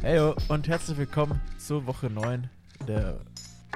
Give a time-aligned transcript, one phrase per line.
[0.00, 2.48] Heyo und herzlich willkommen zur Woche 9
[2.86, 3.18] der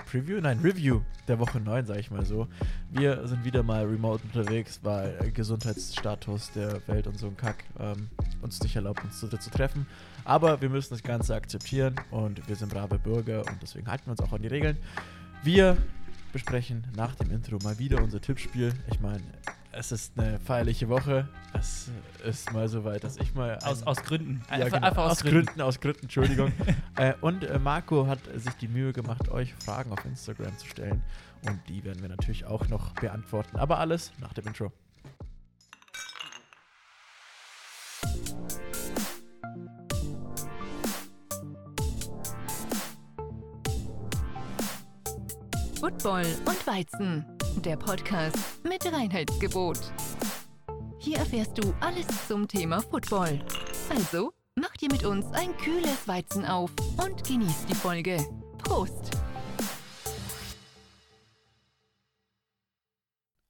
[0.06, 2.46] Preview, nein, Review der Woche 9, sag ich mal so.
[2.92, 8.08] Wir sind wieder mal remote unterwegs, weil Gesundheitsstatus der Welt und so ein Kack ähm,
[8.40, 9.84] uns nicht erlaubt, uns zu, zu treffen.
[10.24, 14.12] Aber wir müssen das Ganze akzeptieren und wir sind brave Bürger und deswegen halten wir
[14.12, 14.78] uns auch an die Regeln.
[15.42, 15.76] Wir
[16.32, 18.72] besprechen nach dem Intro mal wieder unser Tippspiel.
[18.92, 19.24] Ich meine,
[19.82, 21.28] es ist eine feierliche Woche.
[21.54, 21.90] Es
[22.24, 23.58] ist mal so weit, dass ich mal.
[23.64, 24.40] Aus, aus Gründen.
[24.48, 24.86] Ja, genau.
[24.86, 25.46] einfach aus, aus Gründen.
[25.46, 25.60] Gründen.
[25.60, 26.52] Aus Gründen, Entschuldigung.
[26.96, 31.02] äh, und äh, Marco hat sich die Mühe gemacht, euch Fragen auf Instagram zu stellen.
[31.48, 33.56] Und die werden wir natürlich auch noch beantworten.
[33.56, 34.70] Aber alles nach dem Intro.
[45.80, 49.78] Football und Weizen der Podcast mit Reinheitsgebot.
[50.98, 53.40] Hier erfährst du alles zum Thema Football.
[53.90, 58.18] Also, mach dir mit uns ein kühles Weizen auf und genieß die Folge.
[58.58, 59.10] Prost!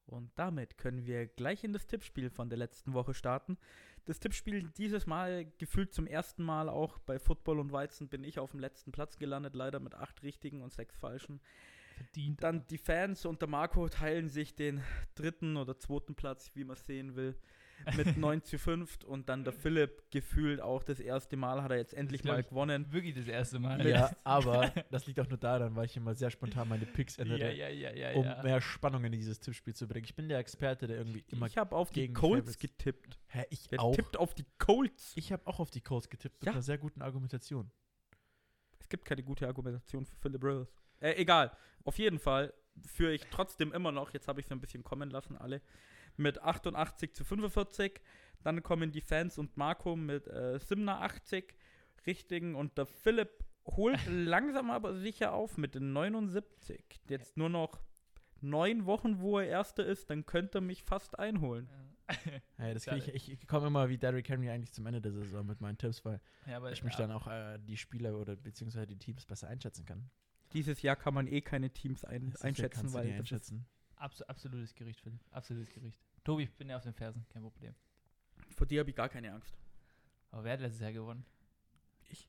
[0.06, 3.56] Und damit können wir gleich in das Tippspiel von der letzten Woche starten.
[4.04, 8.38] Das Tippspiel dieses Mal gefühlt zum ersten Mal auch bei Football und Weizen bin ich
[8.38, 11.40] auf dem letzten Platz gelandet, leider mit acht richtigen und sechs falschen
[11.92, 12.42] verdient.
[12.42, 14.82] Dann die Fans und der Marco teilen sich den
[15.14, 17.36] dritten oder zweiten Platz, wie man es sehen will,
[17.96, 21.78] mit 9 zu 5 und dann der Philipp gefühlt auch das erste Mal hat er
[21.78, 22.92] jetzt endlich mal gewonnen.
[22.92, 23.86] Wirklich das erste Mal.
[23.86, 27.54] Ja, aber das liegt auch nur daran, weil ich immer sehr spontan meine Picks ändere,
[27.54, 30.04] ja, ja, ja, um mehr Spannung in dieses Tippspiel zu bringen.
[30.04, 33.18] Ich bin der Experte, der irgendwie immer Ich habe auf die Colts getippt.
[33.28, 33.94] Hä, ich der auch?
[33.94, 35.12] tippt auf die Colts.
[35.16, 37.70] Ich habe auch auf die Colts getippt mit einer sehr guten Argumentation.
[38.78, 40.81] Es gibt keine gute Argumentation für Philip Rivers.
[41.02, 41.50] Äh, egal.
[41.84, 42.54] Auf jeden Fall
[42.86, 45.60] führe ich trotzdem immer noch, jetzt habe ich es ein bisschen kommen lassen, alle,
[46.16, 48.00] mit 88 zu 45.
[48.42, 51.54] Dann kommen die Fans und Marco mit äh, 87
[52.06, 56.82] richtigen und der Philipp holt langsam aber sicher auf mit den 79.
[57.08, 57.80] Jetzt nur noch
[58.40, 61.68] neun Wochen, wo er Erster ist, dann könnte er mich fast einholen.
[62.58, 65.46] Ja, das ich, ich, ich komme immer wie Derrick Henry eigentlich zum Ende der Saison
[65.46, 67.06] mit meinen Tipps, weil ja, ich mich ja.
[67.06, 70.10] dann auch äh, die Spieler oder beziehungsweise die Teams besser einschätzen kann.
[70.52, 73.66] Dieses Jahr kann man eh keine Teams ein, einschätzen, weil einschätzen.
[73.96, 75.20] Abs absolutes Gericht, Philipp.
[75.30, 76.00] Absolutes Gericht.
[76.24, 77.74] Tobi, ich bin ja auf den Fersen, kein Problem.
[78.56, 79.56] Vor dir habe ich gar keine Angst.
[80.30, 81.24] Aber wer hat letztes Jahr gewonnen?
[82.10, 82.28] Ich.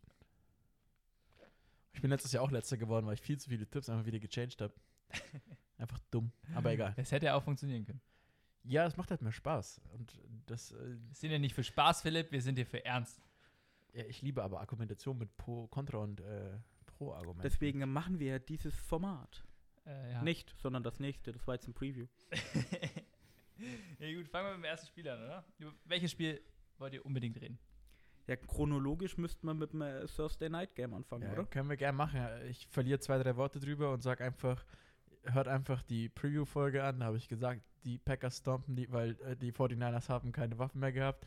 [1.94, 4.20] Ich bin letztes Jahr auch letzter geworden, weil ich viel zu viele Tipps einfach wieder
[4.20, 4.74] gechanged habe.
[5.78, 6.32] einfach dumm.
[6.56, 6.94] Aber egal.
[6.98, 8.02] Es hätte ja auch funktionieren können.
[8.64, 9.82] Ja, es macht halt mehr Spaß.
[9.94, 10.72] Und das.
[10.72, 13.22] Äh, wir sind ja nicht für Spaß, Philipp, wir sind hier für Ernst.
[13.94, 16.58] Ja, ich liebe aber Argumentation mit Pro, Contra und äh,
[16.94, 17.44] Pro-Argument.
[17.44, 19.44] Deswegen machen wir dieses Format.
[19.86, 20.22] Äh, ja.
[20.22, 21.32] Nicht, sondern das nächste.
[21.32, 22.08] Das war jetzt ein Preview.
[24.00, 25.46] ja gut, fangen wir mit dem ersten Spiel an, oder?
[25.58, 26.42] Über welches Spiel
[26.78, 27.60] wollt ihr unbedingt reden?
[28.28, 31.46] Ja, chronologisch müsste man mit dem äh, Thursday Night Game anfangen, ja, oder?
[31.46, 32.22] Können wir gerne machen.
[32.50, 34.64] Ich verliere zwei, drei Worte drüber und sage einfach,
[35.24, 37.02] hört einfach die Preview-Folge an.
[37.02, 40.80] Da habe ich gesagt, die Packers stompen die, weil äh, die 49ers haben keine Waffen
[40.80, 41.26] mehr gehabt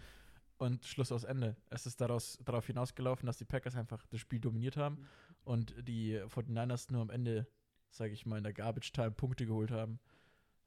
[0.56, 1.56] und Schluss aus Ende.
[1.68, 5.06] Es ist daraus, darauf hinausgelaufen, dass die Packers einfach das Spiel dominiert haben mhm.
[5.46, 7.46] Und die 49ers nur am Ende,
[7.90, 9.98] sage ich mal, in der Garbage Time Punkte geholt haben.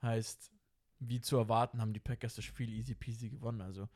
[0.02, 0.52] Heißt,
[1.00, 3.62] wie zu erwarten, haben die Packers das Spiel easy peasy gewonnen.
[3.62, 3.88] Also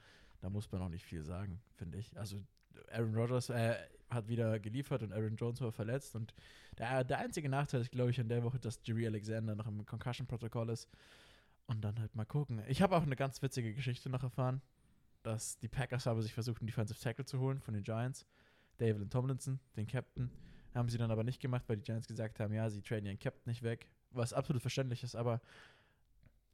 [0.42, 2.18] da muss man auch nicht viel sagen, finde ich.
[2.18, 2.44] Also
[2.92, 3.76] Aaron Rodgers äh,
[4.10, 6.16] hat wieder geliefert und Aaron Jones war verletzt.
[6.16, 6.34] Und
[6.78, 9.86] der, der einzige Nachteil ist, glaube ich, in der Woche, dass Jerry Alexander noch im
[9.86, 10.90] Concussion-Protokoll ist.
[11.66, 12.62] Und dann halt mal gucken.
[12.68, 14.62] Ich habe auch eine ganz witzige Geschichte noch erfahren
[15.24, 18.26] dass die Packers aber sich versucht, einen Defensive Tackle zu holen von den Giants.
[18.78, 20.30] David Tomlinson, den Captain.
[20.74, 23.20] Haben sie dann aber nicht gemacht, weil die Giants gesagt haben, ja, sie traden ihren
[23.20, 23.90] Captain nicht weg.
[24.12, 25.42] Was absolut verständlich ist, aber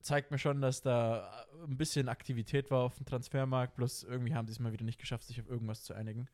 [0.01, 4.47] zeigt mir schon, dass da ein bisschen Aktivität war auf dem Transfermarkt, bloß irgendwie haben
[4.47, 6.27] sie es mal wieder nicht geschafft, sich auf irgendwas zu einigen.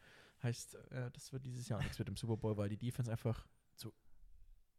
[0.43, 3.47] Heißt, äh, das wird dieses Jahr nichts mit dem Super Bowl, weil die Defense einfach
[3.75, 3.93] zu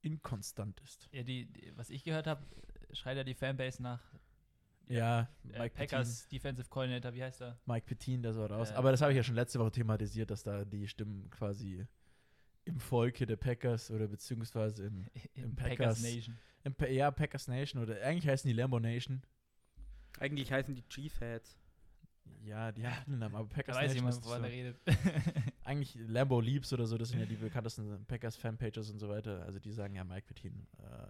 [0.03, 1.09] inkonstant ist.
[1.13, 2.45] Ja, die, die was ich gehört habe,
[2.93, 4.01] schreit ja die Fanbase nach
[4.89, 6.37] ja, äh, Mike äh, Packers Petin.
[6.37, 7.59] Defensive Coordinator, wie heißt er?
[7.67, 8.71] Mike Petin, der soll raus.
[8.71, 11.87] Äh, Aber das habe ich ja schon letzte Woche thematisiert, dass da die Stimmen quasi
[12.67, 16.39] im Volke der Packers oder beziehungsweise im, im, im Packers, Packers, Nation.
[16.65, 19.23] Im, ja, Packers Nation oder eigentlich heißen die Lambo Nation.
[20.19, 21.57] Eigentlich heißen die Cheeseheads.
[22.43, 24.07] Ja, die haben einen Namen, aber Packers da weiß Nation.
[24.09, 24.81] Weiß jemand, er redet.
[25.65, 29.43] eigentlich Lambo Leaps oder so, das sind ja die bekanntesten Packers Fanpages und so weiter.
[29.45, 31.07] Also die sagen ja Mike Petin, uh,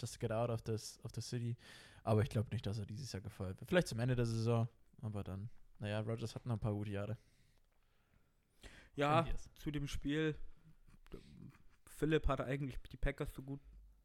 [0.00, 1.56] just get out of this of the city.
[2.02, 3.68] Aber ich glaube nicht, dass er dieses Jahr gefeuert wird.
[3.68, 4.68] Vielleicht zum Ende der Saison,
[5.02, 7.16] aber dann, naja, Rogers hat noch ein paar gute Jahre.
[8.96, 10.34] Ja, zu dem Spiel.
[12.00, 13.60] Philipp hat eigentlich die Packers so gut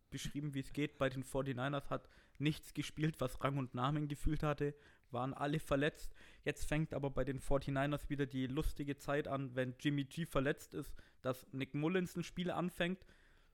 [0.09, 0.97] beschrieben, wie es geht.
[0.97, 4.75] Bei den 49ers hat nichts gespielt, was Rang und Namen gefühlt hatte.
[5.11, 6.13] waren alle verletzt.
[6.43, 10.73] Jetzt fängt aber bei den 49ers wieder die lustige Zeit an, wenn Jimmy G verletzt
[10.73, 13.05] ist, dass Nick Mullins ein Spiel anfängt.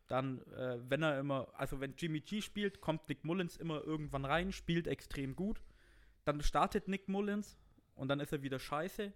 [0.07, 4.25] Dann, äh, wenn er immer, also wenn Jimmy G spielt, kommt Nick Mullins immer irgendwann
[4.25, 5.61] rein, spielt extrem gut.
[6.25, 7.59] Dann startet Nick Mullins
[7.93, 9.13] und dann ist er wieder scheiße.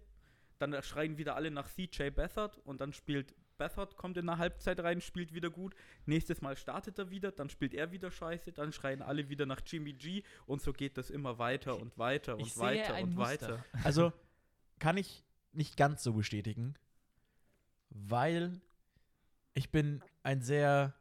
[0.58, 4.80] Dann schreien wieder alle nach CJ Beathard und dann spielt Beathard, kommt in der Halbzeit
[4.80, 5.74] rein, spielt wieder gut.
[6.04, 9.60] Nächstes Mal startet er wieder, dann spielt er wieder scheiße, dann schreien alle wieder nach
[9.64, 13.04] Jimmy G und so geht das immer weiter und weiter und Ich sehe weiter ein
[13.04, 13.30] und Muster.
[13.30, 13.64] weiter.
[13.82, 14.12] Also
[14.78, 16.74] kann ich nicht ganz so bestätigen,
[17.90, 18.60] weil
[19.54, 20.94] ich bin ein sehr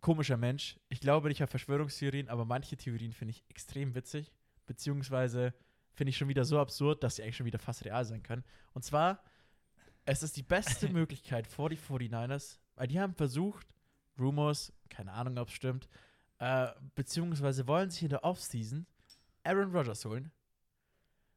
[0.00, 0.78] komischer Mensch.
[0.88, 4.30] Ich glaube nicht an Verschwörungstheorien, aber manche Theorien finde ich extrem witzig,
[4.66, 5.54] beziehungsweise
[5.94, 8.44] finde ich schon wieder so absurd, dass sie eigentlich schon wieder fast real sein können.
[8.74, 9.22] Und zwar,
[10.06, 13.66] es ist die beste Möglichkeit vor die 49ers, weil die haben versucht,
[14.18, 15.88] Rumors, keine Ahnung, ob es stimmt,
[16.38, 18.86] äh, beziehungsweise wollen sich in der Offseason
[19.44, 20.30] Aaron Rodgers holen.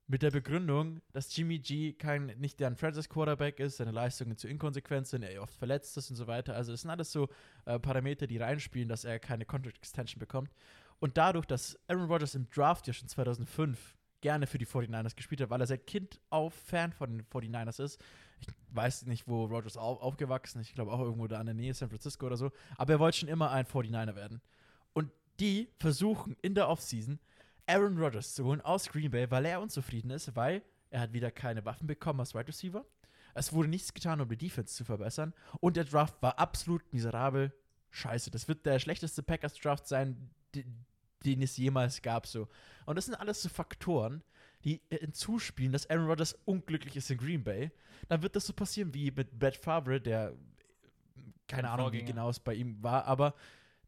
[0.07, 4.48] Mit der Begründung, dass Jimmy G kein, nicht deren Franchise Quarterback ist, seine Leistungen zu
[4.48, 6.56] inkonsequent sind, er oft verletzt ist und so weiter.
[6.56, 7.30] Also, das sind alles so
[7.66, 10.51] äh, Parameter, die reinspielen, dass er keine Contract Extension bekommt.
[11.00, 15.42] Und dadurch, dass Aaron Rodgers im Draft ja schon 2005 gerne für die 49ers gespielt
[15.42, 18.01] hat, weil er seit Kind auf Fan von den 49ers ist.
[18.39, 20.68] Ich weiß nicht, wo Rodgers au aufgewachsen ist.
[20.68, 22.51] Ich glaube auch irgendwo da in der Nähe, San Francisco oder so.
[22.77, 24.42] Aber er wollte schon immer ein 49er werden.
[24.94, 27.19] Und die versuchen in der Offseason
[27.68, 31.30] Aaron Rodgers zu holen aus Green Bay, weil er unzufrieden ist, weil er hat wieder
[31.31, 32.86] keine Waffen bekommen als Wide Receiver.
[33.36, 35.33] Es wurde nichts getan, um die Defense zu verbessern.
[35.60, 37.54] Und der Draft war absolut miserabel.
[37.92, 40.31] Scheiße, das wird der schlechteste Packers-Draft sein,
[41.25, 42.27] den es jemals gab.
[42.27, 42.48] So.
[42.86, 44.24] Und das sind alles so Faktoren,
[44.63, 47.71] die hinzuspielen, dass Aaron Rodgers unglücklich ist in Green Bay.
[48.07, 50.33] Dann wird das so passieren wie mit Brett Favre, der
[51.48, 52.13] keine Ein Ahnung, wie Vorgänger.
[52.13, 53.33] genau es bei ihm war, aber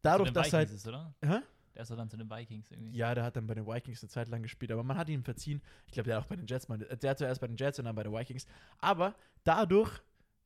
[0.02, 1.14] dadurch, dass er Vikings ist, oder?
[1.24, 1.38] Hä?
[1.74, 2.98] Der ist doch dann zu den Vikings irgendwie.
[2.98, 5.22] ja, der hat dann bei den Vikings eine Zeit lang gespielt, aber man hat ihn
[5.22, 5.62] verziehen.
[5.86, 7.78] Ich glaube, der hat auch bei den Jets, mal, der hat zuerst bei den Jets
[7.78, 8.46] und dann bei den Vikings.
[8.78, 9.14] Aber
[9.44, 10.02] dadurch,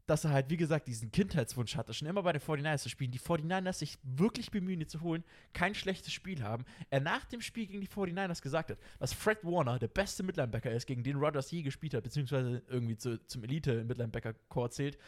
[0.06, 3.11] dass er halt, wie gesagt, diesen Kindheitswunsch hatte, schon immer bei den 49ers zu spielen,
[3.11, 7.41] die 49ers sich wirklich bemühen, ihn zu holen, kein schlechtes Spiel haben, er nach dem
[7.41, 11.17] Spiel gegen die 49ers gesagt hat, dass Fred Warner der beste Midlinebacker ist, gegen den
[11.17, 14.99] Rodgers je gespielt hat, beziehungsweise irgendwie zu, zum Elite-Midlinebacker-Core zählt.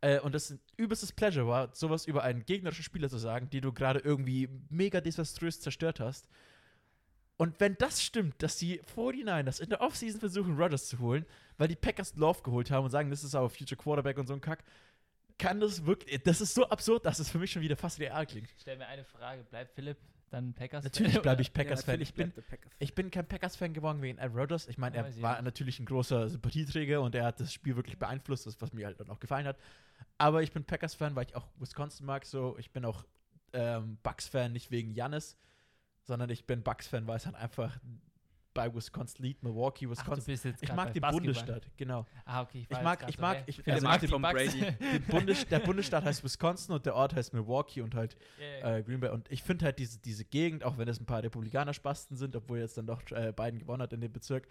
[0.00, 3.62] Äh, und das ein übelstes Pleasure war, sowas über einen gegnerischen Spieler zu sagen, den
[3.62, 6.28] du gerade irgendwie mega desaströs zerstört hast.
[7.40, 11.24] Und wenn das stimmt, dass die 49ers in der Offseason versuchen, Rodgers zu holen,
[11.56, 14.34] weil die Packers Love geholt haben und sagen, das ist aber Future Quarterback und so
[14.34, 14.62] ein Kack,
[15.38, 18.26] kann das wirklich, das ist so absurd, dass es für mich schon wieder fast real
[18.26, 18.50] klingt.
[18.54, 19.42] Ich stell mir eine Frage.
[19.44, 19.96] Bleibt Philipp
[20.28, 20.84] dann Packers?
[20.84, 21.92] Natürlich bleibe ich Ja, Packers-Fan.
[21.94, 22.72] natürlich ich, bin, Packers.
[22.78, 24.68] ich bin kein Packers-Fan geworden wegen Aaron Rodgers.
[24.68, 27.74] Ich meine, Ja, er ich war natürlich ein großer Sympathieträger und er hat das Spiel
[27.74, 29.56] wirklich beeinflusst, das, was mir halt dann auch gefallen hat.
[30.18, 32.26] Aber ich bin Packers-Fan, weil ich auch Wisconsin mag.
[32.26, 33.06] So, ich bin auch
[33.54, 35.38] ähm, Bucks-Fan, nicht wegen Jannis,
[36.10, 37.78] sondern ich bin Bucks-Fan, weil es halt einfach
[38.52, 40.34] bei Wisconsin liegt, Milwaukee, Ach, Wisconsin.
[40.34, 41.12] jetzt ich mag den Basketball.
[41.12, 42.04] Bundesstaat, genau.
[42.24, 42.66] Ah, okay.
[42.68, 44.32] Ich, Ich mag- ich mag- ich- also mag die Bucks.
[44.32, 44.60] Brady.
[44.92, 48.16] Den Bundes, der Bundesstaat heißt Wisconsin und der Ort heißt Milwaukee und halt
[48.60, 48.78] ja.
[48.78, 49.10] äh, Green Bay.
[49.10, 52.58] Und ich finde halt diese, diese Gegend, auch wenn es ein paar Republikaner-Spasten sind, obwohl
[52.58, 54.48] jetzt dann doch äh, Biden gewonnen hat in dem Bezirk,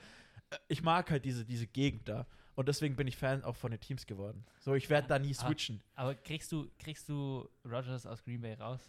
[0.50, 2.26] äh, ich mag halt diese, diese Gegend da.
[2.56, 4.46] Und deswegen bin ich Fan auch von den Teams geworden.
[4.62, 5.46] So, ich werde da nie Ah.
[5.46, 5.82] switchen.
[5.96, 8.80] Aber kriegst du, kriegst du Rogers aus Green Bay raus?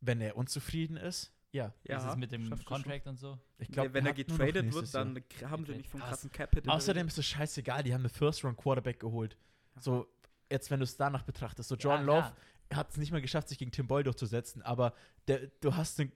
[0.00, 1.72] Wenn er unzufrieden ist, ja.
[1.84, 2.50] Ja, ist es mit dem.
[2.64, 3.38] Contract und so?
[3.58, 6.00] Ich glaube, wenn er getradet wird, dann k- haben sie nicht Krass.
[6.30, 9.36] krassen der Außerdem ist es scheißegal, die haben eine First-Round-Quarterback geholt.
[9.78, 10.06] So,
[10.50, 11.68] jetzt, wenn du es danach betrachtest.
[11.68, 12.32] So, Jordan Ja, Love
[12.74, 14.92] hat es nicht mal geschafft, sich gegen Tim Boyle durchzusetzen, aber
[15.28, 16.12] der, du hast einen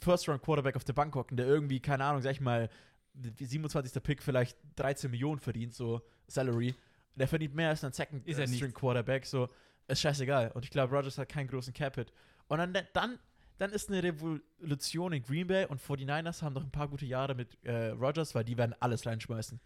[0.00, 2.68] First-Round-Quarterback auf der Bank hocken, der irgendwie, keine Ahnung, sag ich mal,
[3.14, 4.02] die 27.
[4.02, 6.74] Pick vielleicht 13 Millionen verdient, so Salary.
[7.16, 7.96] Der verdient mehr als ein er.
[7.96, 9.48] Second-String-Quarterback, so
[9.88, 10.52] ist scheißegal.
[10.52, 12.12] Und ich glaube, Rogers hat keinen großen Cap-Hit.
[12.46, 13.18] Und dann, dann,
[13.58, 17.34] dann ist eine Revolution in Green Bay und 49ers haben noch ein paar gute Jahre
[17.34, 19.60] mit äh, Rogers, weil die werden alles reinschmeißen.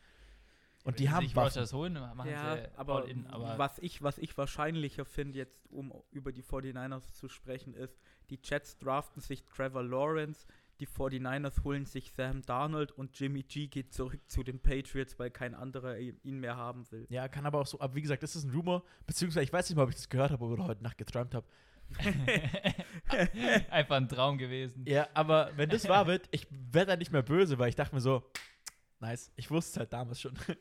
[0.85, 1.37] Und die Wenn sie haben sich.
[1.37, 5.39] Rogers holen, machen ja, sie aber, all in, aber was, ich, was ich wahrscheinlicher finde,
[5.39, 10.47] jetzt um über die 49ers zu sprechen, ist, die Jets draften sich Trevor Lawrence,
[10.81, 15.31] die 49ers holen sich Sam Darnold und Jimmy G geht zurück zu den Patriots, weil
[15.31, 17.07] kein anderer ihn mehr haben will.
[17.11, 19.69] Ja, kann aber auch so, aber wie gesagt, das ist ein Rumor, beziehungsweise ich weiß
[19.69, 21.47] nicht mal, ob ich das gehört habe oder heute Nacht geträumt habe.
[23.71, 24.85] einfach ein Traum gewesen.
[24.87, 27.95] Ja, aber wenn das wahr wird, ich werde dann nicht mehr böse, weil ich dachte
[27.95, 28.23] mir so,
[29.01, 30.35] nice, ich wusste es halt damals schon.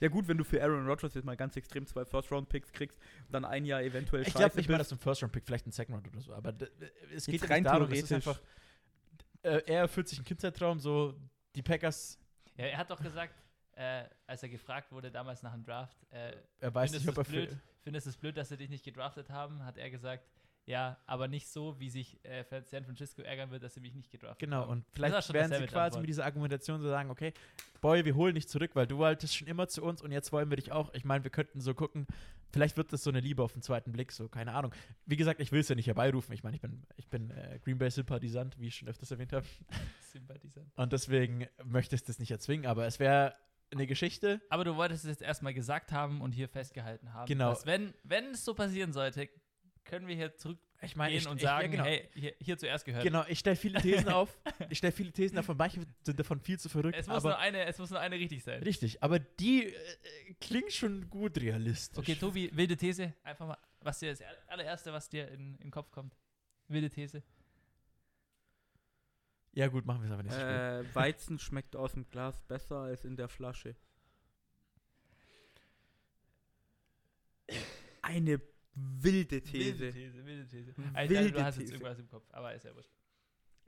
[0.00, 2.98] Ja gut, wenn du für Aaron Rodgers jetzt mal ganz extrem zwei First-Round-Picks kriegst
[3.28, 6.08] und dann ein Jahr eventuell Ich glaube nicht mal, dass ein First-Round-Pick, vielleicht ein Second-Round
[6.08, 6.52] oder so, aber
[7.14, 8.10] es geht Jetzt rein darum, theoretisch.
[8.10, 8.40] einfach,
[9.42, 11.14] äh, er erfüllt sich einen Kindheitstraum, so
[11.54, 12.18] die Packers,
[12.56, 13.32] Ja, er hat doch gesagt,
[13.76, 17.18] äh, als er gefragt wurde damals nach dem Draft, äh, er weiß findest nicht, ob
[17.18, 19.88] er es blöd, findest du es blöd, dass sie dich nicht gedraftet haben, hat er
[19.88, 20.24] gesagt,
[20.64, 24.12] Ja, aber nicht so, wie sich äh, San Francisco ärgern wird, dass sie mich nicht
[24.12, 24.70] gedraftet Genau, haben.
[24.70, 26.00] und vielleicht werden sie quasi Antwort.
[26.02, 27.32] mit dieser Argumentation so sagen, okay,
[27.80, 30.50] Boy, wir holen dich zurück, weil du wolltest schon immer zu uns und jetzt wollen
[30.50, 30.94] wir dich auch.
[30.94, 32.06] Ich meine, wir könnten so gucken,
[32.52, 34.72] vielleicht wird das so eine Liebe auf den zweiten Blick, so, keine Ahnung.
[35.04, 36.32] Wie gesagt, ich will es ja nicht herbeirufen.
[36.32, 39.32] Ich meine, ich bin, ich bin äh, Green Bay Sympathisant, wie ich schon öfters erwähnt
[39.32, 39.44] habe.
[40.12, 40.70] Sympathisant.
[40.76, 43.34] Und deswegen möchte ich das nicht erzwingen, aber es wäre
[43.72, 44.40] eine Geschichte.
[44.50, 47.26] Aber du wolltest es jetzt erstmal gesagt haben und hier festgehalten haben.
[47.26, 47.50] Genau.
[47.50, 49.28] Dass wenn, wenn es so passieren sollte,
[49.84, 51.84] können wir hier zurückgehen Ich meine, ich, und ich, ja, sagen, genau.
[51.84, 53.04] hey, hier, hier zuerst gehört.
[53.04, 54.36] Genau, ich stelle viele Thesen auf.
[54.68, 56.96] Ich stelle viele Thesen davon, manche sind davon viel zu verrückt.
[56.98, 58.62] Es muss, aber nur eine, es muss nur eine richtig sein.
[58.62, 59.74] richtig, aber die äh,
[60.40, 61.98] klingt schon gut realistisch.
[61.98, 63.14] Okay, Tobi, wilde These.
[63.22, 66.16] Einfach mal, was dir das allererste, was dir in, in den Kopf kommt.
[66.68, 67.22] Wilde These.
[69.54, 70.34] Ja, gut, machen wir es aber nicht.
[70.34, 73.76] Äh, Weizen schmeckt aus dem Glas besser als in der Flasche.
[78.00, 78.40] Eine
[78.74, 79.78] wilde These.
[79.80, 80.76] Wilde These, wilde These.
[80.76, 81.72] Wilde Also, ich dachte, du hast jetzt These.
[81.74, 82.90] irgendwas im Kopf, aber ist ja wurscht.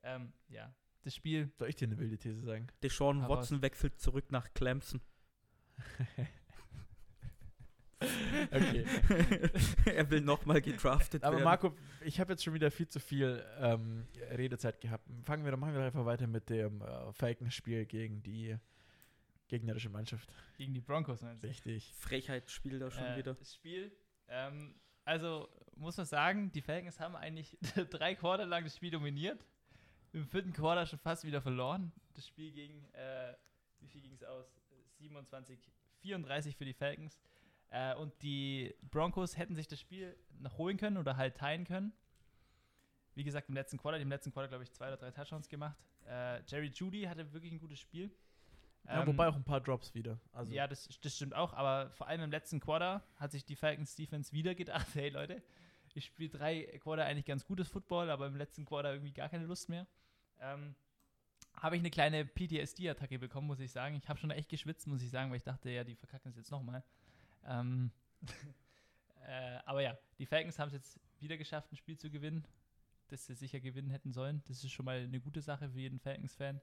[0.03, 1.51] Ähm, ja, das Spiel.
[1.57, 2.67] Soll ich dir eine wilde These sagen?
[2.83, 5.01] Deshaun Hau Watson wechselt zurück nach Clemson.
[8.51, 8.85] Okay.
[9.87, 11.45] er will nochmal gedraftet Aber werden.
[11.45, 15.09] Marco, ich habe jetzt schon wieder viel zu viel ähm, Redezeit gehabt.
[15.23, 18.57] Fangen wir doch, machen wir doch einfach weiter mit dem äh, Falcons-Spiel gegen die
[19.49, 20.31] gegnerische Mannschaft.
[20.59, 21.49] Gegen die Broncos, meinst du?
[21.49, 21.95] Richtig.
[21.95, 23.35] Frechheit spielt da schon Äh, wieder.
[23.35, 23.91] Das Spiel,
[24.29, 27.59] ähm, also muss man sagen, die Falcons haben eigentlich
[27.91, 29.45] drei Quarter lang das Spiel dominiert.
[30.13, 31.93] Im vierten Quarter schon fast wieder verloren.
[32.15, 33.35] Das Spiel ging, äh,
[33.81, 34.47] wie viel ging es aus?
[34.99, 35.59] 27,
[36.03, 37.21] 34 für die Falcons.
[37.71, 41.93] Äh, und die Broncos hätten sich das Spiel noch holen können oder halt teilen können.
[43.15, 45.77] Wie gesagt, im letzten Quarter, im letzten Quarter, glaube ich, zwei oder drei Touchdowns gemacht.
[46.07, 48.11] Äh, Jerry Judy hatte wirklich ein gutes Spiel.
[48.87, 50.19] Ja, Ähm, wobei auch ein paar Drops wieder.
[50.33, 53.57] Also, ja, das, das stimmt auch, aber vor allem im letzten Quarter hat sich die
[53.57, 55.43] Falcons Defense wieder gedacht, hey Leute,
[55.95, 59.47] ich spiele drei Quarter eigentlich ganz gutes Football, aber im letzten Quarter irgendwie gar keine
[59.47, 59.87] Lust mehr.
[60.41, 60.75] Ähm,
[61.57, 63.95] habe ich eine kleine PTSD-Attacke bekommen, muss ich sagen.
[63.95, 66.37] Ich habe schon echt geschwitzt, muss ich sagen, weil ich dachte, ja, die verkacken es
[66.37, 66.83] jetzt nochmal.
[67.47, 67.93] Ähm,
[69.27, 72.45] äh, aber ja, die Falcons haben es jetzt wieder geschafft, ein Spiel zu gewinnen,
[73.09, 74.43] das sie sicher gewinnen hätten sollen.
[74.49, 76.61] Das ist schon mal eine gute Sache für jeden Falcons-Fan.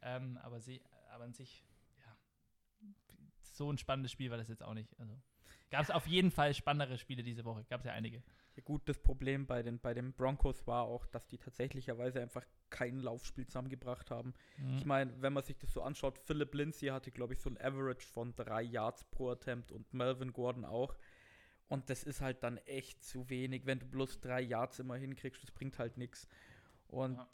[0.00, 0.80] Ähm, aber, sie,
[1.12, 1.64] aber an sich,
[1.98, 2.16] ja,
[3.40, 4.98] so ein spannendes Spiel war das jetzt auch nicht.
[4.98, 5.20] Also,
[5.72, 7.64] Gab es auf jeden Fall spannendere Spiele diese Woche.
[7.64, 8.22] Gab es ja einige.
[8.56, 12.44] Ja, gut, das Problem bei den, bei den Broncos war auch, dass die tatsächlicherweise einfach
[12.68, 14.34] kein Laufspiel zusammengebracht haben.
[14.58, 14.76] Mhm.
[14.76, 17.58] Ich meine, wenn man sich das so anschaut, Philip Lindsay hatte, glaube ich, so ein
[17.58, 20.94] Average von drei Yards pro Attempt und Melvin Gordon auch.
[21.68, 25.42] Und das ist halt dann echt zu wenig, wenn du bloß drei Yards immer hinkriegst,
[25.42, 26.28] das bringt halt nichts.
[26.88, 27.28] Und Ja.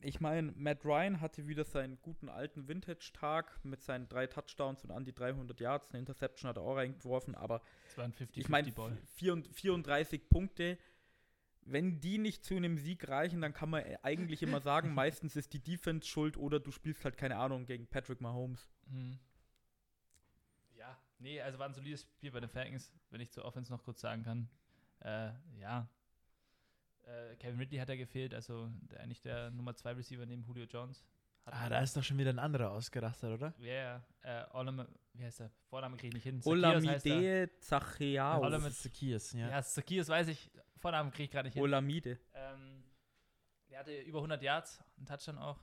[0.00, 4.90] Ich meine, Matt Ryan hatte wieder seinen guten alten Vintage-Tag mit seinen drei Touchdowns und
[4.90, 5.90] an die 300 Yards.
[5.90, 8.96] Eine Interception hat er auch reingeworfen, aber Es war ein 50 ich meine, Ball.
[9.14, 10.78] 34 Punkte,
[11.62, 15.36] wenn die nicht zu einem Sieg reichen, dann kann man äh, eigentlich immer sagen, meistens
[15.36, 18.70] ist die Defense schuld oder du spielst halt keine Ahnung gegen Patrick Mahomes.
[18.86, 19.18] Mhm.
[20.76, 23.82] Ja, nee, also war ein solides Spiel bei den Falcons, wenn ich zur Offense noch
[23.82, 24.48] kurz sagen kann.
[25.00, 25.88] Äh, ja.
[27.06, 30.64] Äh, Kevin Ridley hat ja gefehlt, also der, eigentlich der Nummer 2 Receiver neben Julio
[30.66, 31.04] Jones.
[31.44, 33.54] Ah, da ist doch schon wieder ein anderer ausgerastet, oder?
[33.58, 34.04] Ja, ja.
[34.22, 35.50] Äh, Olame, wie heißt der?
[35.68, 36.42] Vorname kriege ich nicht hin.
[36.42, 37.06] Zacchaeus er.
[37.06, 38.42] Olamide Zacheao.
[38.42, 39.48] Ola- mit- Zacchaeus, ja.
[39.50, 41.62] Ja, Zacchaeus weiß ich, Vornamen kriege ich gerade nicht hin.
[41.62, 42.18] Olamide.
[42.34, 42.82] Ähm,
[43.70, 45.60] der hatte über 100 Yards, einen Touchdown auch.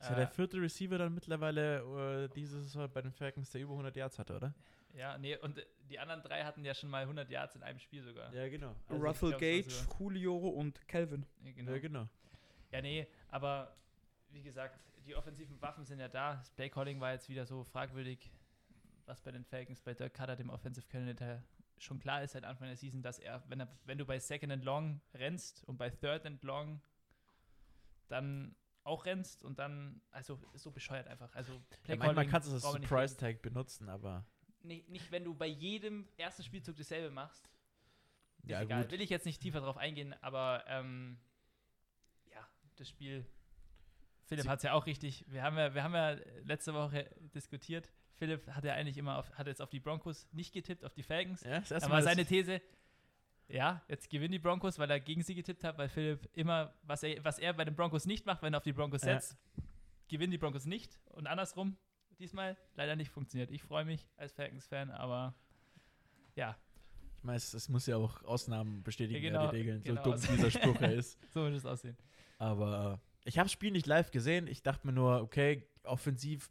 [0.00, 3.72] Ist ja der vierte Receiver dann mittlerweile äh, diese Saison bei den Falcons, der über
[3.72, 4.54] 100 Yards hatte, oder?
[4.94, 8.02] Ja, nee, und die anderen drei hatten ja schon mal 100 Yards in einem Spiel
[8.02, 8.32] sogar.
[8.34, 8.74] Ja, genau.
[8.90, 11.26] Russell glaub, Gage, war Julio und Calvin.
[11.44, 11.72] Ja, genau.
[11.72, 12.08] Ja, genau.
[12.72, 13.76] Ja, nee, aber
[14.30, 16.36] wie gesagt, die offensiven Waffen sind ja da.
[16.36, 18.30] Das Playcalling war jetzt wieder so fragwürdig,
[19.06, 21.42] was bei den Falcons, bei Dirk Cutter, dem Offensive Coordinator,
[21.78, 24.52] schon klar ist seit Anfang der Season, dass er, wenn, er, wenn du bei Second
[24.52, 26.80] and Long rennst und bei Third and Long
[28.08, 28.54] dann
[28.84, 31.34] auch rennst und dann, also ist so bescheuert einfach.
[31.34, 31.52] Also
[31.86, 33.16] Ja, manchmal kannst du das Surprise.
[33.16, 34.26] Tag benutzen, aber
[34.62, 37.48] Nicht, nicht, wenn du bei jedem ersten Spielzug dasselbe machst.
[38.42, 38.82] Ist ja egal.
[38.82, 38.92] gut.
[38.92, 41.18] Will ich jetzt nicht tiefer drauf eingehen, aber ähm,
[42.32, 43.24] ja, das Spiel.
[44.26, 45.24] Philipp hat es ja auch richtig.
[45.28, 47.90] Wir haben ja, wir haben ja letzte Woche diskutiert.
[48.14, 51.02] Philipp hat ja eigentlich immer auf, hat jetzt auf die Broncos nicht getippt, auf die
[51.02, 51.42] Falcons.
[51.42, 52.60] Ja, das Mal, seine These,
[53.48, 57.02] ja, jetzt gewinnen die Broncos, weil er gegen sie getippt hat, weil Philipp immer, was
[57.02, 59.14] er, was er bei den Broncos nicht macht, wenn er auf die Broncos Ja.
[59.18, 59.36] setzt,
[60.08, 61.00] gewinnen die Broncos nicht.
[61.06, 61.76] Und andersrum,
[62.20, 63.50] diesmal leider nicht funktioniert.
[63.50, 65.34] Ich freue mich als Falcons-Fan, aber
[66.36, 66.56] ja,
[67.16, 70.02] ich meine, es, es muss ja auch Ausnahmen bestätigen, Ja, genau, die Regeln, genau.
[70.02, 71.18] so dumm dieser Spruch ist.
[71.34, 71.96] so wird es aussehen.
[72.38, 74.46] Aber ich habe das Spiel nicht live gesehen.
[74.46, 76.48] Ich dachte mir nur, okay, offensiv,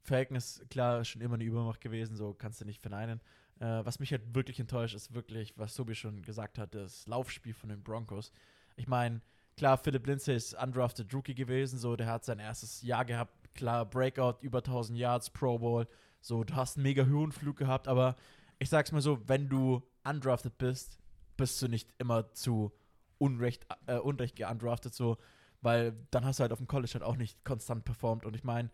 [0.00, 3.20] Falcon ist klar schon immer eine Übermacht gewesen, so kannst du nicht verneinen.
[3.60, 7.54] Äh, was mich halt wirklich enttäuscht, ist wirklich, was Tobi schon gesagt hat, das Laufspiel
[7.54, 8.32] von den Broncos.
[8.74, 9.20] Ich meine,
[9.56, 13.84] klar, Philip Lindsay ist undrafted Rookie gewesen, so, der hat sein erstes Jahr gehabt, klar,
[13.84, 15.86] Breakout, über 1000 Yards, Pro Bowl,
[16.20, 18.16] so, du hast einen mega Höhenflug gehabt, aber
[18.58, 20.98] ich sag's mal so, wenn du undrafted bist,
[21.36, 22.72] bist du nicht immer zu
[23.18, 25.16] Unrecht, äh, Unrecht geundraftet, so,
[25.60, 28.44] weil dann hast du halt auf dem College halt auch nicht konstant performt und ich
[28.44, 28.70] meine,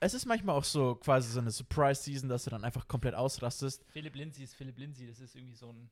[0.00, 3.84] es ist manchmal auch so quasi so eine Surprise-Season, dass du dann einfach komplett ausrastest.
[3.88, 5.90] Philipp Lindsay ist Philipp Lindsay, das ist irgendwie so ein.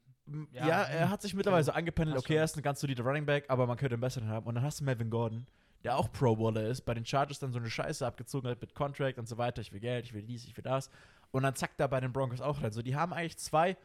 [0.53, 3.25] Ja, Ja, er hat sich mittlerweile so angependelt, okay, er ist ein ganz solider Running
[3.25, 4.47] Back, aber man könnte einen besseren haben.
[4.47, 5.47] Und dann hast du Melvin Gordon,
[5.85, 8.75] der auch Pro Bowler ist, bei den Chargers dann so eine Scheiße abgezogen hat mit
[8.75, 9.63] Contract und so weiter.
[9.63, 10.91] Ich will Geld, ich will dies, ich will das.
[11.31, 12.73] Und dann zackt er bei den Broncos auch rein.
[12.73, 13.77] So, die haben eigentlich zwei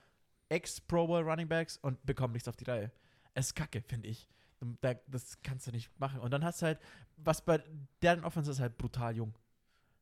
[0.49, 2.91] Ex-Pro Bowl Running Backs und bekommen nichts auf die Reihe.
[3.33, 4.27] Es ist kacke, finde ich.
[4.81, 6.19] Da, das kannst du nicht machen.
[6.19, 6.79] Und dann hast du halt,
[7.17, 7.61] was bei
[8.01, 9.37] deren Offense ist halt brutal jung.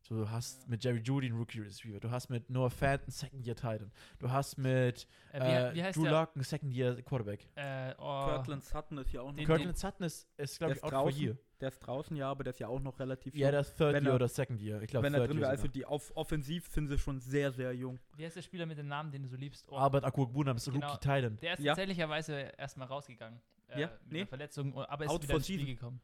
[0.04, 3.12] So, du hast mit Jerry Judy einen Rookie Receiver, du hast mit Noah Fant einen
[3.12, 6.08] Second Year Titan, du hast mit Äh, äh, wie, wie heißt Drew?
[6.08, 7.48] Lock einen Second Year Quarterback.
[7.56, 9.46] Äh, oh, Cortland Sutton ist ja auch noch.
[9.46, 11.38] Kirkland Sutton ist, ist glaube ich, out for year.
[11.64, 13.52] Der ist draußen, ja, aber der ist ja auch noch relativ Ja, jung.
[13.52, 14.82] der ist Third Wenn Year er- oder Second Year.
[14.82, 17.72] Ich glaube, Wenn er drin wäre, also die auf offensiv sind sie schon sehr, sehr
[17.74, 18.00] jung.
[18.18, 19.66] wie heißt der Spieler mit dem Namen, den du so liebst?
[19.72, 20.86] Oh, Albert Akwogbunam ist Genau.
[20.88, 21.38] Rookie Titan.
[21.42, 21.74] der ist Ja.
[21.74, 23.40] tatsächlichher erstmal rausgegangen.
[23.70, 24.18] Äh, Ja, mit nee.
[24.20, 25.74] einer Verletzung, aber ist Out wieder ins Spiel season.
[25.76, 26.02] gekommen.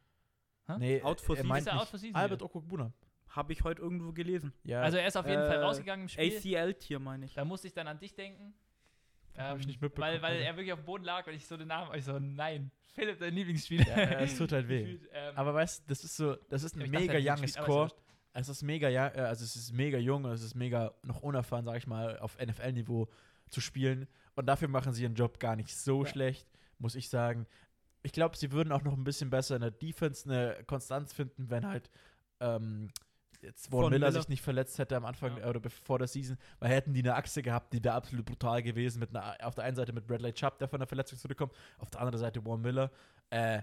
[0.77, 1.47] Nee, Out for er season.
[1.49, 2.41] meint Ist er out for season Albert?
[2.41, 2.93] Okwogbunam.
[3.27, 4.53] Habe ich heute irgendwo gelesen.
[4.63, 6.37] Ja, Also er ist auf jeden Fall Äh, rausgegangen im Spiel.
[6.37, 7.33] ACL-Tier, meine ich.
[7.33, 8.53] Da musste ich dann an dich denken.
[9.39, 11.47] Hab ich Ähm, nicht mitbekommen, Weil, weil er wirklich auf dem Boden lag und ich
[11.47, 13.87] so den Namen, ich so, nein, Philipp, dein Lieblingsspieler.
[13.87, 14.81] ja, es tut halt weh.
[14.83, 17.65] Gefühlt, ähm, Aber weißt du, das ist so, das ist ein ich mega gespielt, aber
[17.67, 17.91] Core.
[18.33, 21.21] Es ist mega, ja, äh, also es ist mega jung und es ist mega noch
[21.21, 23.07] unerfahren, sag ich mal, auf NFL-Niveau
[23.49, 24.07] zu spielen.
[24.35, 26.09] Und dafür machen sie ihren Job gar nicht so Ja.
[26.09, 27.47] schlecht, muss ich sagen.
[28.03, 31.49] Ich glaube, sie würden auch noch ein bisschen besser in der Defense eine Konstanz finden,
[31.49, 31.89] wenn halt
[32.39, 32.89] ähm,
[33.41, 34.19] jetzt Von Von Miller, Miller.
[34.21, 35.47] sich nicht verletzt hätte am Anfang Ja.
[35.49, 38.99] oder bevor der Season, weil hätten die eine Achse gehabt, die wäre absolut brutal gewesen.
[38.99, 41.89] Mit einer, auf der einen Seite mit Bradley Chubb, der von der Verletzung zurückkommt, auf
[41.89, 42.91] der anderen Seite Von Miller.
[43.29, 43.61] Äh,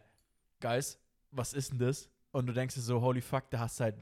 [0.61, 0.99] Guys,
[1.31, 2.09] was ist denn das?
[2.33, 3.97] Und du denkst dir so, holy fuck, da hast du halt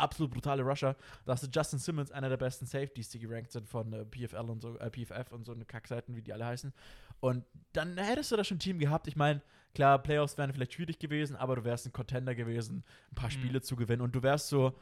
[0.00, 0.96] absolut brutale Rusher.
[1.24, 4.48] Da hast du Justin Simmons, einer der besten Safeties, die gerankt sind von äh, PFL
[4.50, 6.72] und so, äh, PFF und so eine Kackseiten, wie die alle heißen.
[7.20, 9.06] Und dann hättest du da schon ein Team gehabt.
[9.06, 9.42] Ich meine,
[9.74, 13.32] klar, Playoffs wären vielleicht schwierig gewesen, aber du wärst ein Contender gewesen, ein paar Mhm.
[13.32, 14.74] Spiele zu gewinnen und du wärst so,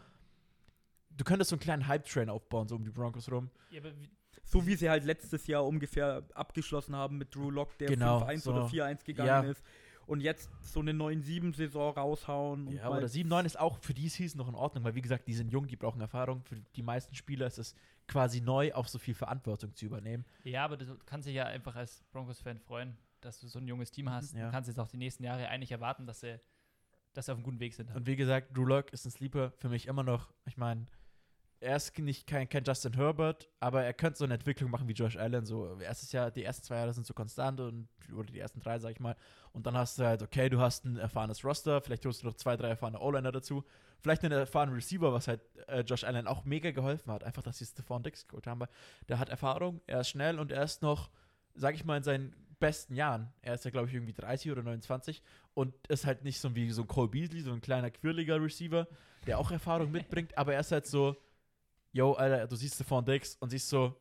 [1.10, 3.50] du könntest so einen kleinen Hype-Train aufbauen, so um die Broncos rum.
[3.70, 4.08] Ja, aber wie,
[4.44, 8.38] So wie sie halt letztes Jahr ungefähr abgeschlossen haben mit Drew Lock, der Genau, 5-1
[8.44, 8.52] so.
[8.52, 9.40] oder 4-1 gegangen Ja.
[9.42, 9.62] ist.
[10.08, 12.66] Und jetzt so eine 9-7-Saison raushauen.
[12.68, 15.02] Und Ja, mal- oder 7-9 ist auch für die Season noch in Ordnung, weil wie
[15.02, 16.42] gesagt, die sind jung, die brauchen Erfahrung.
[16.44, 17.74] Für die meisten Spieler ist es
[18.06, 20.24] quasi neu, auch so viel Verantwortung zu übernehmen.
[20.44, 23.90] ja, aber du kannst dich ja einfach als Broncos-Fan freuen, dass du so ein junges
[23.90, 24.34] Team hast.
[24.34, 24.46] Ja.
[24.46, 26.40] Du kannst jetzt auch die nächsten Jahre eigentlich erwarten, dass sie,
[27.12, 27.94] dass sie auf einem guten Weg sind.
[27.94, 30.32] Und wie gesagt, Drew Lock ist ein Sleeper für mich immer noch.
[30.46, 30.86] Ich meine,
[31.60, 34.92] er ist nicht kein, kein Justin Herbert, aber er könnte so eine Entwicklung machen wie
[34.92, 35.44] Josh Allen.
[35.44, 38.78] So erstes Jahr, die ersten zwei Jahre sind so konstant und oder die ersten drei,
[38.78, 39.16] sag ich mal.
[39.52, 42.34] Und dann hast du halt, okay, du hast ein erfahrenes Roster, vielleicht holst du noch
[42.34, 43.64] zwei, drei erfahrene O-Liner dazu.
[44.00, 47.24] Vielleicht einen erfahrenen Receiver, was halt äh, Josh Allen auch mega geholfen hat.
[47.24, 48.60] Einfach, dass sie Stephon Dix geholt haben.
[48.60, 48.68] Weil
[49.08, 51.10] Der hat Erfahrung, er ist schnell und er ist noch,
[51.54, 53.32] sag ich mal, in seinen besten Jahren.
[53.42, 55.22] Er ist ja, glaube ich, irgendwie 30 oder 29
[55.54, 58.86] und ist halt nicht so wie so ein Cole Beasley, so ein kleiner, quirliger Receiver,
[59.26, 61.16] der auch Erfahrung mitbringt, aber er ist halt so,
[61.92, 63.94] yo, Alter, du siehst Stephon Dix und siehst so,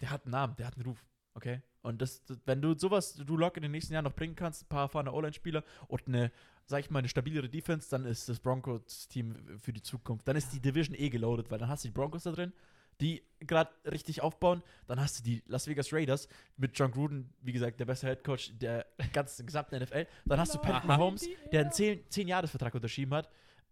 [0.00, 1.62] der hat einen Namen, der hat einen Ruf, okay?
[1.82, 4.68] Und das, wenn du sowas, du lock in den nächsten Jahren noch bringen kannst, ein
[4.68, 6.32] paar erfahrene O-Line-Spieler und eine,
[6.66, 10.26] sag ich mal, eine stabilere Defense, dann ist das Broncos-Team für die Zukunft.
[10.26, 12.52] Dann ist die Division eh geloadet, weil dann hast du die Broncos da drin,
[13.00, 14.62] die gerade richtig aufbauen.
[14.86, 18.50] Dann hast du die Las Vegas Raiders mit John Gruden, wie gesagt, der beste Headcoach
[18.58, 20.06] der ganzen gesamten NFL.
[20.26, 20.84] Dann hast du Patrick.
[20.84, 23.30] Mahomes, der einen 10-Jahres-Vertrag unterschrieben hat,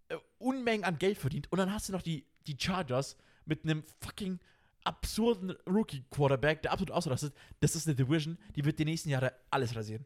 [0.08, 1.50] äh, Unmengen an Geld verdient.
[1.50, 3.16] Und dann hast du noch die, die Chargers
[3.46, 4.38] mit einem fucking
[4.84, 7.34] absurden Rookie-Quarterback, der absolut ausrastet.
[7.60, 10.04] Das ist eine Division, die wird die nächsten Jahre alles rasieren.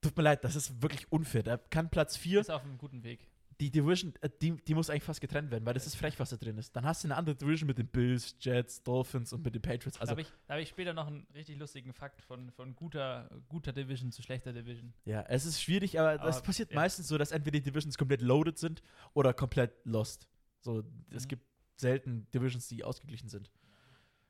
[0.00, 1.42] Tut mir leid, das ist wirklich unfair.
[1.42, 3.26] Da kann Platz 4 ist auf einem guten Weg.
[3.58, 6.28] die Division, äh, die, die muss eigentlich fast getrennt werden, weil das ist frech, was
[6.30, 6.76] da drin ist.
[6.76, 9.96] Dann hast du eine andere Division mit den Bills, Jets, Dolphins und mit den Patriots.
[9.96, 12.76] da Also, habe ich, da hab ich später noch einen richtig lustigen Fakt von, von
[12.76, 14.92] guter, guter Division zu schlechter Division.
[15.06, 16.76] ja, es ist schwierig, aber Aber, passiert ja.
[16.76, 18.82] meistens so, dass entweder die Divisions komplett loaded sind
[19.14, 20.28] oder komplett lost.
[20.60, 21.28] So, es Mhm.
[21.28, 21.45] gibt
[21.76, 23.50] selten Divisions, die ausgeglichen sind.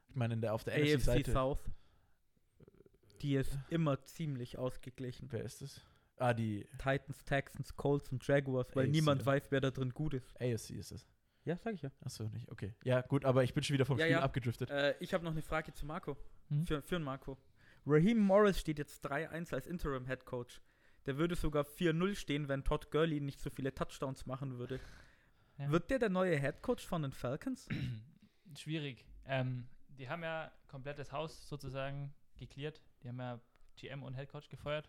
[0.09, 1.33] Ich meine, in der, auf der AFC NFC-Seite.
[1.33, 1.71] South.
[3.23, 5.29] Die ist immer ziemlich ausgeglichen.
[5.31, 5.81] Wer ist das?
[6.19, 9.27] Ah, die Titans, Texans, Colts und Jaguars, weil AFC, niemand ja.
[9.27, 10.35] weiß, wer da drin gut ist.
[10.41, 11.07] AFC ist es.
[11.45, 11.91] Ja, sag ich ja.
[12.01, 12.51] Achso, nicht.
[12.51, 12.75] Okay.
[12.83, 14.23] Ja, gut, aber ich bin schon wieder vom Ja, Spiel ja.
[14.23, 14.71] abgedriftet.
[14.71, 16.17] Äh, ich habe noch eine Frage zu Marco.
[16.49, 16.67] Hm?
[16.67, 17.39] Für, für Marco.
[17.87, 20.61] Raheem Morris steht jetzt 3-1 als Interim Head Coach.
[21.07, 24.81] Der würde sogar 4-0 stehen, wenn Todd Gurley nicht so viele Touchdowns machen würde.
[25.59, 25.71] Ja.
[25.71, 27.69] Wird der der neue Head Coach von den Falcons?
[28.57, 29.05] Schwierig.
[29.25, 32.83] Ähm, die haben ja komplettes Haus sozusagen geklärt.
[33.03, 33.41] Die haben ja
[33.77, 34.89] GM und Headcoach gefeuert.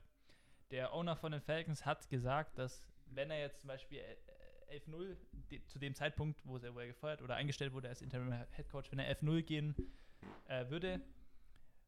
[0.72, 5.16] Der Owner von den Falcons hat gesagt, dass wenn er jetzt zum Beispiel äh, 11-0
[5.50, 8.92] de- zu dem Zeitpunkt, wo er, wo er gefeuert oder eingestellt wurde als Interim Headcoach,
[8.92, 9.76] wenn er 11-0 gehen
[10.48, 11.00] äh, würde,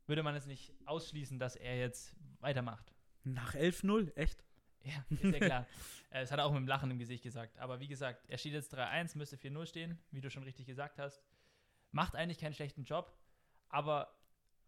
[0.07, 2.93] würde man es nicht ausschließen, dass er jetzt weitermacht.
[3.25, 4.45] Nach 11-0, echt?
[4.83, 5.67] Ja, ist ja klar.
[6.11, 7.59] Äh, Das hat er auch mit dem Lachen im Gesicht gesagt.
[7.59, 10.97] Aber wie gesagt, er steht jetzt 3-1, müsste 4-0 stehen, wie du schon richtig gesagt
[10.97, 11.21] hast.
[11.91, 13.15] Macht eigentlich keinen schlechten Job,
[13.67, 14.11] aber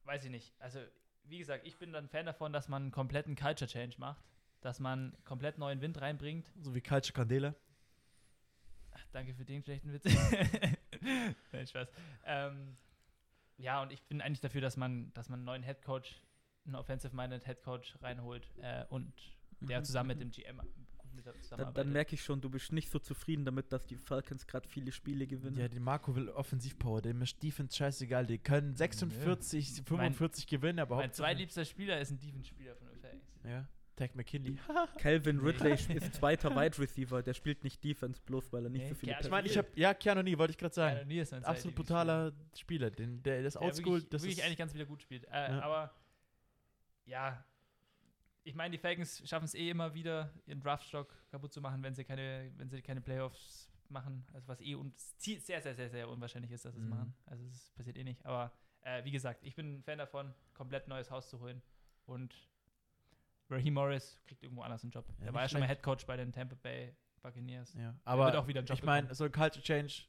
[0.03, 0.53] weiß ich nicht.
[0.59, 0.79] Also,
[1.23, 4.23] wie gesagt, ich bin dann Fan davon, dass man einen kompletten Culture Change macht,
[4.61, 6.45] dass man komplett neuen Wind reinbringt.
[6.59, 7.55] So wie Culture Candela.
[9.11, 10.03] Danke für den schlechten Witz.
[11.51, 11.89] Nein, Spaß.
[12.25, 12.77] Ähm,
[13.57, 16.21] ja, und ich bin eigentlich dafür, dass man, dass man einen neuen Head Coach,
[16.65, 19.11] einen Offensive-Minded Head Coach reinholt äh, und
[19.67, 20.61] der Mhm, zusammen mit dem GM
[21.51, 24.67] Dann, dann merke ich schon, du bist nicht so zufrieden damit, dass die Falcons gerade
[24.67, 25.57] viele Spiele gewinnen.
[25.57, 28.25] Ja, die Marco will Offensivpower, dem ist Defense scheißegal.
[28.25, 33.23] Die können 46, 45 gewinnen, aber Mein zweitliebster Spieler ist ein Defense-Spieler von den Falcons.
[33.43, 34.57] Ja, Tag McKinley.
[34.97, 38.89] Calvin Ridley ist zweiter Wide Receiver, der spielt nicht Defense, bloß weil er nicht Nee,
[38.89, 41.07] so viele ja, Ich meine, ich habe ja Keanu Nee, wollte ich gerade Ja, sagen.
[41.07, 44.57] nie ist mein Absolut brutaler Spieler, den, der das Ja, wirklich, das wirklich ist eigentlich
[44.57, 45.25] ganz wieder gut spielt.
[45.25, 45.61] Äh, Ja.
[45.61, 45.93] Aber
[47.05, 47.45] ja,
[48.43, 51.93] ich meine, die Falcons schaffen es eh immer wieder, ihren Draftstock kaputt zu machen, wenn
[51.93, 54.25] sie keine, wenn sie keine Playoffs machen.
[54.33, 56.89] Also was eh und sehr, sehr, sehr, sehr unwahrscheinlich ist, dass sie es Mhm.
[56.91, 57.13] machen.
[57.25, 58.25] Also es passiert eh nicht.
[58.25, 58.51] Aber
[58.81, 61.61] äh, wie gesagt, ich bin ein Fan davon, komplett neues Haus zu holen.
[62.05, 62.33] Und
[63.49, 65.05] Raheem Morris kriegt irgendwo anders einen Job.
[65.19, 65.67] Ja, der war ja schon mal.
[65.67, 67.73] Head Coach bei den Tampa Bay Buccaneers.
[67.73, 67.87] ja.
[67.87, 70.03] wird Aber auch wieder einen Job ich meine, so ein Culture Change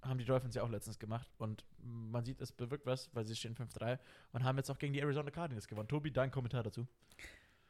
[0.00, 3.34] haben die Dolphins ja auch letztens gemacht und man sieht, es bewirkt was, weil sie
[3.34, 3.98] stehen 5-3
[4.32, 5.88] und haben jetzt auch gegen die Arizona Cardinals gewonnen.
[5.88, 6.86] Tobi, dein Kommentar dazu.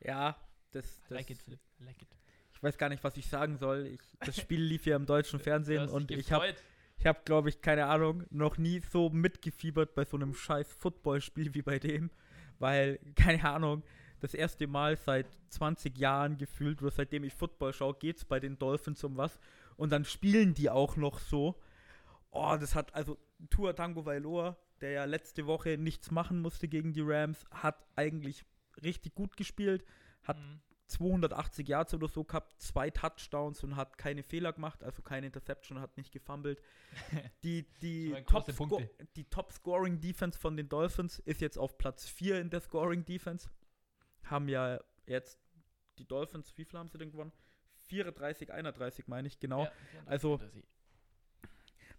[0.01, 0.37] Ja,
[0.71, 1.61] das, I das like it, Philipp.
[1.81, 2.09] I like it.
[2.53, 3.87] ich weiß gar nicht, was ich sagen soll.
[3.87, 6.55] Ich, das Spiel lief ja im deutschen Fernsehen und ich habe,
[6.99, 11.55] ich hab, glaube ich, keine Ahnung, noch nie so mitgefiebert bei so einem scheiß Footballspiel
[11.55, 12.11] wie bei dem,
[12.59, 13.83] weil, keine Ahnung,
[14.21, 18.41] das erste Mal seit 20 Jahren gefühlt, oder seitdem ich Football schaue, geht es bei
[18.41, 19.39] den Dolphins um was
[19.77, 21.61] und dann spielen die auch noch so.
[22.31, 23.17] Oh, das hat, also
[23.49, 28.45] Tua Tango Vailoa, der ja letzte Woche nichts machen musste gegen die Rams, hat eigentlich
[28.83, 29.85] richtig gut gespielt,
[30.23, 30.61] hat Mhm.
[30.87, 35.81] 280 Yards oder so gehabt, zwei Touchdowns und hat keine Fehler gemacht, also keine Interception,
[35.81, 36.63] hat nicht gefummelt.
[37.45, 38.47] Die, die, Top
[39.17, 43.05] die Top Scoring Defense von den Dolphins ist jetzt auf Platz 4 in der Scoring
[43.05, 43.51] Defense.
[44.25, 45.39] Haben ja jetzt
[45.99, 47.33] die Dolphins, wie viel haben sie denn gewonnen?
[47.89, 49.65] 34, 31 meine ich, genau.
[49.65, 49.73] Ja,
[50.07, 50.41] Also-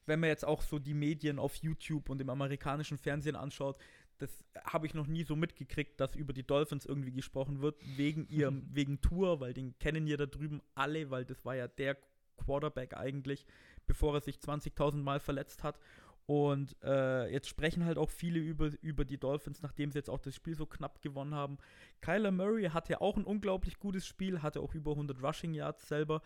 [0.05, 3.79] wenn man jetzt auch so die Medien auf YouTube und im amerikanischen Fernsehen anschaut,
[4.19, 8.27] das habe ich noch nie so mitgekriegt, dass über die Dolphins irgendwie gesprochen wird, wegen
[8.27, 11.97] ihrem, wegen Tour, weil den kennen ja da drüben alle, weil das war ja der
[12.37, 13.45] Quarterback eigentlich,
[13.87, 15.79] bevor er sich 20.000 Mal verletzt hat.
[16.25, 20.19] Und äh, jetzt sprechen halt auch viele über, über die Dolphins, nachdem sie jetzt auch
[20.19, 21.57] das Spiel so knapp gewonnen haben.
[22.01, 26.21] Kyler Murray hatte auch ein unglaublich gutes Spiel, hatte auch über 100 Rushing Yards selber.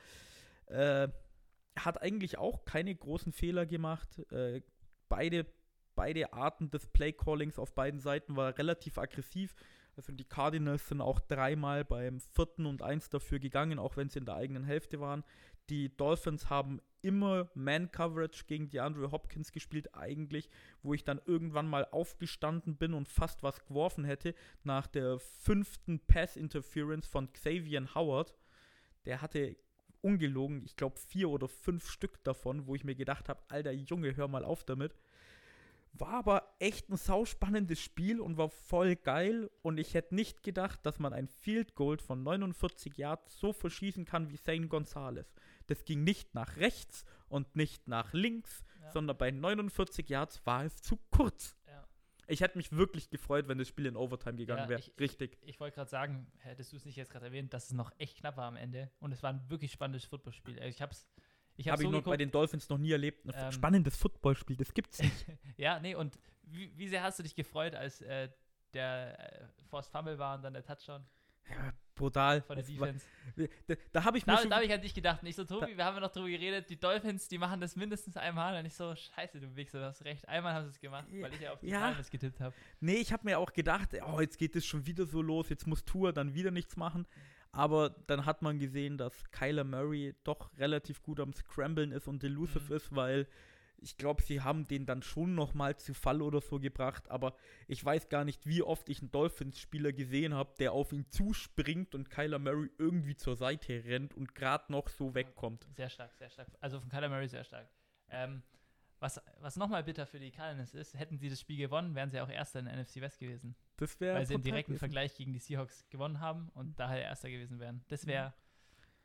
[0.65, 1.07] Äh,
[1.77, 4.19] hat eigentlich auch keine großen Fehler gemacht.
[4.31, 4.61] Äh,
[5.07, 5.45] beide,
[5.95, 9.55] beide Arten des Play-Callings auf beiden Seiten war relativ aggressiv.
[9.95, 14.19] Also die Cardinals sind auch dreimal beim vierten und eins dafür gegangen, auch wenn sie
[14.19, 15.23] in der eigenen Hälfte waren.
[15.69, 20.49] Die Dolphins haben immer Man-Coverage gegen die Andrew Hopkins gespielt, eigentlich,
[20.81, 25.99] wo ich dann irgendwann mal aufgestanden bin und fast was geworfen hätte nach der fünften
[25.99, 28.33] Pass-Interference von Xavier Howard.
[29.05, 29.57] Der hatte
[30.01, 34.15] ungelogen, ich glaube vier oder fünf Stück davon, wo ich mir gedacht habe, alter Junge,
[34.15, 34.93] hör mal auf damit.
[35.95, 39.49] War aber echt ein sauspannendes Spiel und war voll geil.
[39.61, 44.03] Und ich hätte nicht gedacht, dass man ein Field Goal von 49 Yards so verschießen
[44.05, 45.31] kann wie Zane Gonzalez.
[45.67, 48.91] Das ging nicht nach rechts und nicht nach links, Ja.
[48.91, 51.55] sondern bei 49 Yards war es zu kurz.
[51.67, 51.87] Ja.
[52.27, 54.79] Ich hätte mich wirklich gefreut, wenn das Spiel in Overtime gegangen Ja, wäre.
[54.79, 55.37] ich- Richtig.
[55.41, 58.17] Ich wollte gerade sagen, hättest du es nicht jetzt gerade erwähnt, dass es noch echt
[58.17, 58.89] knapp war am Ende.
[58.99, 60.55] Und es war ein wirklich spannendes Footballspiel.
[60.57, 61.05] Also Ich hab's,
[61.55, 63.25] ich Habe ich so noch bei den Dolphins noch nie erlebt.
[63.25, 65.25] Ein Ähm, spannendes Footballspiel, das gibt's nicht.
[65.57, 68.29] ja, nee, und wie, wie sehr hast du dich gefreut, als äh,
[68.73, 71.05] der äh, Forced Fumble war und dann der Touchdown
[71.49, 72.41] ja, brutal.
[72.41, 73.05] von der Das war- Defense?
[73.67, 75.21] Da, da habe ich mir Da, da habe ich an dich gedacht.
[75.21, 77.75] Und ich so, Tobi, wir haben ja noch drüber geredet, die Dolphins, die machen das
[77.75, 78.57] mindestens einmal.
[78.57, 80.27] Und ich so, scheiße, du Wichser, du hast recht.
[80.27, 81.79] Einmal haben sie es gemacht, weil ich ja auf die ja.
[81.79, 82.55] Cardinals getippt habe.
[82.79, 85.67] Nee, ich habe mir auch gedacht, oh, jetzt geht es schon wieder so los, jetzt
[85.67, 87.05] muss Tour dann wieder nichts machen.
[87.53, 92.23] Aber dann hat man gesehen, dass Kyler Murray doch relativ gut am Scramblen ist und
[92.23, 92.75] elusive Mhm.
[92.77, 93.27] ist, weil
[93.77, 97.09] ich glaube, sie haben den dann schon noch mal zu Fall oder so gebracht.
[97.11, 97.35] Aber
[97.67, 101.93] ich weiß gar nicht, wie oft ich einen Dolphins-Spieler gesehen habe, der auf ihn zuspringt
[101.93, 105.67] und Kyler Murray irgendwie zur Seite rennt und gerade noch so wegkommt.
[105.75, 106.47] Sehr stark, sehr stark.
[106.59, 107.67] Also von Kyler Murray sehr stark.
[108.09, 108.41] Ähm,
[108.99, 112.21] Was, was nochmal bitter für die Cardinals ist, hätten sie das Spiel gewonnen, wären sie
[112.21, 113.53] auch Erster in der NFC West gewesen.
[113.77, 114.79] Das wäre weil sie im brutal direkten gewesen.
[114.79, 117.83] Vergleich gegen die Seahawks gewonnen haben und daher Erster gewesen wären.
[117.87, 118.33] Das wäre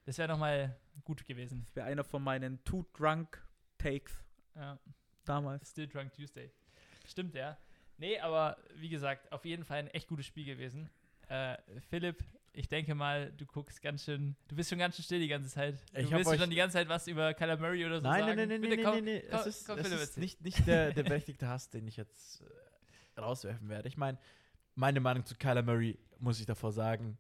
[0.05, 1.65] das wäre nochmal gut gewesen.
[1.67, 3.43] Das wäre einer von meinen Too Drunk
[3.79, 4.79] Takes Ja.
[5.25, 5.71] damals.
[5.71, 6.51] Still Drunk Tuesday.
[7.07, 7.57] Stimmt, ja.
[7.99, 10.89] Nee, aber wie gesagt, auf jeden Fall ein echt gutes Spiel gewesen.
[11.29, 11.57] Äh,
[11.91, 15.29] Philipp, ich denke mal, du guckst ganz schön, du bist schon ganz schön still die
[15.29, 15.75] ganze Zeit.
[15.93, 18.21] Du Ich willst euch- schon die ganze Zeit was über Kyler Murray oder so Nein,
[18.21, 18.37] sagen.
[18.37, 19.41] nein, nein, nein, Bitte nein, komm, nein, nein.
[19.41, 22.41] Es ist, komm, es Philipp, ist nicht, nicht der, der berechtigte Hass, den ich jetzt
[23.17, 23.89] äh, rauswerfen werde.
[23.89, 24.17] Ich meine,
[24.79, 27.19] meine Meinung zu Kyler Murray, muss ich davor sagen,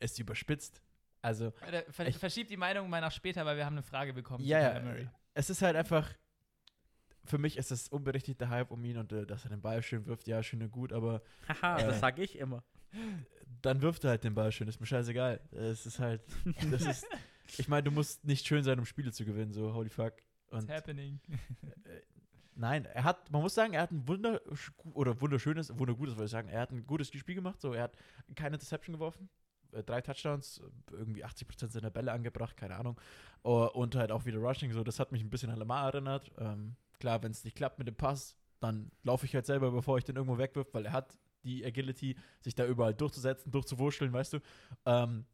[0.00, 0.82] ist überspitzt.
[1.20, 1.52] Also,
[1.90, 4.58] ver Ich- verschieb die Meinung mal nach später, weil wir haben eine Frage bekommen ja,
[4.72, 5.08] Kyler Murray.
[5.34, 6.12] es ist halt einfach,
[7.24, 10.04] für mich ist es unberechtigter Hype um ihn und äh, dass er den Ball schön
[10.06, 11.86] wirft, ja, schön und gut, aber Haha, Äh.
[11.86, 12.64] das sag ich immer.
[13.62, 15.40] dann wirft er halt den Ball schön, ist mir scheißegal.
[15.52, 16.22] Es ist halt,
[16.72, 17.06] das ist,
[17.56, 20.14] ich meine, du musst nicht schön sein, um Spiele zu gewinnen, so, holy fuck.
[20.50, 21.20] What's Und happening?
[22.54, 24.40] Nein, er hat, man muss sagen, er hat ein wunder
[24.92, 26.48] oder wunderschönes, wundergutes, würde ich sagen.
[26.48, 27.96] Er hat ein gutes Spiel gemacht, so, er hat
[28.34, 29.28] keine Interception geworfen,
[29.72, 30.60] äh, drei Touchdowns,
[30.90, 33.00] irgendwie 80% seiner Bälle angebracht, keine Ahnung.
[33.42, 36.30] Und halt auch wieder Rushing, so, das hat mich ein bisschen an Lamar erinnert.
[36.38, 39.98] Ähm, klar, wenn es nicht klappt mit dem Pass, dann laufe ich halt selber, bevor
[39.98, 44.34] ich den irgendwo wegwirf, weil er hat die Agility, sich da überall durchzusetzen, durchzuwurschteln, weißt
[44.34, 44.38] du.
[44.86, 45.24] Ähm,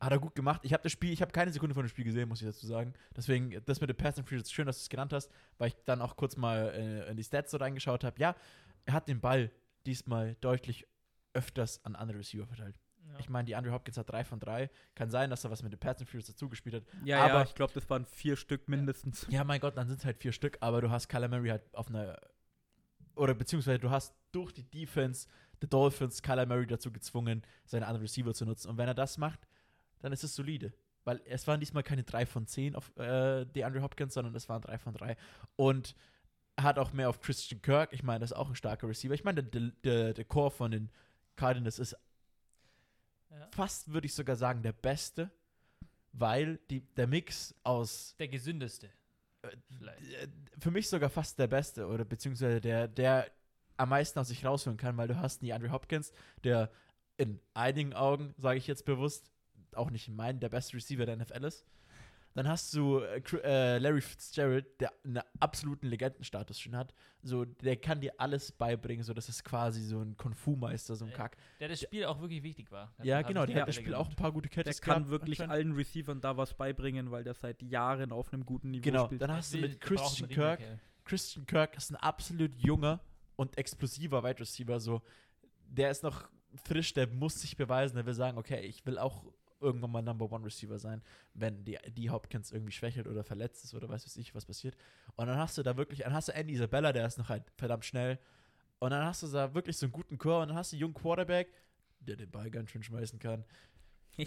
[0.00, 0.60] hat er gut gemacht.
[0.64, 2.66] Ich habe das Spiel, ich habe keine Sekunde von dem Spiel gesehen, muss ich dazu
[2.66, 2.94] sagen.
[3.16, 5.68] Deswegen, das mit dem Pass and Free ist schön, dass du es genannt hast, weil
[5.68, 8.18] ich dann auch kurz mal äh, in die Stats so reingeschaut habe.
[8.20, 8.36] Ja,
[8.84, 9.50] er hat den Ball
[9.86, 10.86] diesmal deutlich
[11.34, 12.76] öfters an andere Receiver verteilt.
[13.10, 13.18] Ja.
[13.18, 14.70] Ich meine, die Andrew Hopkins hat drei von drei.
[14.94, 16.82] Kann sein, dass er was mit dem Pass Free dazu gespielt hat.
[17.04, 19.26] Ja, Aber- ja, ich glaube, das waren vier Stück mindestens.
[19.30, 21.62] Ja, mein Gott, dann sind es halt vier Stück, aber du hast Kyler Murray halt
[21.74, 22.18] auf einer
[23.16, 25.26] oder beziehungsweise du hast durch die Defense
[25.60, 28.68] der Dolphins Kyler Murray dazu gezwungen, seine anderen Receiver zu nutzen.
[28.70, 29.40] Und wenn er das macht,
[30.00, 30.72] dann ist es solide.
[31.04, 34.48] Weil es waren diesmal keine 3 von 10 auf äh, die Andrew Hopkins, sondern es
[34.48, 35.16] waren 3 von 3.
[35.56, 35.94] Und
[36.60, 37.92] hat auch mehr auf Christian Kirk.
[37.92, 39.14] Ich meine, das ist auch ein starker Receiver.
[39.14, 40.90] Ich meine, der, der, der Core von den
[41.36, 41.96] Cardinals ist
[43.30, 43.48] Ja.
[43.52, 45.30] fast, würde ich sogar sagen, der beste,
[46.12, 48.88] weil die, der Mix aus Der gesündeste.
[49.42, 50.02] Äh, Vielleicht.
[50.14, 53.30] äh, für mich sogar fast der Beste oder beziehungsweise der, der
[53.76, 56.70] am meisten aus sich rausholen kann, weil du hast die Andrew Hopkins, der
[57.16, 59.30] in einigen Augen, sage ich jetzt bewusst,
[59.76, 61.64] auch nicht in meinen, der beste Receiver der NFL ist.
[62.34, 66.94] Dann hast du äh, äh, Larry Fitzgerald, der einen absoluten Legendenstatus schon hat.
[67.22, 71.12] So, der kann dir alles beibringen, so das ist quasi so ein Kung-Fu-Meister, so ein
[71.12, 71.36] Kack.
[71.58, 72.92] Der das Spiel auch wirklich wichtig war.
[72.98, 74.98] Der Ja, hat genau, der hat das Spiel auch ein paar gute Der Catches kann
[75.04, 78.84] gehabt wirklich allen Receivern da was beibringen, weil der seit Jahren auf einem guten Niveau
[78.84, 79.22] Genau, spielt.
[79.22, 80.60] dann hast du Der mit der Christian Kirk.
[81.04, 83.00] Christian Kirk ist ein absolut junger
[83.34, 84.78] und explosiver Wide Receiver.
[84.78, 85.02] So,
[85.66, 86.28] der ist noch
[86.64, 87.96] frisch, der muss sich beweisen.
[87.96, 89.24] Der will sagen, okay, ich will auch
[89.60, 91.02] irgendwann mal Number One Receiver sein,
[91.34, 94.76] wenn die, die Hopkins irgendwie schwächelt oder verletzt ist oder weiß weiß ich, was passiert.
[95.16, 97.44] Und dann hast du da wirklich, dann hast du Andy Isabella, der ist noch halt
[97.56, 98.18] verdammt schnell.
[98.78, 100.82] Und dann hast du da wirklich so einen guten Chor und dann hast du einen
[100.82, 101.52] jungen Quarterback,
[102.00, 103.44] der den Ball ganz schön schmeißen kann.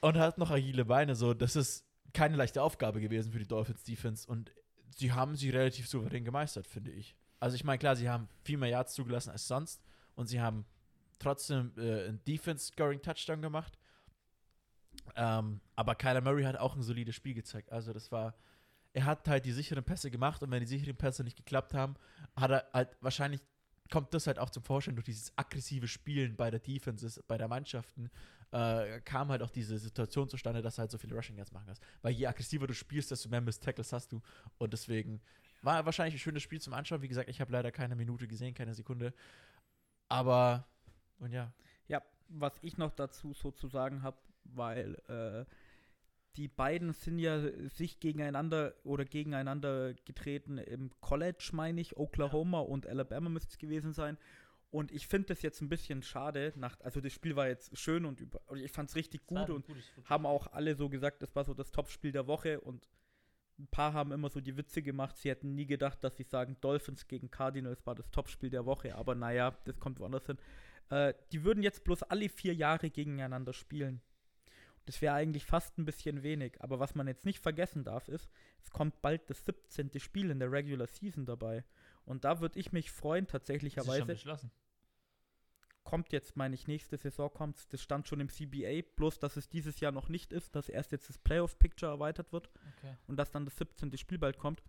[0.00, 1.14] Und hat noch agile Beine.
[1.14, 4.28] So, das ist keine leichte Aufgabe gewesen für die Dolphins Defense.
[4.28, 4.52] Und
[4.96, 7.14] sie haben sie relativ souverän gemeistert, finde ich.
[7.40, 9.82] Also ich meine, klar, sie haben viel mehr Yards zugelassen als sonst.
[10.14, 10.66] Und sie haben
[11.18, 13.78] trotzdem äh, einen Defense-Scoring-Touchdown gemacht.
[15.16, 17.70] Ähm, aber Kyler Murray hat auch ein solides Spiel gezeigt.
[17.72, 18.34] Also das war,
[18.92, 21.94] er hat halt die sicheren Pässe gemacht und wenn die sicheren Pässe nicht geklappt haben,
[22.36, 23.40] hat er halt wahrscheinlich
[23.90, 27.46] kommt das halt auch zum Vorschein durch dieses aggressive Spielen bei der Defenses, bei der
[27.46, 28.10] Mannschaften,
[28.50, 31.66] äh, kam halt auch diese Situation zustande, dass du halt so viele Rushing Yards machen
[31.66, 31.82] kannst.
[32.00, 34.22] Weil je aggressiver du spielst, desto mehr Miss Tackles hast du.
[34.56, 35.20] Und deswegen
[35.60, 37.02] war wahrscheinlich ein schönes Spiel zum Anschauen.
[37.02, 39.12] Wie gesagt, ich habe leider keine Minute gesehen, keine Sekunde.
[40.08, 40.66] Aber,
[41.18, 41.52] und ja.
[41.86, 45.44] Ja, was ich noch dazu sozusagen habe, weil äh,
[46.36, 52.86] die beiden sind ja sich gegeneinander oder gegeneinander getreten im College, meine ich, Oklahoma und
[52.86, 54.16] Alabama müsste es gewesen sein.
[54.70, 56.54] Und ich finde das jetzt ein bisschen schade.
[56.56, 59.66] Nach, also das Spiel war jetzt schön und über, ich fand es richtig gut und
[60.04, 62.88] haben auch alle so gesagt, das war so das Topspiel der Woche und
[63.58, 66.56] ein paar haben immer so die Witze gemacht, sie hätten nie gedacht, dass sie sagen,
[66.62, 70.38] Dolphins gegen Cardinals war das Topspiel der Woche, aber naja, das kommt woanders hin.
[70.88, 74.00] Äh, die würden jetzt bloß alle vier Jahre gegeneinander spielen.
[74.86, 78.28] Das wäre eigentlich fast ein bisschen wenig, aber was man jetzt nicht vergessen darf, ist,
[78.62, 79.90] es kommt bald das 17.
[80.00, 81.64] Spiel in der Regular Season dabei.
[82.04, 84.50] Und da würde ich mich freuen, Das ist schon tatsächlicherweise beschlossen.
[85.84, 87.72] kommt jetzt, meine ich, nächste Saison kommt.
[87.72, 90.92] Das stand schon im CBA, bloß dass es dieses Jahr noch nicht ist, dass erst
[90.92, 92.96] jetzt das Playoff-Picture erweitert wird Okay.
[93.06, 93.96] und dass dann das 17.
[93.98, 94.62] Spiel bald kommt.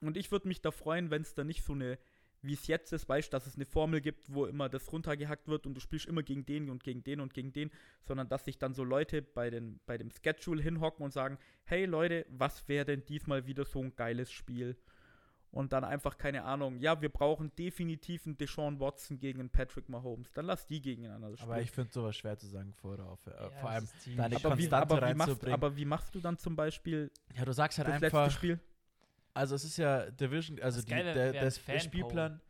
[0.00, 1.98] Und ich würde mich da freuen, wenn es da nicht so eine,
[2.42, 5.66] wie es jetzt ist, weißt dass es eine Formel gibt, wo immer das runtergehackt wird
[5.66, 7.70] und du spielst immer gegen den und gegen den und gegen den,
[8.02, 11.84] sondern dass sich dann so Leute bei, den, bei dem Schedule hinhocken und sagen, hey
[11.84, 14.76] Leute, was wäre denn diesmal wieder so ein geiles Spiel?
[15.50, 19.88] und dann einfach, keine Ahnung, ja, wir brauchen definitiv einen Deshaun Watson gegen einen Patrick
[19.88, 20.30] Mahomes.
[20.32, 21.50] Dann lass die gegeneinander spielen.
[21.50, 23.26] Aber ich finde sowas schwer zu sagen vor oder auf.
[23.26, 25.54] Äh, Ja, vor allem, deine aber, wie, Konstante aber, wie machst, reinzubringen.
[25.54, 28.60] aber wie machst du dann zum Beispiel ja, du sagst halt das letzte einfach, Spiel?
[29.38, 31.78] Also es ist ja Division, also Das die, Geile der, das, der.
[31.80, 32.40] Spielplan,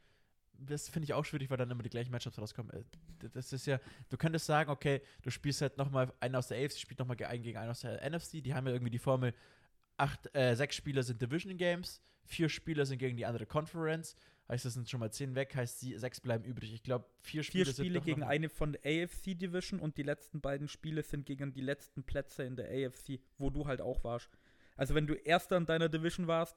[0.61, 2.73] das finde ich auch schwierig, weil dann immer die gleichen Matchups rauskommen.
[2.73, 6.59] Äh, Das ist ja, du könntest sagen, okay, du spielst halt nochmal einen aus der
[6.65, 9.35] AFC, spielt nochmal einen gegen einen aus der NFC, die haben ja irgendwie die Formel,
[9.97, 14.17] acht, äh, sechs Spieler sind Division Games, vier Spieler sind gegen die andere Conference,
[14.49, 16.73] heißt, das sind schon mal zehn weg, heißt, sie, sechs bleiben übrig.
[16.73, 19.79] Ich glaube, vier Vier Spiele, Spiele sind doch gegen noch- eine von der AFC Division
[19.79, 23.67] und die letzten beiden Spiele sind gegen die letzten Plätze in der AFC, wo du
[23.67, 24.31] halt auch warst.
[24.77, 26.57] Also wenn du Erster in deiner Division warst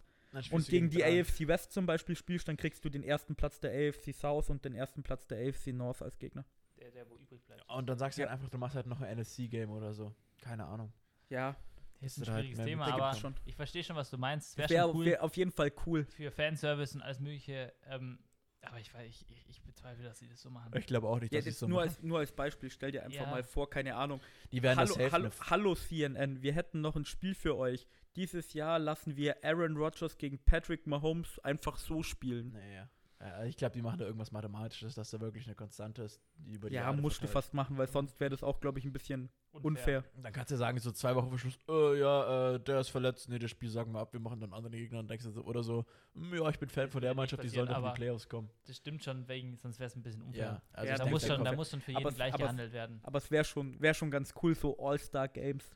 [0.52, 1.22] und gegen die drei.
[1.22, 4.64] AFC West zum Beispiel spielst, dann kriegst du den ersten Platz der AFC South und
[4.66, 6.46] den ersten Platz der AFC North als Gegner.
[6.80, 7.64] Der, der wo übrig bleibt.
[7.70, 8.30] Und dann sagst du Ja.
[8.30, 10.14] halt einfach, du machst halt noch ein NFC-Game oder so.
[10.42, 10.92] Keine Ahnung.
[11.30, 11.56] Ja,
[12.02, 14.58] Das ist ein halt schwieriges mehr Thema, aber ich verstehe schon, was du meinst.
[14.58, 16.06] Wäre wäre schon cool wär auf jeden Fall cool.
[16.06, 17.74] für Fanservice und alles Mögliche.
[17.86, 18.20] Ähm,
[18.64, 20.72] aber ich, weiß- ich, ich, bezweifle, dass sie das so machen.
[20.78, 21.90] Ich glaube auch nicht, Ja, dass sie das es so nur, machen.
[21.90, 23.30] als, nur als Beispiel, stell dir einfach Ja.
[23.32, 24.22] mal vor, keine Ahnung.
[24.52, 25.14] Die werden Hallo, das helfen.
[25.14, 27.88] hallo, hallo CNN, wir hätten noch ein Spiel für euch.
[28.16, 32.52] Dieses Jahr lassen wir Aaron Rodgers gegen Patrick Mahomes einfach so spielen.
[32.54, 32.90] Naja.
[33.24, 36.54] Ja, ich glaube, die machen da irgendwas Mathematisches, dass da wirklich eine Konstante ist, die
[36.54, 37.34] über die Ja, Jahre musst du verteilt.
[37.34, 40.04] fast machen, weil sonst wäre das auch, glaube ich, ein bisschen unfair.
[40.24, 43.30] Dann kannst du sagen, so zwei Wochen vor Schluss, äh, ja, äh, der ist verletzt,
[43.30, 45.44] nee, das Spiel sagen wir ab, wir machen dann andere Gegner und denkst du so,
[45.44, 47.94] oder so, hm, ja, ich bin Fan von der Mannschaft, die sollen doch in aber-
[47.94, 48.50] die Playoffs kommen.
[48.66, 50.42] Das stimmt schon, wegen, sonst wäre es ein bisschen unfair.
[50.44, 52.16] Ja, also Ja, ich da, denk, muss schon, da muss schon für Aber jeden es-
[52.16, 53.00] gleich aber es- gehandelt werden.
[53.04, 55.70] Aber es wäre schon, wär schon ganz cool, so All-Star-Games.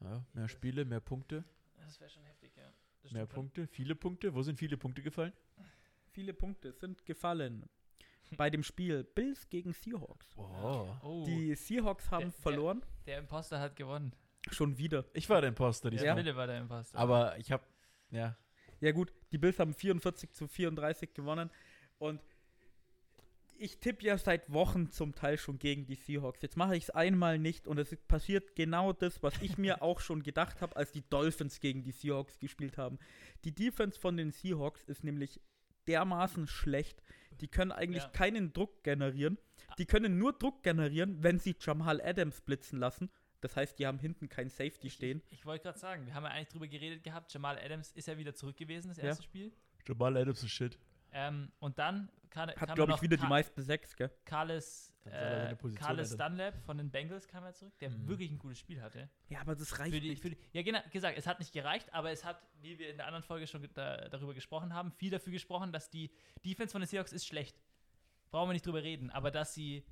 [0.00, 1.44] ja, mehr Spiele, mehr Punkte,
[1.76, 2.64] Das wäre schon heftig, ja.
[3.02, 3.24] Das mehr.
[3.26, 4.34] Punkte, viele Punkte.
[4.34, 5.32] Wo sind viele Punkte gefallen?
[6.12, 7.68] Viele Punkte sind gefallen
[8.36, 10.34] bei dem Spiel Bills gegen Seahawks.
[10.36, 10.86] Oh.
[11.02, 12.82] Oh, Die Seahawks haben Der- der- verloren.
[13.06, 14.12] der Imposter hat gewonnen.
[14.50, 15.04] Schon wieder.
[15.14, 16.16] Ich war der Imposter Der diesmal.
[16.16, 16.98] Wille war der Imposter.
[16.98, 17.64] Aber ich habe,
[18.10, 18.36] ja,
[18.80, 21.50] Ja gut, die Bills haben 44 zu 34 gewonnen
[21.98, 22.20] und
[23.60, 26.42] ich tippe ja seit Wochen zum Teil schon gegen die Seahawks.
[26.42, 29.98] Jetzt mache ich es einmal nicht und es passiert genau das, was ich mir auch
[30.00, 32.98] schon gedacht habe, als die Dolphins gegen die Seahawks gespielt haben.
[33.44, 35.40] Die Defense von den Seahawks ist nämlich
[35.88, 37.02] dermaßen schlecht.
[37.40, 38.08] Die können eigentlich Ja.
[38.10, 39.38] keinen Druck generieren.
[39.78, 43.10] Die können nur Druck generieren, wenn sie Jamal Adams blitzen lassen.
[43.40, 45.22] Das heißt, die haben hinten kein Safety stehen.
[45.30, 47.32] Ich, ich wollte gerade sagen, wir haben ja eigentlich drüber geredet gehabt.
[47.32, 49.04] Jamal Adams ist ja wieder zurück gewesen, das Ja.
[49.04, 49.52] erste Spiel.
[49.86, 50.76] Jamal Adams ist shit.
[51.12, 54.10] Ähm, und dann kann, Hat, kam glaube ich, wieder die Ka- meisten sechs, gell?
[54.26, 56.14] Carles, er äh, Carles.
[56.16, 58.06] Dunlap von den Bengals kam ja zurück, der Mhm.
[58.08, 59.08] wirklich ein gutes Spiel hatte.
[59.30, 60.20] Ja, aber das reicht Für die, nicht.
[60.22, 62.98] für die, ja, genau, gesagt, es hat nicht gereicht, aber es hat, wie wir in
[62.98, 66.10] der anderen Folge schon da, darüber gesprochen haben, viel dafür gesprochen, dass die
[66.44, 67.58] Defense von den Seahawks ist schlecht.
[68.30, 69.84] Brauchen wir nicht drüber reden, aber dass sie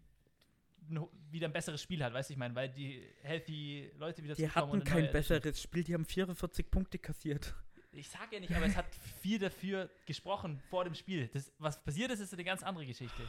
[1.31, 4.49] wieder ein besseres Spiel hat, weißt du, ich meine, weil die healthy Leute wieder Die
[4.49, 7.55] hatten kein besseres Spiel, die haben 44 Punkte kassiert.
[7.97, 8.87] Ich sag ja nicht, aber es hat
[9.21, 11.29] viel dafür gesprochen vor dem Spiel.
[11.33, 13.23] Das, was passiert ist, ist eine ganz andere Geschichte.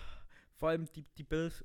[0.56, 1.64] Vor allem die, die Bills,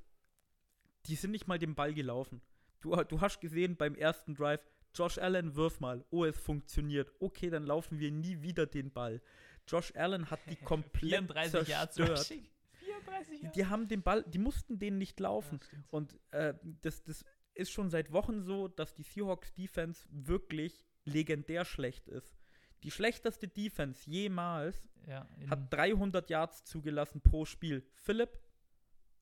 [1.06, 2.40] die sind nicht mal den Ball gelaufen.
[2.80, 4.60] Du, du hast gesehen beim ersten Drive,
[4.94, 6.04] Josh Allen, wirf mal.
[6.10, 7.10] Oh, es funktioniert.
[7.18, 9.22] Okay, dann laufen wir nie wieder den Ball.
[9.66, 12.18] Josh Allen hat die komplett 34 Jahre zerstört.
[12.18, 12.48] Rushing.
[12.72, 13.54] 34 Die, Jahre.
[13.54, 15.60] die haben den Ball, die mussten den nicht laufen.
[15.72, 15.78] Ja.
[15.90, 21.64] Und äh, das, das ist schon seit Wochen so, dass die Seahawks Defense wirklich legendär
[21.64, 22.36] schlecht ist.
[22.82, 27.86] Die schlechteste Defense jemals ja, hat 300 Yards zugelassen pro Spiel.
[27.94, 28.40] Philipp,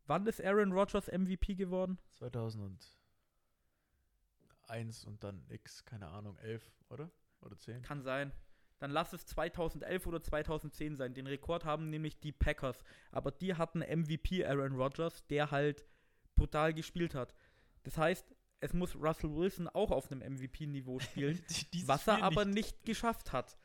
[0.07, 1.99] wann ist Aaron Rodgers MVP geworden?
[2.18, 2.96] 2001
[5.05, 7.11] und dann X, keine Ahnung, 11, oder?
[7.42, 7.83] Oder 10?
[7.83, 8.33] Kann sein.
[8.79, 11.12] Dann lass es 2011 oder 2010 sein.
[11.12, 12.83] Den Rekord haben nämlich die Packers.
[13.11, 15.85] Aber die hatten MVP Aaron Rodgers, der halt
[16.35, 17.35] brutal gespielt hat.
[17.83, 21.40] Das heißt, es muss Russell Wilson auch auf einem MVP-Niveau spielen,
[21.87, 22.85] was er Spiel aber nicht.
[22.85, 23.57] geschafft hat.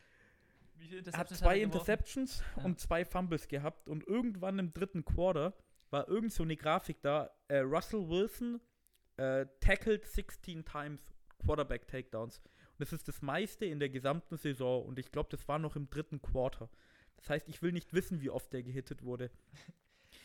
[1.05, 1.63] Er hat zwei geworfen?
[1.63, 2.63] Interceptions Ja.
[2.63, 5.53] und zwei Fumbles gehabt und irgendwann im dritten Quarter
[5.89, 7.31] war irgend so eine Grafik da.
[7.47, 8.60] Äh, Russell Wilson
[9.17, 11.01] äh, tackled 16 times
[11.39, 12.39] Quarterback Takedowns.
[12.39, 15.75] Und das ist das meiste in der gesamten Saison und ich glaube, das war noch
[15.75, 16.69] im dritten Quarter.
[17.17, 19.31] Das heißt, ich will nicht wissen, wie oft der gehittet wurde.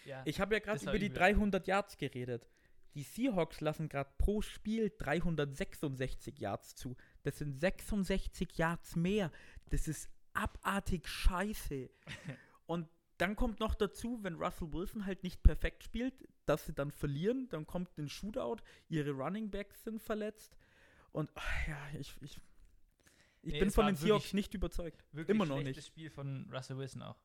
[0.07, 0.23] Ja.
[0.25, 1.19] Ich habe ja gerade über die übel.
[1.19, 2.49] 300 Yards geredet.
[2.95, 6.97] Die Seahawks lassen gerade pro Spiel 366 Yards zu.
[7.23, 9.31] Das sind 66 Yards mehr.
[9.71, 11.91] Das ist abartig scheiße.
[12.67, 12.89] Und
[13.19, 17.49] dann kommt noch dazu, wenn Russell Wilson halt nicht perfekt spielt, dass sie dann verlieren.
[17.51, 18.57] Dann kommt ein Shootout.
[18.89, 20.57] Ihre Running Backs sind verletzt.
[21.13, 22.41] Und ach ja, ich, ich,
[23.43, 25.05] ich Nee, bin von den Seahawks nicht überzeugt.
[25.13, 25.85] Wirklich Immer noch nicht.
[25.85, 27.19] Spiel von Russell Wilson auch.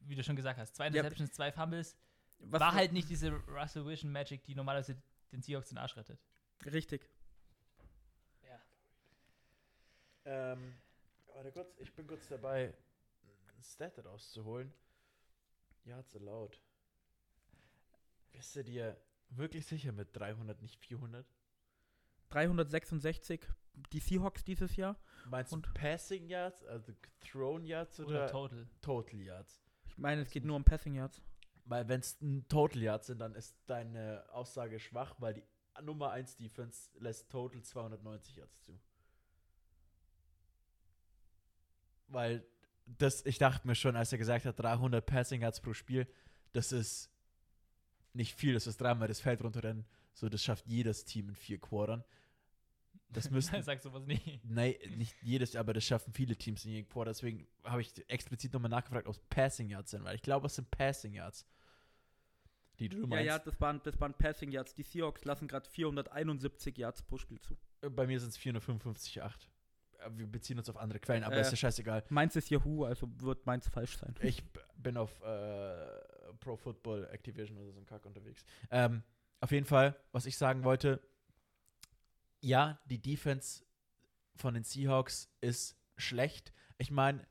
[0.00, 0.76] Wie du schon gesagt hast.
[0.76, 0.88] Zwei Ja.
[0.88, 1.96] Interceptions, zwei Fumbles.
[2.40, 4.96] Was war halt nicht diese Russell Wilson Magic, die normalerweise
[5.32, 6.18] den Seahawks den Arsch rettet.
[6.64, 7.08] richtig.
[8.42, 8.60] Ja.
[10.24, 10.74] Ähm,
[11.34, 12.74] warte kurz, ich bin kurz dabei,
[13.62, 14.72] Stat rauszuholen.
[15.84, 16.60] Yards allowed.
[18.32, 18.96] Bist du dir
[19.30, 21.26] wirklich sicher mit 300, nicht 400?
[22.30, 23.46] 366
[23.92, 24.96] die Seahawks dieses Jahr.
[25.26, 25.66] Meinst Und?
[25.66, 28.66] du Passing Yards, also Thrown Yards oder, Oder Total.
[28.80, 29.62] Total Yards?
[29.86, 31.20] Ich meine, es geht nur um Passing Yards.
[31.70, 35.44] Weil wenn es ein Total Yards sind, dann ist deine Aussage schwach, weil die
[35.80, 38.76] Nummer 1 Defense lässt Total 290 Yards zu.
[42.08, 42.44] Weil
[42.86, 46.08] das, ich dachte mir schon, als er gesagt hat, 300 Passing Yards pro Spiel,
[46.54, 47.08] das ist
[48.14, 49.86] nicht viel, das ist dreimal das Feld runterrennen.
[50.12, 52.02] So, das schafft jedes Team in vier Quartern.
[53.10, 54.44] Das müssten, Sag sowas nicht.
[54.44, 57.12] Nein, nicht jedes, aber das schaffen viele Teams in jedem Quarter.
[57.12, 60.56] Deswegen habe ich explizit nochmal nachgefragt, ob es Passing Yards sind, weil ich glaube, es
[60.56, 61.46] sind Passing Yards.
[62.80, 63.26] Die du Ja, meinst.
[63.26, 64.74] ja, das waren, das waren Passing Yards.
[64.74, 67.56] Die Seahawks lassen gerade 471 Yards pro Spiel zu.
[67.82, 69.48] Bei mir sind es 455,8.
[69.98, 71.42] Äh, Wir beziehen uns auf andere Quellen, aber Äh.
[71.42, 72.04] ist ja scheißegal.
[72.08, 74.14] Meins ist Yahoo, also wird meins falsch sein.
[74.22, 74.42] Ich
[74.76, 75.76] bin auf äh,
[76.40, 78.44] Pro Football Activision oder so ein Kack unterwegs.
[78.70, 79.02] Ähm,
[79.40, 81.00] auf jeden Fall, was ich sagen wollte,
[82.40, 83.62] ja, die Defense
[84.36, 86.52] von den Seahawks ist schlecht.
[86.78, 87.26] Ich meine,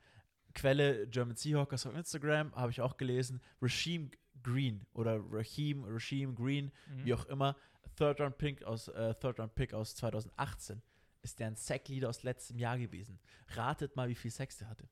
[0.54, 3.42] Quelle German Seahawkers auf Instagram habe ich auch gelesen.
[3.62, 4.10] Regime
[4.44, 7.06] Green oder Raheem, Regime Green, Mhm.
[7.06, 7.56] wie auch immer,
[7.96, 10.82] Third Round Pick aus, äh, Third Round Pick aus 2018,
[11.22, 13.20] ist der ein Sack-Leader aus letztem Jahr gewesen.
[13.50, 14.88] Ratet mal, wie viel Sacks der hatte.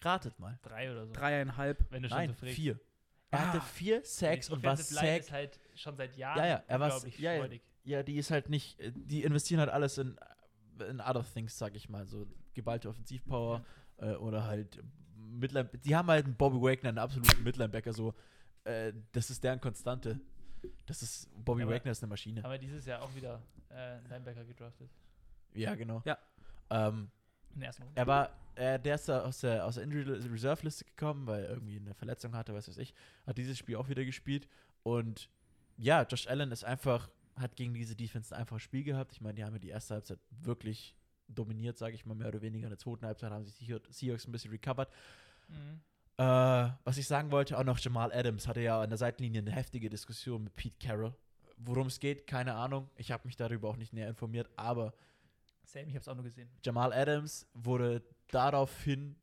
[0.00, 0.58] Ratet mal.
[0.62, 1.12] Drei oder so.
[1.12, 1.84] Dreieinhalb.
[1.90, 2.54] Wenn du schon Nein, so fragst.
[2.54, 2.80] vier.
[3.30, 3.46] Er Ah.
[3.46, 5.20] hatte vier Sacks und war Sack.
[5.20, 7.40] ist halt schon seit Jahren Ja, ja, er war- unglaublich ja, ja.
[7.40, 7.62] freudig.
[7.84, 10.16] Ja, die ist halt nicht, äh, die investieren halt alles in,
[10.88, 12.06] in other things, sag ich mal.
[12.06, 13.64] So geballte Offensivpower
[13.98, 14.82] äh, oder halt
[15.16, 15.68] Midline.
[15.84, 18.14] Die haben halt einen Bobby Wagner, einen absoluten Midlinebacker, so.
[18.64, 20.20] Äh, das ist deren Konstante.
[20.86, 22.42] Das ist, Bobby Ja, aber- Wagner ist eine Maschine.
[22.42, 24.90] Haben wir dieses Jahr auch wieder äh, Linebacker gedraftet.
[25.54, 26.02] Ja, genau.
[26.04, 26.18] Ja.
[26.70, 27.10] Ähm,
[27.54, 27.98] In der ersten Runde.
[28.00, 31.44] Er war, äh, der ist da aus der, aus der Injury Reserve Liste gekommen, weil
[31.44, 32.94] er irgendwie eine Verletzung hatte, was weiß ich.
[33.26, 34.48] Hat dieses Spiel auch wieder gespielt.
[34.82, 35.28] Und
[35.76, 39.12] ja, Josh Allen ist einfach, hat gegen diese Defense ein einfaches Spiel gehabt.
[39.12, 40.94] Ich meine, die haben ja die erste Halbzeit wirklich
[41.28, 42.66] dominiert, sage ich mal, mehr oder weniger.
[42.66, 44.88] In der zweiten Halbzeit haben sich die Seahawks ein bisschen recovered.
[45.48, 45.80] Mhm.
[46.18, 46.22] Äh,
[46.84, 49.88] was ich sagen wollte, auch noch Jamal Adams hatte ja an der Seitenlinie eine heftige
[49.88, 51.14] Diskussion mit Pete Carroll.
[51.56, 52.90] Worum es geht, keine Ahnung.
[52.96, 54.92] Ich habe mich darüber auch nicht näher informiert, aber
[55.64, 56.50] Same, ich hab's auch nur gesehen.
[56.64, 59.16] Jamal Adams wurde daraufhin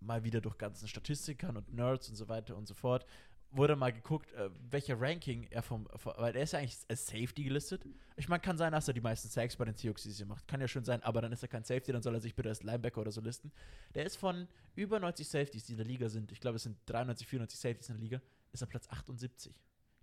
[0.00, 3.04] mal wieder durch ganzen Statistikern und Nerds und so weiter und so fort,
[3.52, 7.06] wurde mal geguckt, äh, welcher Ranking er vom, vom, weil er ist ja eigentlich als
[7.06, 7.84] Safety gelistet.
[8.16, 10.46] Ich meine, kann sein, dass er die meisten Sacks bei den Seahawks macht.
[10.46, 12.48] Kann ja schon sein, aber dann ist er kein Safety, dann soll er sich bitte
[12.48, 13.50] als Linebacker oder so listen.
[13.94, 14.46] Der ist von
[14.76, 17.88] über 90 Safeties, die in der Liga sind, ich glaube, es sind 93, 94 Safeties
[17.88, 18.20] in der Liga,
[18.52, 19.52] ist er Platz 78.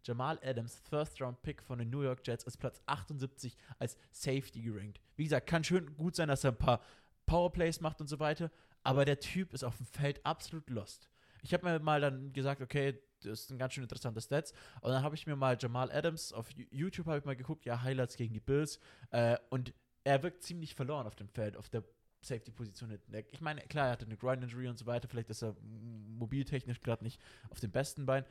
[0.04, 4.62] Jamal Adams, First Round Pick von den New York Jets, ist Platz 78 als Safety
[4.62, 5.00] gerankt.
[5.16, 6.82] Wie gesagt, kann schön gut sein, dass er ein paar
[7.26, 8.52] Powerplays macht und so weiter,
[8.84, 11.10] aber der Typ ist auf dem Feld absolut lost.
[11.41, 14.53] Ich habe mir mal dann gesagt, okay, das sind ganz schön interessante Stats.
[14.82, 17.65] Und dann habe ich mir mal Jamal Adams auf Yo- YouTube habe ich mal geguckt,
[17.65, 18.80] ja, Highlights gegen die Bills.
[19.11, 21.84] Äh, und er wirkt ziemlich verloren auf dem Feld, auf der
[22.22, 23.13] Safety-Position hinten.
[23.32, 25.07] Ich meine, klar, er hatte eine Groin-Injury und so weiter.
[25.07, 28.26] Vielleicht ist er mobiltechnisch gerade nicht auf den besten Beinen.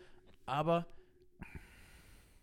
[0.45, 0.87] Aber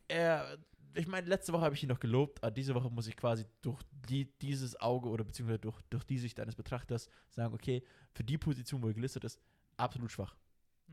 [0.08, 0.58] er,
[0.94, 3.46] ich meine, letzte Woche habe ich ihn noch gelobt, aber diese Woche muss ich quasi
[3.62, 8.24] durch die, dieses Auge oder beziehungsweise durch, durch die Sicht eines Betrachters sagen, okay, für
[8.24, 9.40] die Position, wo er gelistet ist,
[9.78, 10.36] absolut schwach.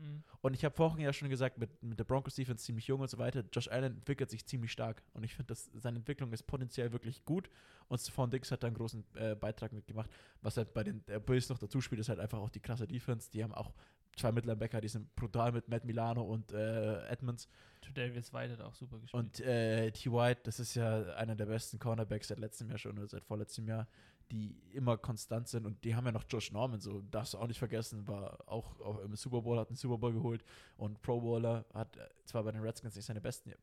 [0.01, 0.23] Mhm.
[0.41, 3.09] Und ich habe vorhin ja schon gesagt, mit, mit der Broncos Defense ziemlich jung und
[3.09, 3.43] so weiter.
[3.51, 5.03] Josh Allen entwickelt sich ziemlich stark.
[5.13, 7.49] Und ich finde, dass seine Entwicklung ist potenziell wirklich gut.
[7.87, 10.09] Und Stephon Diggs hat da einen großen äh, Beitrag mitgemacht.
[10.41, 12.87] Was halt bei den äh, Bills noch dazu spielt, ist halt einfach auch die krasse
[12.87, 13.29] Defense.
[13.31, 13.73] Die haben auch
[14.15, 17.47] zwei Mittellinebacker, die sind brutal mit Matt Milano und äh, Edmonds.
[17.93, 19.23] Davis White hat auch super gespielt.
[19.23, 20.11] Und äh, T.
[20.11, 23.67] White, das ist ja einer der besten Cornerbacks seit letztem Jahr schon oder seit vorletztem
[23.67, 23.87] Jahr,
[24.31, 25.65] die immer konstant sind.
[25.65, 28.79] Und die haben ja noch Josh Norman, so darfst du auch nicht vergessen, war auch,
[28.79, 30.43] auch im Super Bowl, hat einen Super Bowl geholt
[30.77, 33.53] und Pro Bowler hat äh, zwar bei den Redskins nicht seine besten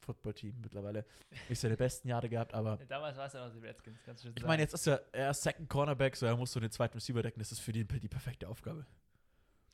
[0.00, 1.04] Football-Team mittlerweile
[1.48, 4.32] nicht seine besten Jahre gehabt, aber Damals war es ja noch die Redskins, du schon
[4.36, 6.94] ich meine, jetzt ist er, er ist Second Cornerback, so er muss so den zweiten
[6.94, 8.86] Receiver decken, das ist für die die perfekte Aufgabe.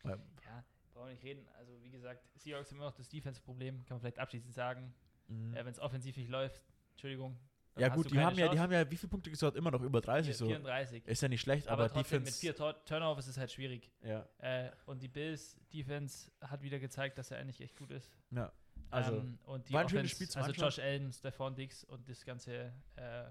[0.02, 1.46] Weil, Ja, brauchen wir nicht reden.
[1.58, 4.94] Also, wie gesagt, Seahawks haben immer noch das Defense-Problem, kann man vielleicht abschließend sagen.
[5.28, 5.54] mhm.
[5.54, 7.38] Äh, Wenn es offensiv nicht läuft, Entschuldigung.
[7.78, 9.56] ja gut, die haben ja, die haben ja, wie viele Punkte gesagt?
[9.56, 10.46] Immer noch über 30 so.
[10.46, 11.06] 34.
[11.06, 12.24] Ist ja nicht schlecht, aber, aber, Defense.
[12.24, 13.90] mit vier Tor Turnovers ist es halt schwierig.
[14.02, 18.12] ja, Äh, und die Bills Defense hat wieder gezeigt, dass er eigentlich echt gut ist.
[18.30, 18.52] ja.
[18.90, 20.62] Also, ähm, und die war ein schönes Offense, Spiel zum also.
[20.62, 23.24] Josh Allen, Stephon Diggs und das ganze äh,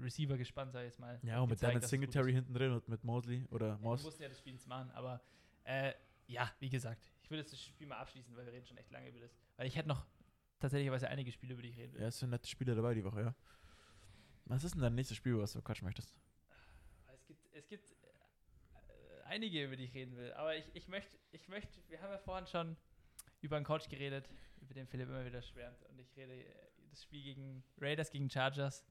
[0.00, 1.18] Receiver gespannt, sag ich jetzt mal.
[1.24, 3.80] Ja, und mit gezeigt, Dennis es gut Singletary hinten drin und mit Mosley oder Ja,
[3.80, 4.04] wir Moss.
[4.04, 5.20] mussten ja das Spiel nicht machen, aber
[5.64, 5.94] äh,
[6.26, 8.90] ja, wie gesagt, ich würde jetzt das Spiel mal abschließen, weil wir reden schon echt
[8.90, 9.36] lange über das.
[9.56, 10.06] Weil ich hätte noch
[10.60, 12.00] tatsächlich einige Spiele, über die ich reden will.
[12.02, 13.34] Ja, es sind nette Spiele dabei die Woche, ja.
[14.46, 16.14] Was ist denn dein nächstes Spiel, was du quatschen möchtest?
[17.12, 20.32] Es gibt, es gibt äh, einige, über die ich reden will.
[20.34, 22.76] Aber ich, ich möchte, ich möchte, wir haben ja vorhin schon
[23.40, 24.28] über einen Coach geredet,
[24.60, 25.82] über den Philipp immer wieder schwärmt.
[25.84, 26.54] Und ich rede äh,
[26.90, 28.84] das Spiel gegen Raiders gegen Chargers.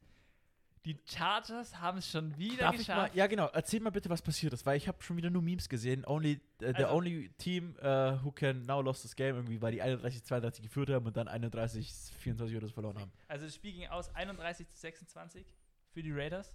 [0.85, 3.15] Die Chargers haben es schon wieder Darf ich mal, geschafft.
[3.15, 5.69] ja genau, erzähl mal bitte, was passiert ist, weil ich habe schon wieder nur Memes
[5.69, 6.03] gesehen.
[6.05, 9.71] Only, äh, the Also- only team uh, who can now lost this game irgendwie, weil
[9.71, 13.11] die 31, 32 geführt haben und dann 31, 24 oder so verloren haben.
[13.29, 15.45] Also das Spiel ging aus 31 zu 26
[15.93, 16.53] für die Raiders.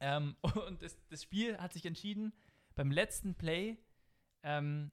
[0.00, 0.34] Ähm,
[0.68, 2.32] und das, das Spiel hat sich entschieden
[2.74, 3.76] beim letzten Play.
[4.42, 4.90] Ähm,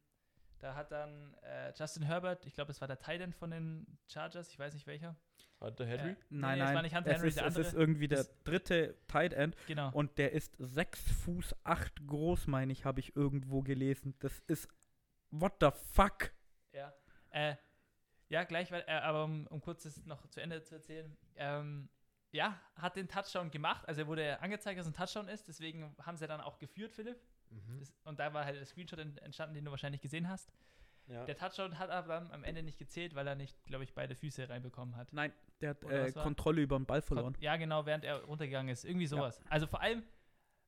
[0.59, 3.85] da hat dann äh, Justin Herbert, ich glaube, es war der Tight End von den
[4.07, 5.15] Chargers, ich weiß nicht welcher.
[5.63, 6.11] Hunter Henry?
[6.11, 6.75] Nee, Nein, nein.
[6.75, 9.91] war nicht Hunter es Henry, ist, der es ist irgendwie der dritte Tight End Genau.
[9.93, 14.15] und der ist 6 Fuß 8 groß, meine ich, habe ich irgendwo gelesen.
[14.19, 14.67] Das ist
[15.31, 16.31] what the fuck?
[16.73, 16.93] Ja,
[17.31, 17.55] äh,
[18.29, 21.15] ja gleich, weil, äh, aber um, um kurz das noch zu Ende zu erzählen.
[21.35, 21.89] Ähm,
[22.31, 23.87] ja, hat den Touchdown gemacht.
[23.87, 25.47] Also er wurde angezeigt, dass es ein Touchdown ist.
[25.47, 27.21] Deswegen haben sie dann auch geführt, Philipp.
[27.51, 27.79] Mhm.
[27.79, 30.51] Das, und da war halt der Screenshot en- entstanden, den du wahrscheinlich gesehen hast.
[31.07, 31.25] Ja.
[31.25, 34.47] Der Touchdown hat aber am Ende nicht gezählt, weil er nicht, glaube ich, beide Füße
[34.47, 35.11] reinbekommen hat.
[35.11, 36.11] Nein, der hat äh?
[36.13, 37.35] Kontrolle über den Ball verloren.
[37.39, 38.85] Ja, genau, während er runtergegangen ist.
[38.85, 39.41] Irgendwie sowas.
[39.49, 40.03] Also vor allem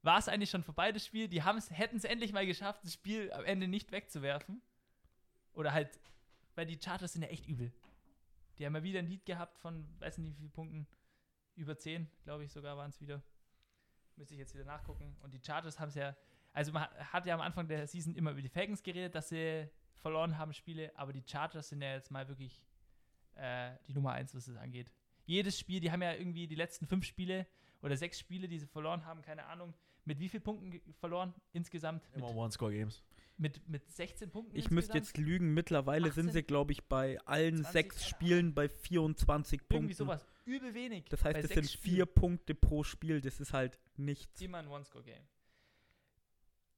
[0.01, 1.27] war es eigentlich schon vorbei, das Spiel.
[1.27, 4.61] Die hätten es endlich mal geschafft, das Spiel am Ende nicht wegzuwerfen.
[5.53, 5.99] Oder halt,
[6.55, 7.71] weil die Chargers sind ja echt übel.
[8.57, 10.87] Die haben ja wieder ein Lied gehabt von, weiß nicht wie viele Punkten,
[11.55, 13.23] über 10, glaube ich sogar waren es wieder.
[14.17, 15.15] Müsste ich jetzt wieder nachgucken.
[15.21, 16.15] Und die Chargers haben es ja,
[16.53, 19.69] also man hat ja am Anfang der Season immer über die Falcons geredet, dass sie
[20.01, 22.63] verloren haben Spiele, aber die Chargers sind ja jetzt mal wirklich
[23.35, 24.91] äh, die Nummer 1, was das angeht.
[25.25, 27.47] Jedes Spiel, die haben ja irgendwie die letzten fünf Spiele
[27.81, 29.73] oder sechs Spiele, die sie verloren haben, keine Ahnung,
[30.05, 32.03] mit wie vielen Punkten verloren insgesamt?
[32.15, 33.03] Mit, Immer One-Score-Games.
[33.37, 36.33] mit, mit 16 Punkten Ich müsste jetzt lügen, mittlerweile sind 18?
[36.33, 39.75] sie, glaube ich, bei allen 20, sechs Spielen bei 24 Punkten.
[39.75, 40.25] Irgendwie sowas.
[40.45, 41.05] Übel wenig.
[41.09, 41.95] Das heißt, bei es sind Spielen.
[41.95, 43.19] vier Punkte pro Spiel.
[43.19, 44.39] Das ist halt nichts.
[44.41, 45.23] Immer ein One-Score-Game.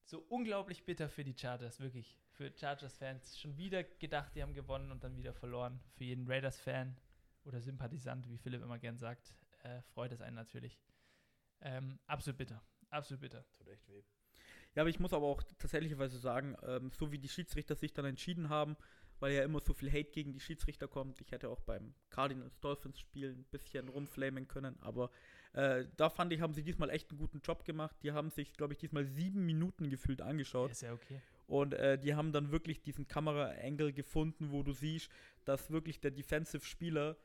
[0.07, 2.17] So unglaublich bitter für die Chargers, wirklich.
[2.31, 3.37] Für Chargers-Fans.
[3.37, 5.81] Schon wieder gedacht, die haben gewonnen und dann wieder verloren.
[5.97, 6.95] Für jeden Raiders-Fan
[7.43, 10.79] oder Sympathisant, wie Philipp immer gern sagt, äh, freut es einen natürlich.
[11.59, 12.63] Ähm, absolut bitter.
[12.89, 13.45] Absolut bitter.
[13.57, 14.01] Tut echt weh.
[14.75, 18.05] Ja, aber ich muss aber auch tatsächlicherweise sagen, ähm, so wie die Schiedsrichter sich dann
[18.05, 18.77] entschieden haben,
[19.19, 21.19] weil ja immer so viel Hate gegen die Schiedsrichter kommt.
[21.19, 25.11] Ich hätte auch beim Cardinals-Dolphins-Spiel ein bisschen rumflamen können, aber
[25.53, 27.95] äh, da fand ich, haben sie diesmal echt einen guten Job gemacht.
[28.03, 30.71] Die haben sich, glaube ich, diesmal sieben Minuten gefühlt angeschaut.
[30.71, 31.21] Ist ja okay.
[31.47, 35.09] Und äh, die haben dann wirklich diesen Kamera-Angle gefunden, wo du siehst,
[35.45, 37.15] dass wirklich der Defensive-Spieler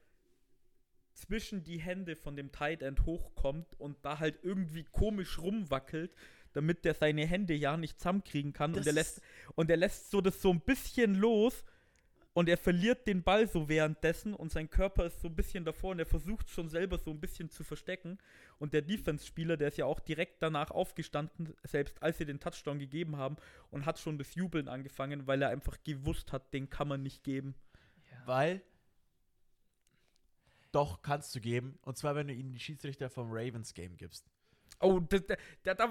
[1.15, 6.15] zwischen die Hände von dem Tight End hochkommt und da halt irgendwie komisch rumwackelt,
[6.53, 8.75] damit der seine Hände ja nicht zusammenkriegen kann.
[8.75, 9.21] Und er lässt,
[9.55, 11.65] und er lässt so das so ein bisschen los
[12.35, 15.91] und er verliert den Ball so währenddessen und sein Körper ist so ein bisschen davor
[15.91, 18.19] und er versucht schon selber so ein bisschen zu verstecken.
[18.59, 22.79] Und der Defense-Spieler, der ist ja auch direkt danach aufgestanden, selbst als sie den Touchdown
[22.79, 23.37] gegeben haben
[23.71, 27.23] und hat schon das Jubeln angefangen, weil er einfach gewusst hat, den kann man nicht
[27.23, 27.55] geben.
[28.11, 28.27] Ja.
[28.27, 28.63] Weil
[30.73, 31.79] doch kannst du geben.
[31.83, 34.31] Und zwar, wenn du ihnen die Schiedsrichter vom Ravens-Game gibst.
[34.81, 35.91] Oh, das, das, das, das,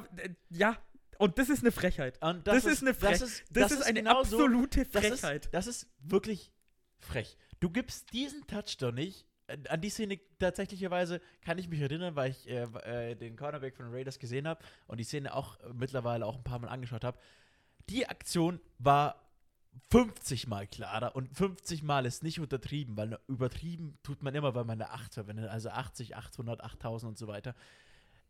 [0.49, 0.75] ja,
[1.21, 2.21] und das ist eine Frechheit.
[2.21, 5.19] Und Das ist eine Frech- Das ist, Das, ist eine genau so- absolute das ist,
[5.21, 5.49] Frechheit.
[5.53, 6.51] das ist wirklich
[6.99, 7.37] frech.
[7.59, 9.25] Du gibst diesen Touchdown nicht.
[9.47, 13.75] Äh, An die Szene tatsächlicherweise kann ich mich erinnern, weil ich äh, äh, den Cornerback
[13.75, 16.69] von den Raiders gesehen habe und die Szene auch äh, mittlerweile auch ein paar Mal
[16.69, 17.17] angeschaut habe.
[17.89, 19.27] Die Aktion war
[19.89, 24.65] 50 Mal klarer und 50 Mal ist nicht untertrieben, weil übertrieben tut man immer, weil
[24.65, 27.55] man eine 8 verwendet, also 80, 800, 8000 und so weiter.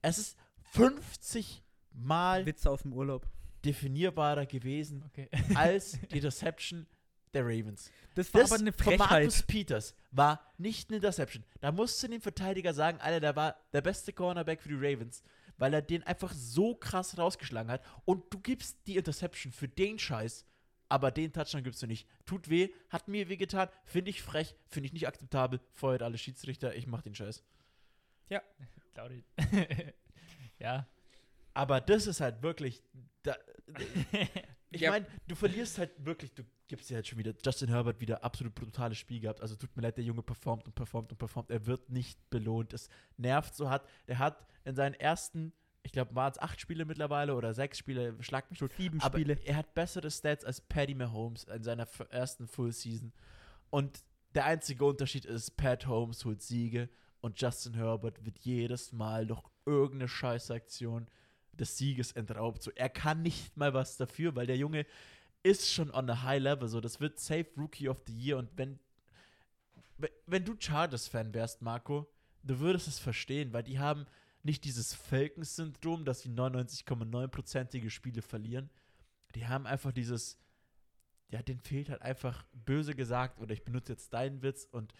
[0.01, 0.37] Es ist
[0.71, 1.63] 50
[1.93, 3.27] Mal Witze aus dem Urlaub.
[3.65, 5.29] definierbarer gewesen Okay.
[5.55, 6.87] als die Reception
[7.33, 7.89] der Ravens.
[8.15, 9.47] Das war Das aber eine von Marcus Frechheit.
[9.47, 11.43] Peters war nicht eine Interception.
[11.61, 15.23] Da musste dem Verteidiger sagen, Alter, der war der beste Cornerback für die Ravens,
[15.57, 17.83] weil er den einfach so krass rausgeschlagen hat.
[18.03, 20.45] Und du gibst die Interception für den Scheiß,
[20.89, 22.05] aber den Touchdown gibst du nicht.
[22.25, 25.61] Tut weh, hat mir weh getan, finde ich frech, finde ich nicht akzeptabel.
[25.71, 27.43] Feuert alle Schiedsrichter, ich mach den Scheiß.
[28.93, 29.23] Claudi.
[30.59, 30.85] ja.
[31.53, 32.83] Aber das ist halt wirklich.
[33.23, 33.35] Da,
[34.71, 37.33] ich meine, du verlierst halt wirklich, du gibst dir halt schon wieder.
[37.43, 39.41] Justin Herbert wieder absolut brutales Spiel gehabt.
[39.41, 41.51] Also tut mir leid, der Junge performt und performt und performt.
[41.51, 42.73] Er wird nicht belohnt.
[42.73, 43.87] Es nervt so hat.
[44.07, 48.15] Der hat in seinen ersten, ich glaube, waren es acht Spiele mittlerweile oder sechs Spiele,
[48.21, 48.71] schlag mich tot.
[48.77, 49.37] Sieben Aber Spiele.
[49.43, 53.11] er hat bessere Stats als Patty Mahomes in seiner ersten Full Season.
[53.69, 56.89] Und der einzige Unterschied ist, Pat Holmes holt Siege
[57.19, 61.07] und Justin Herbert wird jedes Mal durch irgendeine Scheißaktion
[61.61, 62.61] des Sieges entraubt.
[62.63, 64.85] So, er kann nicht mal was dafür, weil der Junge
[65.43, 66.67] ist schon on a high level.
[66.67, 68.37] So, das wird safe Rookie of the Year.
[68.37, 68.79] Und wenn,
[69.97, 72.07] we- wenn du Chargers-Fan wärst, Marco,
[72.43, 74.05] du würdest es verstehen, weil die haben
[74.43, 78.69] nicht dieses Falcons-Syndrom, dass sie 99,9%ige Spiele verlieren.
[79.35, 80.37] Die haben einfach dieses,
[81.29, 84.93] ja, denen fehlt halt einfach böse gesagt, oder ich benutze jetzt deinen Witz und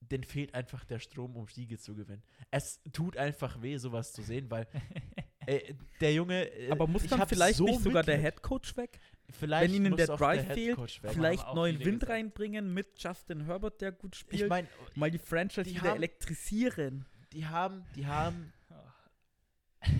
[0.00, 2.22] denen fehlt einfach der Strom, um Siege zu gewinnen.
[2.50, 4.66] Es tut einfach weh, sowas zu sehen, weil
[5.48, 6.44] äh, der Junge.
[6.50, 8.34] Äh, Aber muss dann vielleicht so nicht sogar der Mitleid.
[8.34, 9.00] Headcoach weg?
[9.30, 11.10] Vielleicht wenn ihnen der Drive fehlt, Headcoach weg.
[11.12, 12.12] Vielleicht neuen Wind gesagt.
[12.12, 14.42] reinbringen mit Justin Herbert, der gut spielt.
[14.42, 17.04] Ich meine, mal die Franchise die wieder haben- elektrisieren.
[17.32, 18.52] die haben, die haben,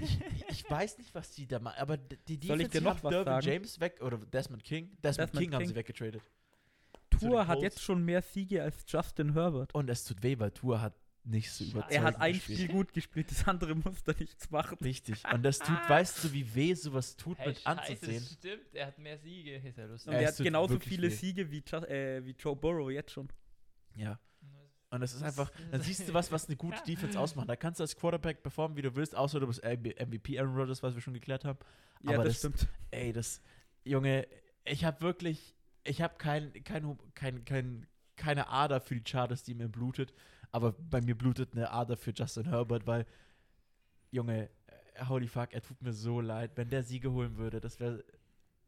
[0.03, 0.19] ich,
[0.49, 3.03] ich weiß nicht, was die da machen, aber d- die Soll ich dir noch haben
[3.05, 3.47] was sagen?
[3.47, 4.91] James weg oder Desmond King.
[5.03, 5.69] Desmond, Desmond King, haben King.
[5.69, 6.23] sie weggetradet.
[7.11, 9.75] Tour hat jetzt schon mehr Siege als Justin Herbert.
[9.75, 10.95] Und es tut weh, weil Tour hat
[11.29, 12.59] nicht so überzeugend Er hat ein gespielt.
[12.59, 14.79] Spiel gut gespielt, das andere musste nichts machen.
[14.83, 15.23] Richtig.
[15.33, 18.23] Und das tut, weißt du, wie weh sowas tut Hey, mit scheiße, anzusehen?
[18.25, 19.57] das stimmt, er hat mehr Siege.
[19.57, 20.09] Ist ja lustig.
[20.09, 21.15] Und Ja, er es hat genauso viele weh.
[21.15, 23.29] Siege wie, äh, wie Joe Burrow jetzt schon.
[23.95, 24.19] Ja.
[24.91, 27.49] Und das ist einfach, dann siehst du was, was eine gute Defense ausmacht.
[27.49, 30.83] Da kannst du als Quarterback performen, wie du willst, außer du bist MVP Aaron Rodgers,
[30.83, 31.59] was wir schon geklärt haben.
[32.03, 32.73] Ja, Aber das, das- stimmt.
[32.91, 33.43] Ey, das,
[33.85, 34.27] Junge,
[34.65, 35.55] ich habe wirklich,
[35.85, 40.15] ich habe kein, kein, kein, kein, keine Ader für die Chargers, die mir blutet.
[40.51, 43.07] Aber bei mir blutet eine Ader für Justin Herbert, weil,
[44.11, 44.51] Junge,
[45.09, 46.53] holy fuck, er tut mir so leid.
[46.57, 48.05] Wenn der Siege holen würde, das wäre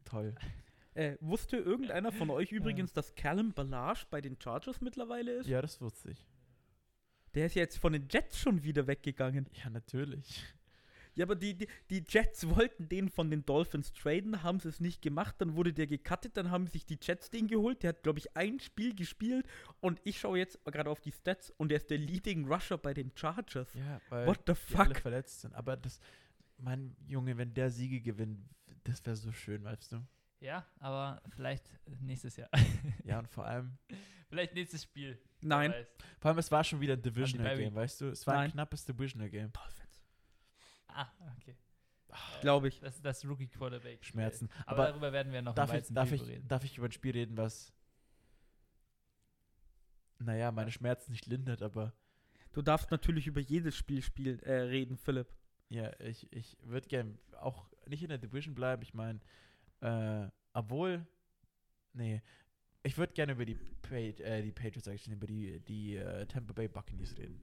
[0.05, 0.35] toll.
[0.93, 5.47] Äh, wusste irgendeiner von euch übrigens, dass Callum Ballage bei den Chargers mittlerweile ist?
[5.47, 6.27] Ja, das wusste ich.
[7.33, 9.47] Der ist ja jetzt von den Jets schon wieder weggegangen.
[9.53, 10.43] Ja, natürlich.
[11.15, 14.79] Ja, aber die, die, die Jets wollten den von den Dolphins traden, haben sie es
[14.79, 17.83] nicht gemacht, dann wurde der gecuttet, dann haben sich die Jets den geholt.
[17.83, 19.45] Der hat, glaube ich, ein Spiel gespielt
[19.81, 22.93] und ich schaue jetzt gerade auf die Stats und der ist der Leading Rusher bei
[22.93, 23.73] den Chargers.
[23.73, 25.01] Ja, weil What the die alle fuck?
[25.01, 25.53] verletzt sind.
[25.53, 25.99] Aber das,
[26.57, 28.39] mein Junge, wenn der Siege gewinnt,
[28.83, 30.01] das wäre so schön, weißt du?
[30.39, 31.69] Ja, aber vielleicht
[32.01, 32.49] nächstes Jahr.
[33.03, 33.77] Ja, und vor allem,
[34.29, 35.19] vielleicht nächstes Spiel.
[35.41, 35.73] Nein.
[36.19, 37.57] vor allem, es war schon wieder ein Divisional.
[37.57, 38.05] Game, weißt du?
[38.09, 38.45] Es war Nein.
[38.45, 39.51] ein knappes Divisional Game.
[39.51, 39.80] Dolphins.
[40.93, 41.55] Ah, okay.
[42.41, 42.79] Glaube ich.
[42.79, 44.03] Das, das Rookie Quarterback.
[44.03, 44.49] Schmerzen.
[44.65, 46.47] Aber, Aber darüber werden wir noch darf ich, darf, ich, reden.
[46.47, 47.73] darf ich über ein Spiel reden, was,
[50.19, 51.93] naja, meine Schmerzen nicht lindert, aber
[52.53, 55.29] Du darfst natürlich über jedes Spiel spiel, äh, reden, Philipp.
[55.69, 58.81] ja, ich, ich würde gern auch nicht in der Division bleiben.
[58.83, 59.21] Ich meine,
[59.79, 61.07] äh, obwohl,
[61.93, 62.21] nee,
[62.83, 66.51] ich würde gerne über die, Pa- äh, die Patriots eigentlich über die, die äh, Tampa
[66.51, 67.41] Bay Buccaneers reden.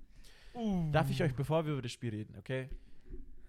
[0.92, 2.68] Darf ich euch, bevor wir über das Spiel reden, okay?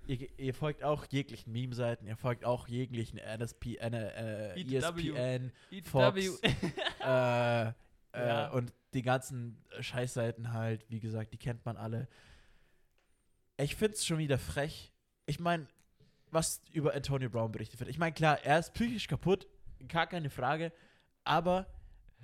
[0.09, 4.75] Ihr, ihr folgt auch jeglichen Meme-Seiten, ihr folgt auch jeglichen NSP, äh, äh, EW.
[4.77, 5.81] ESPN, EW.
[5.83, 6.41] Fox.
[7.01, 7.73] äh, äh,
[8.13, 8.49] Ja.
[8.49, 12.07] und die ganzen Scheißseiten halt, wie gesagt, die kennt man alle.
[13.57, 14.91] Ich finde es schon wieder frech.
[15.27, 15.67] Ich meine,
[16.31, 17.91] was über Antonio Brown berichtet wird.
[17.91, 19.47] Ich meine, klar, er ist psychisch kaputt,
[19.87, 20.71] gar keine Frage,
[21.23, 21.67] aber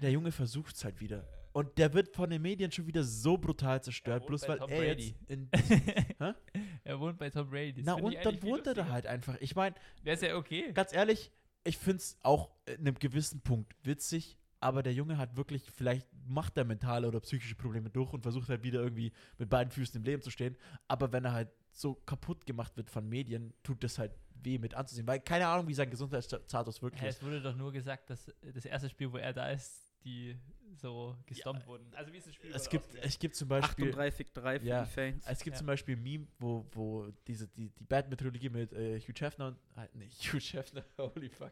[0.01, 1.27] der Junge versucht es halt wieder.
[1.56, 4.78] Und der wird von den Medien schon wieder so brutal zerstört, bloß weil Tom er
[4.78, 5.06] Brady.
[5.06, 5.49] jetzt in
[6.84, 7.76] er wohnt bei Tom Brady.
[7.82, 9.38] Das Na und dann wohnt er da halt einfach.
[9.39, 10.74] Ich meine, Wäre ja okay.
[10.74, 11.32] ganz ehrlich,
[11.64, 16.10] ich finde es auch in einem gewissen Punkt witzig, aber der Junge hat wirklich, vielleicht
[16.28, 19.95] macht er mentale oder psychische Probleme durch und versucht halt wieder irgendwie mit beiden Füßen
[19.95, 20.58] im Leben zu stehen.
[20.89, 24.12] Aber wenn er halt so kaputt gemacht wird von Medien, tut das halt
[24.43, 25.08] weh mit anzusehen.
[25.08, 27.20] Weil keine Ahnung, wie sein Gesundheitsstatus wirklich ist.
[27.20, 30.38] es wurde doch nur gesagt, dass das erste Spiel, wo er da ist, die
[30.78, 31.86] so gestompt wurden.
[31.95, 33.91] Also wie ist das Spiel Es gibt, es gibt zum Beispiel.
[33.93, 34.84] 38-3 für Ja.
[34.84, 35.26] die Saints.
[35.28, 35.58] Es gibt Ja.
[35.60, 39.58] zum Beispiel ein Meme, wo, wo diese, die, die Batman-Trilogie mit äh, Hugh Hefner und.
[39.78, 41.51] Äh, nee, Hugh Hefner, holy fuck.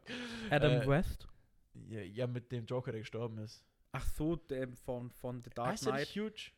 [0.50, 1.28] Adam äh, West.
[1.90, 3.66] Ja, ja, mit dem Joker, der gestorben ist.
[3.92, 6.08] Ach so, der von, von The Dark heißt Knight.
[6.16, 6.52] Huge?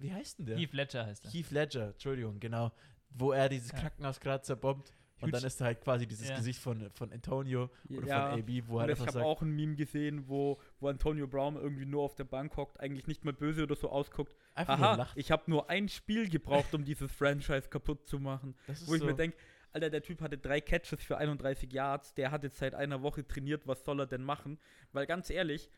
[0.00, 0.56] Wie heißt denn der?
[0.58, 1.30] Heath Ledger heißt er.
[1.30, 2.72] Heath Ledger, Entschuldigung, genau.
[3.10, 3.78] Wo er dieses Ja.
[3.80, 4.92] Krankenhaus gerade zerbombt.
[5.20, 6.36] Und dann ist da halt quasi dieses Ja.
[6.36, 9.50] Gesicht von, von Antonio oder Ja, von AB, wo er ich einfach habe auch ein
[9.50, 13.32] Meme gesehen, wo, wo Antonio Brown irgendwie nur auf der Bank hockt, eigentlich nicht mal
[13.32, 14.36] böse oder so ausguckt.
[14.54, 15.16] einfach nur Aha, lacht.
[15.16, 18.54] ich habe nur ein Spiel gebraucht, um dieses Franchise kaputt zu machen.
[18.66, 19.36] Das ist Wo ich so, mir denke,
[19.72, 23.26] Alter, der Typ hatte drei Catches für 31 Yards, der hat jetzt seit einer Woche
[23.26, 24.58] trainiert, was soll er denn machen?
[24.92, 25.68] Weil ganz ehrlich,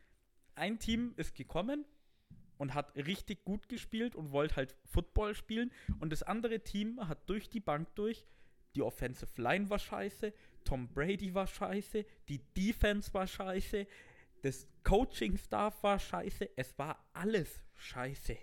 [0.55, 1.85] ein Team ist gekommen
[2.59, 7.29] und hat richtig gut gespielt und wollte halt Football spielen und das andere Team hat
[7.29, 8.25] durch die Bank durch,
[8.75, 10.33] die Offensive Line war scheiße,
[10.65, 13.87] Tom Brady war scheiße, die Defense war scheiße,
[14.43, 18.37] das Coaching-Staff war scheiße, es war alles scheiße.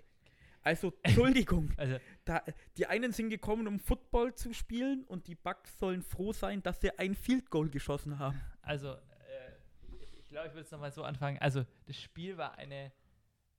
[0.62, 1.72] Also, Entschuldigung.
[1.76, 2.42] Also, Da,
[2.76, 6.80] die einen sind gekommen, um Football zu spielen und die Bucks sollen froh sein, dass
[6.80, 8.40] sie ein Field Goal geschossen haben.
[8.62, 9.52] also äh,
[10.18, 11.38] ich glaube, ich würde es nochmal so anfangen.
[11.38, 12.92] Also, das Spiel war eine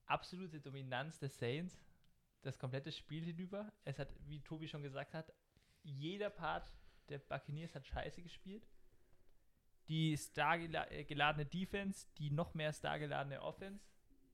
[0.06, 1.76] absolute Dominanz der Saints.
[2.42, 3.72] Das komplette Spiel hinüber.
[3.84, 5.32] Es hat, wie Tobi schon gesagt hat,
[5.82, 6.70] jeder Part
[7.08, 8.66] der Buccaneers hat scheiße gespielt.
[9.88, 13.84] Die star gela- äh, geladene Defense, die noch mehr star geladene Offense,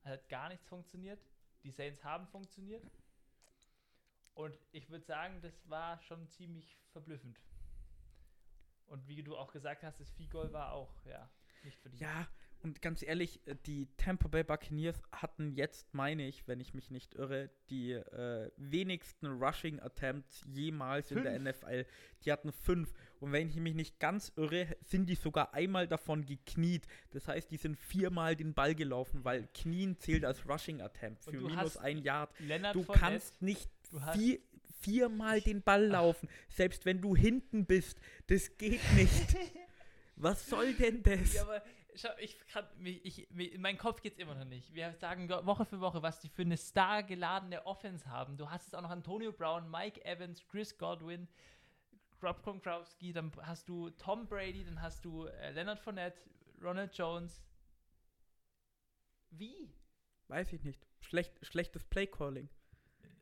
[0.05, 1.21] hat gar nichts funktioniert.
[1.63, 2.85] Die Saints haben funktioniert.
[4.35, 7.41] Und ich würde sagen, das war schon ziemlich verblüffend.
[8.87, 11.29] Und wie du auch gesagt hast, das Vieh-Goal war auch, ja,
[11.65, 12.01] nicht für dich.
[12.01, 12.29] Ja,
[12.63, 16.91] und ganz ehrlich, äh, die Tampa Bay Buccaneers hatten jetzt, meine ich, wenn ich mich
[16.91, 21.87] nicht irre, die äh, wenigsten Rushing Attempts jemals in der NFL.
[22.25, 22.93] Die hatten fünf.
[23.21, 26.87] Und wenn ich mich nicht ganz irre, sind die sogar einmal davon gekniet.
[27.13, 31.41] Das heißt, die sind viermal den Ball gelaufen, weil Knien zählt als Rushing Attempt für
[31.41, 32.31] minus ein Yard.
[32.41, 34.39] Lennart Du Fournette, kannst nicht du hast- vier,
[34.81, 37.99] viermal den Ball laufen, selbst wenn du hinten bist.
[38.27, 39.37] Das geht nicht.
[40.19, 41.35] Was soll denn das?
[41.35, 41.63] Ja, aber
[41.97, 44.75] schau, ich kann, ich, mich, in meinem Kopf geht's immer noch nicht.
[44.75, 48.37] Wir sagen Woche für Woche, was die für eine stargeladene Offense haben.
[48.37, 51.29] Du hast jetzt auch noch Antonio Brown, Mike Evans, Chris Godwin,
[52.23, 56.19] Rob Gronkowski, dann hast du Tom Brady, dann hast du äh, Leonard Fournette,
[56.63, 57.45] Ronald Jones.
[59.31, 59.73] Wie?
[60.29, 60.87] Weiß ich nicht.
[61.01, 62.49] Schlecht, schlechtes Playcalling.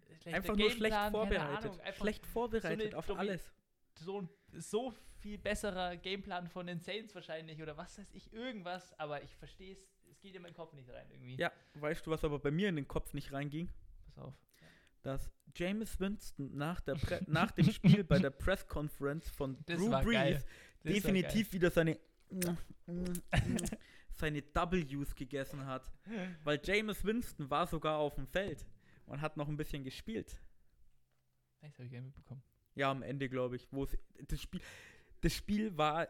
[0.06, 1.80] Schlechter Einfach nur schlecht vorbereitet.
[1.96, 3.52] Schlecht vorbereitet eine auf Domi- alles.
[3.98, 4.94] so, so
[5.24, 9.72] viel besserer Gameplan von den Saints wahrscheinlich oder was weiß ich, irgendwas, aber ich verstehe
[9.72, 9.78] es,
[10.10, 11.36] es geht in meinen Kopf nicht rein irgendwie.
[11.36, 13.70] Ja, weißt du, was aber bei mir in den Kopf nicht reinging?
[14.04, 14.34] Pass auf.
[15.00, 19.88] Dass James Winston nach, der Pre nach dem Spiel bei der Press-Conference von Das Drew
[20.02, 20.44] Brees
[20.84, 21.98] definitiv wieder seine
[24.10, 25.90] seine W's gegessen hat.
[26.42, 28.66] Weil James Winston war sogar auf dem Feld
[29.06, 30.38] und hat noch ein bisschen gespielt.
[31.62, 32.42] Das habe ich gar nicht mitbekommen.
[32.74, 33.66] Ja, am Ende, glaube ich.
[33.70, 33.96] Wo es,
[34.28, 34.60] das, Spiel,
[35.24, 36.08] das Spiel war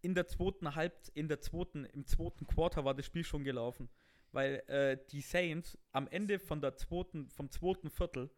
[0.00, 3.88] in der zweiten Halb, in der zweiten, im zweiten Quarter war das Spiel schon gelaufen.
[4.30, 8.30] Weil äh, die Saints am Ende von der zweiten, vom zweiten Viertel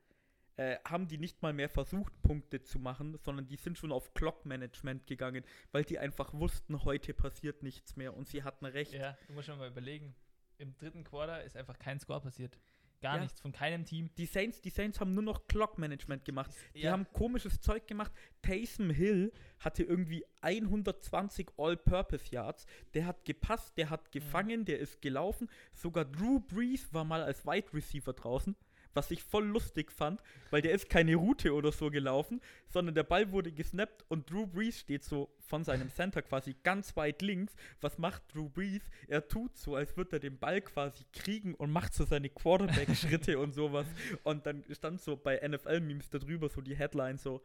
[0.57, 4.15] äh, haben die nicht mal mehr versucht, Punkte zu machen, sondern die sind schon auf
[4.15, 8.95] Clock-Management gegangen, weil die einfach wussten, heute passiert nichts mehr und sie hatten recht.
[8.95, 10.15] Ja, du musst schon mal überlegen.
[10.57, 12.59] Im dritten Quarter ist einfach kein Score passiert.
[13.01, 13.23] Gar Ja.
[13.23, 14.11] nichts von keinem Team.
[14.19, 16.51] Die Saints, die Saints haben nur noch Clock-Management gemacht.
[16.75, 16.93] Die Ja.
[16.93, 18.13] haben komisches Zeug gemacht.
[18.43, 22.67] Taysom Hill hatte irgendwie 120 All-Purpose-Yards.
[22.95, 25.49] Der hat gepasst, der hat gefangen, der ist gelaufen.
[25.73, 28.57] Sogar Drew Brees war mal als Wide Receiver draußen,
[28.99, 30.21] was ich voll lustig fand,
[30.51, 34.45] weil der ist keine Route oder so gelaufen, sondern der Ball wurde gesnappt und Drew
[34.45, 37.55] Brees steht so von seinem Center quasi ganz weit links.
[37.81, 38.83] Was macht Drew Brees?
[39.07, 43.39] Er tut so, als würde er den Ball quasi kriegen und macht so seine Quarterback-Schritte
[43.39, 43.87] und sowas.
[44.25, 47.41] Und dann stand so bei NFL-Memes darüber so die Headline so,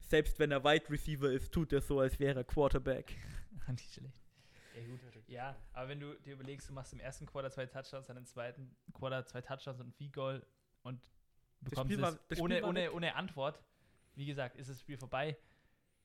[0.00, 3.14] selbst wenn er Wide Receiver ist, tut er so, als wäre er Quarterback.
[3.68, 4.22] Nicht schlecht.
[5.28, 8.24] Ja, aber wenn du dir überlegst, du machst im ersten Quarter zwei Touchdowns, dann im
[8.24, 10.46] zweiten Quarter zwei Touchdowns und ein Field Goal
[10.82, 11.00] und
[11.60, 13.62] bekommst Spiel war- es das ohne, ohne, ohne Antwort.
[14.14, 15.36] Wie gesagt, ist das Spiel vorbei.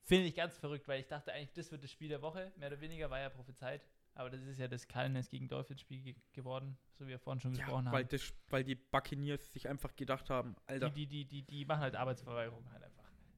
[0.03, 2.51] Finde ich ganz verrückt, weil ich dachte eigentlich, das wird das Spiel der Woche.
[2.57, 3.85] Mehr oder weniger war ja prophezeit.
[4.15, 7.39] Aber das ist ja das Cardinals gegen Dolphins Spiel ge geworden, so wie wir vorhin
[7.39, 8.09] schon gesprochen weil, haben.
[8.09, 10.89] das, weil die Buccaneers sich einfach gedacht haben, Alter.
[10.89, 12.83] Die, die, die, die, die machen halt Arbeitsverweigerung halt.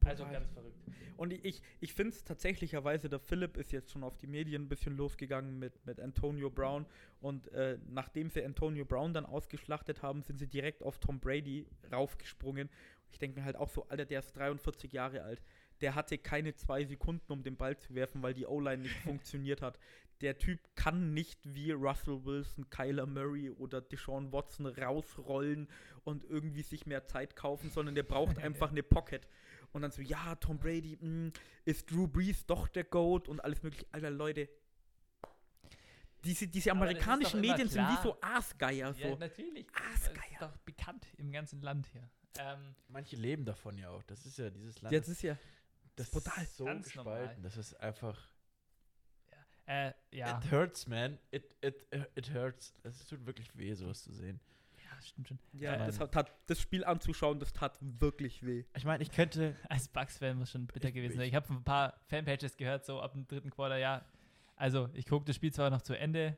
[0.06, 0.42] Also Brutal.
[0.42, 0.76] ganz verrückt.
[1.18, 4.68] Und ich, ich finde es tatsächlicherweise, der Philipp ist jetzt schon auf die Medien ein
[4.70, 6.86] bisschen losgegangen mit, mit Antonio Brown.
[7.22, 11.68] Und äh, nachdem sie Antonio Brown dann ausgeschlachtet haben, sind sie direkt auf Tom Brady
[11.92, 12.70] raufgesprungen.
[13.12, 15.42] Ich denke mir halt auch so, Alter, der ist 43 Jahre alt.
[15.82, 19.62] Der hatte keine zwei Sekunden, um den Ball zu werfen, weil die O-Line nicht funktioniert
[19.62, 19.80] hat.
[20.22, 25.68] Der Typ kann nicht wie Russell Wilson, Kyler Murray oder Deshaun Watson rausrollen
[26.04, 29.28] und irgendwie sich mehr Zeit kaufen, sondern der braucht einfach eine Pocket.
[29.76, 31.32] Und dann so, ja, Tom Brady, mh,
[31.66, 33.86] ist Drew Brees doch der GOAT und alles mögliche.
[33.92, 34.48] Alter, Leute.
[36.24, 38.94] Diese, diese das amerikanischen Medien sind wie so Aasgeier.
[38.94, 39.02] So.
[39.02, 39.68] Ja, natürlich.
[39.74, 42.10] Ah, Das ist doch bekannt im ganzen Land hier.
[42.40, 44.02] Ähm, Manche leben davon ja auch.
[44.04, 44.94] Das ist ja dieses Land.
[44.94, 45.38] Jetzt ist ja.
[45.98, 46.42] das brutal.
[46.42, 47.12] ist so Ganz gespalten.
[47.12, 47.38] normal.
[47.44, 48.30] Das ist einfach.
[49.66, 50.40] äh, ja.
[50.40, 51.20] It hurts, man.
[51.32, 52.74] It, it, it hurts.
[52.84, 54.40] Es tut wirklich weh, sowas zu sehen.
[55.06, 55.40] Ja, stimmt schon.
[55.54, 55.86] Ja, Ähm.
[55.86, 58.66] das, hat, hat, das Spiel anzuschauen, das tat wirklich weh.
[58.76, 59.56] Ich meine, ich könnte.
[59.70, 61.28] Als Bucks-Fan muss schon bitter Ich- gewesen ich- sein.
[61.28, 64.04] Ich habe ein paar Fanpages gehört, so ab dem dritten Quarter, ja.
[64.56, 66.38] Also, ich gucke das Spiel zwar noch zu Ende.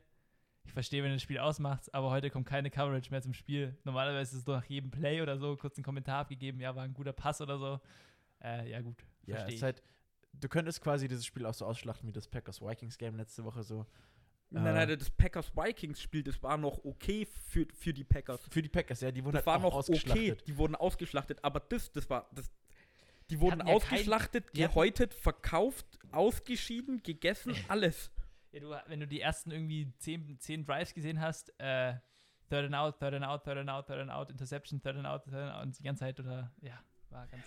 [0.64, 3.78] Ich verstehe, wenn du das Spiel ausmachst, aber heute kommt keine Coverage mehr zum Spiel.
[3.84, 6.82] Normalerweise ist es nur nach jedem Play oder so kurz einen Kommentar abgegeben, ja, war
[6.82, 7.80] ein guter Pass oder so.
[8.42, 9.02] Äh, ja, gut.
[9.24, 9.82] Ja, es ist halt,
[10.34, 13.86] du könntest quasi dieses Spiel auch so ausschlachten wie das Packers-Vikings-Game letzte Woche so.
[14.50, 18.40] Nein, Äh, nein, das Packers-Vikings-Spiel, das war noch okay für, für die Packers.
[18.50, 20.46] Für die Packers, ja, die wurden Das halt war noch okay, ausgeschlachtet.
[20.48, 22.50] die wurden ausgeschlachtet, aber das, das war, das,
[23.28, 28.10] die wurden ja kein- ausgeschlachtet, hatten- gehäutet, verkauft, ausgeschieden, gegessen, alles.
[28.52, 31.94] Ja, du, wenn du die ersten irgendwie zehn, zehn Drives gesehen hast, äh,
[32.48, 35.06] Third and Out, Third and Out, Third and Out, Third and Out, Interception, Third and
[35.06, 37.44] Out, Third and Out und die ganze Zeit oder, ja, war ganz.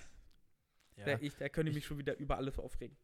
[0.97, 1.05] Ja.
[1.05, 2.95] Der, ich, der könnte mich schon wieder über alles aufregen.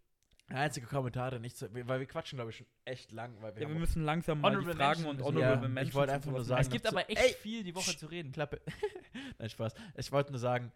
[0.50, 3.54] Der einzige Kommentar, der nicht so, weil wir quatschen, glaube ich, schon echt lang, weil
[3.56, 6.14] wir Ja, wir müssen langsam mal die Fragen Mention und Honorable Ja, ich Mentions wollte
[6.14, 8.32] einfach nur sagen, es gibt aber zu- echt Ey, viel die Woche zu reden.
[8.32, 8.62] Klappe.
[9.40, 9.74] Nein, Spaß.
[9.98, 10.72] Ich wollte nur sagen,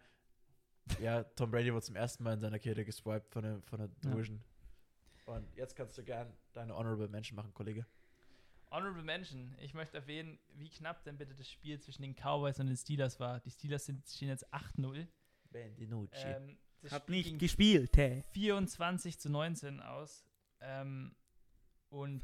[1.00, 3.88] Ja, Tom Brady wurde zum ersten Mal in seiner Karriere geswiped von der, von der
[4.04, 4.10] Ja.
[4.10, 4.42] Division.
[5.24, 7.86] Und jetzt kannst du gern deine Honorable Mention machen, Kollege.
[8.70, 9.54] Honorable Mention.
[9.60, 13.20] Ich möchte erwähnen, wie knapp denn bitte das Spiel zwischen den Cowboys und den Steelers
[13.20, 13.40] war.
[13.40, 15.06] Die Steelers sind, stehen jetzt 8-0.
[15.50, 16.16] Ben DiNucci.
[16.24, 18.22] Ähm, das Hat Spiel nicht gespielt, hä?
[18.32, 20.24] 24 zu 19 aus.
[20.60, 21.14] Ähm,
[21.88, 22.22] und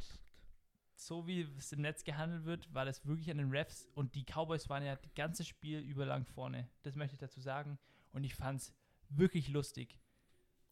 [0.94, 3.86] so wie es im Netz gehandelt wird, war das wirklich an den Refs.
[3.94, 6.68] Und die Cowboys waren ja das ganze Spiel über lang vorne.
[6.82, 7.78] Das möchte ich dazu sagen.
[8.12, 8.74] Und ich fand es
[9.09, 10.00] wirklich lustig.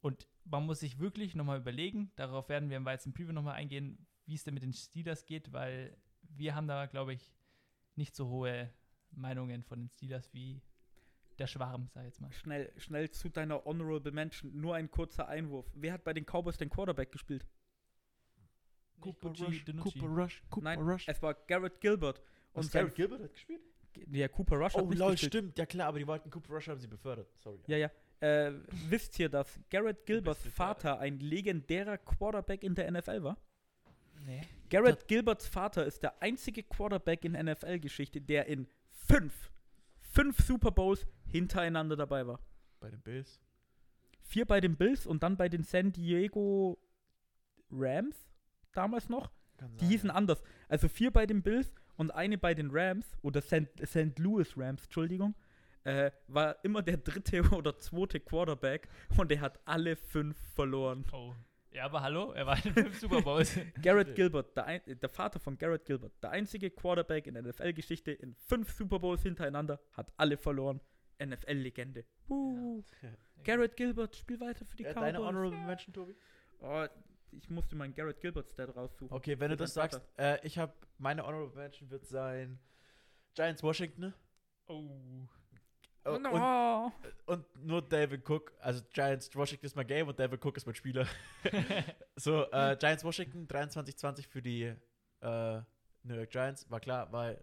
[0.00, 4.06] Und man muss sich wirklich nochmal überlegen, darauf werden wir im Weizen Preview nochmal eingehen,
[4.26, 7.32] wie es denn mit den Steelers geht, weil wir haben da, glaube ich,
[7.94, 8.70] nicht so hohe
[9.10, 10.60] Meinungen von den Steelers wie
[11.38, 12.32] der Schwarm, sag ich jetzt mal.
[12.32, 14.58] Schnell, schnell zu deiner Honorable Mention.
[14.60, 15.66] Nur ein kurzer Einwurf.
[15.74, 17.46] Wer hat bei den Cowboys den Quarterback gespielt?
[19.04, 19.98] Nicht Gucci, Danucci.
[20.00, 21.06] Rush, Cooper Nein, Rush.
[21.06, 22.20] es war Garrett Gilbert.
[22.54, 23.60] Und sein- Garrett Gilbert hat gespielt?
[24.10, 25.32] Ja, Cooper Rush hat Oh, nicht lol, gespielt.
[25.32, 25.58] stimmt.
[25.58, 27.28] Ja klar, aber die wollten Cooper Rush haben sie befördert.
[27.38, 27.58] Sorry.
[27.66, 27.90] Ja, ja.
[28.20, 28.52] Äh,
[28.88, 33.36] wisst ihr, dass Garrett Gilberts Vater ein legendärer Quarterback in der NFL war?
[34.24, 34.42] Nee.
[34.70, 39.50] Garrett Gilberts Vater ist der einzige Quarterback in NFL-Geschichte, der in fünf,
[40.00, 42.40] fünf Super Bowls hintereinander dabei war.
[42.80, 43.40] Bei den Bills.
[44.22, 46.78] Vier bei den Bills und dann bei den San Diego
[47.70, 48.28] Rams
[48.72, 49.30] damals noch.
[49.56, 50.14] Kann Die sein, hießen ja.
[50.14, 50.42] anders.
[50.68, 53.68] Also vier bei den Bills und eine bei den Rams oder St.
[53.84, 54.18] St.
[54.18, 55.34] Louis Rams, Entschuldigung.
[55.84, 61.04] Äh, war immer der dritte oder zweite Quarterback und er hat alle fünf verloren.
[61.12, 61.32] Oh.
[61.76, 63.54] Ja, aber hallo, er war in fünf Super Bowls.
[63.82, 68.12] Garrett Gilbert, der, ein, der Vater von Garrett Gilbert, der einzige Quarterback in der NFL-Geschichte
[68.12, 70.80] in fünf Super Bowls hintereinander, hat alle verloren.
[71.18, 72.04] NFL-Legende.
[72.28, 72.82] Uh.
[73.44, 75.12] Garrett Gilbert, spiel weiter für die Ja, Cowboys.
[75.12, 76.14] deine Honorable Mention, Tobi?
[76.60, 76.86] Oh,
[77.30, 79.14] ich musste meinen Garrett Gilbert-Stat raussuchen.
[79.14, 82.58] Okay, wenn du das sagst, äh, ich habe meine Honorable Mention wird sein
[83.34, 84.14] Giants Washington.
[84.66, 84.88] Oh.
[86.04, 86.92] Und, No.
[87.26, 90.74] und nur David Cook, also Giants Washington ist mein Game und David Cook ist mein
[90.76, 91.04] Spieler.
[92.16, 94.72] so, äh, Giants Washington 23-20 für die
[95.20, 95.60] äh,
[96.04, 97.42] New York Giants, war klar, weil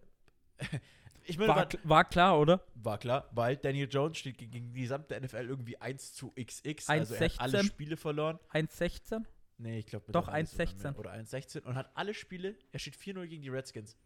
[1.26, 2.64] ich will War, war, kl- war klar, oder?
[2.74, 7.14] war klar, weil Daniel Jones steht gegen die gesamte NFL irgendwie 1 zu XX, also
[7.14, 7.66] er hat alle 1,16?
[7.66, 8.38] Spiele verloren.
[8.52, 9.24] 1,16?
[9.58, 10.96] Nee, ich glaube Doch, 1,16.
[10.96, 13.96] oder 1,16 und hat alle Spiele, er steht 4-0 gegen die Redskins.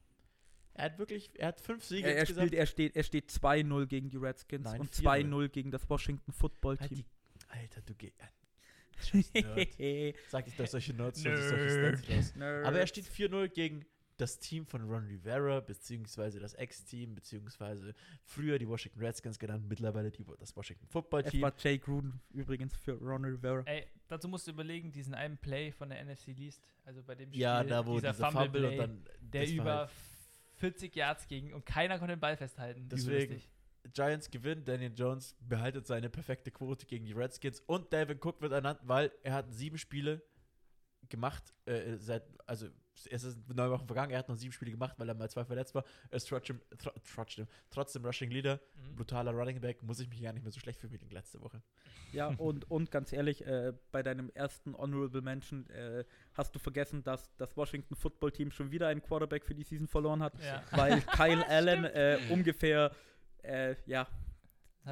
[0.74, 2.46] Er hat wirklich, er hat fünf Siege Er, er, insgesamt.
[2.48, 5.02] spielt, er steht, er steht 2-0 gegen die Redskins Nein, und 4-0.
[5.26, 7.04] 2-0 gegen das Washington Football Halt Team.
[7.48, 8.14] Alter, du gehst.
[10.28, 11.40] Sag ich doch solche Nerds, solche,
[11.70, 12.34] Stats raus.
[12.64, 13.84] Aber er steht 4-0 gegen
[14.20, 17.94] das Team von Ron Rivera, beziehungsweise das Ex-Team, beziehungsweise
[18.24, 21.40] früher die Washington Redskins genannt, mittlerweile die, das Washington Football Team.
[21.42, 23.62] war Jay Gruden übrigens für Ron Rivera.
[23.66, 27.30] Ey, dazu musst du überlegen, diesen einen Play von der NFC Least, also bei dem
[27.30, 29.04] Spiel, Ja, da wo dieser dieser Fumble, Fumble und Play, dann.
[29.20, 29.90] der das über halt-
[30.56, 32.88] 40 Yards ging und keiner konnte den Ball festhalten.
[32.88, 33.40] Deswegen-.
[33.94, 38.52] Giants gewinnt, Daniel Jones behaltet seine perfekte Quote gegen die Redskins und Dalvin Cook wird
[38.52, 40.20] ernannt, weil er hat sieben Spiele
[41.08, 42.68] gemacht, äh, seit, also
[43.06, 45.44] es ist neun Wochen vergangen, er hat noch sieben Spiele gemacht, weil er mal zwei
[45.44, 45.84] verletzt war.
[46.10, 48.96] Er ist trotzdem, tro- trotzdem, trotzdem Rushing Leader, Mhm.
[48.96, 51.40] brutaler Running Back, muss ich mich gar nicht mehr so schlecht fühlen wie die letzte
[51.40, 51.62] Woche.
[52.12, 57.02] Ja, und, und ganz ehrlich, äh, bei deinem ersten Honorable Mention äh, hast du vergessen,
[57.04, 60.62] dass das Washington Football Team schon wieder einen Quarterback für die Season verloren hat, Ja.
[60.72, 62.92] weil Kyle Allen äh, ungefähr,
[63.42, 64.06] äh, ja,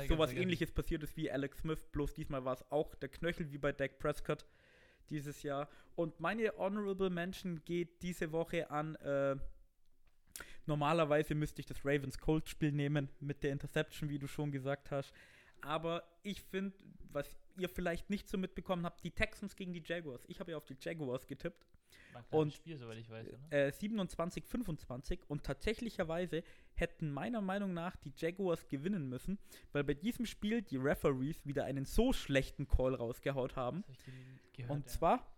[0.09, 3.57] sowas ähnliches passiert ist wie Alex Smith, bloß diesmal war es auch der Knöchel wie
[3.59, 4.45] bei Dak Prescott
[5.11, 5.69] dieses Jahr.
[5.95, 9.37] Und meine Honorable Mention geht diese Woche an, äh,
[10.67, 15.13] normalerweise müsste ich das Ravens-Colts-Spiel nehmen mit der Interception, wie du schon gesagt hast.
[15.63, 16.77] Aber ich finde,
[17.13, 20.25] was ihr vielleicht nicht so mitbekommen habt, die Texans gegen die Jaguars.
[20.29, 21.67] Ich habe ja auf die Jaguars getippt
[22.31, 23.27] und- Spiel, soweit ich weiß.
[23.51, 26.43] Äh, 27, 25 und tatsächlicherweise
[26.75, 29.39] hätten meiner Meinung nach die Jaguars gewinnen müssen,
[29.73, 33.85] weil bei diesem Spiel die Referees wieder einen so schlechten Call rausgehaut haben.
[33.87, 34.93] Hab gehört, Und ja.
[34.93, 35.37] zwar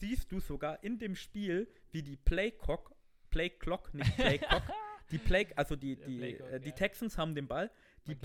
[0.00, 2.94] siehst du sogar in dem Spiel, wie die Play Clock,
[3.30, 4.62] Play Clock, nicht Play Clock,
[5.10, 6.74] die Play, also die, die, Playclock, äh, die ja.
[6.74, 7.70] Texans haben den Ball,
[8.06, 8.20] die Man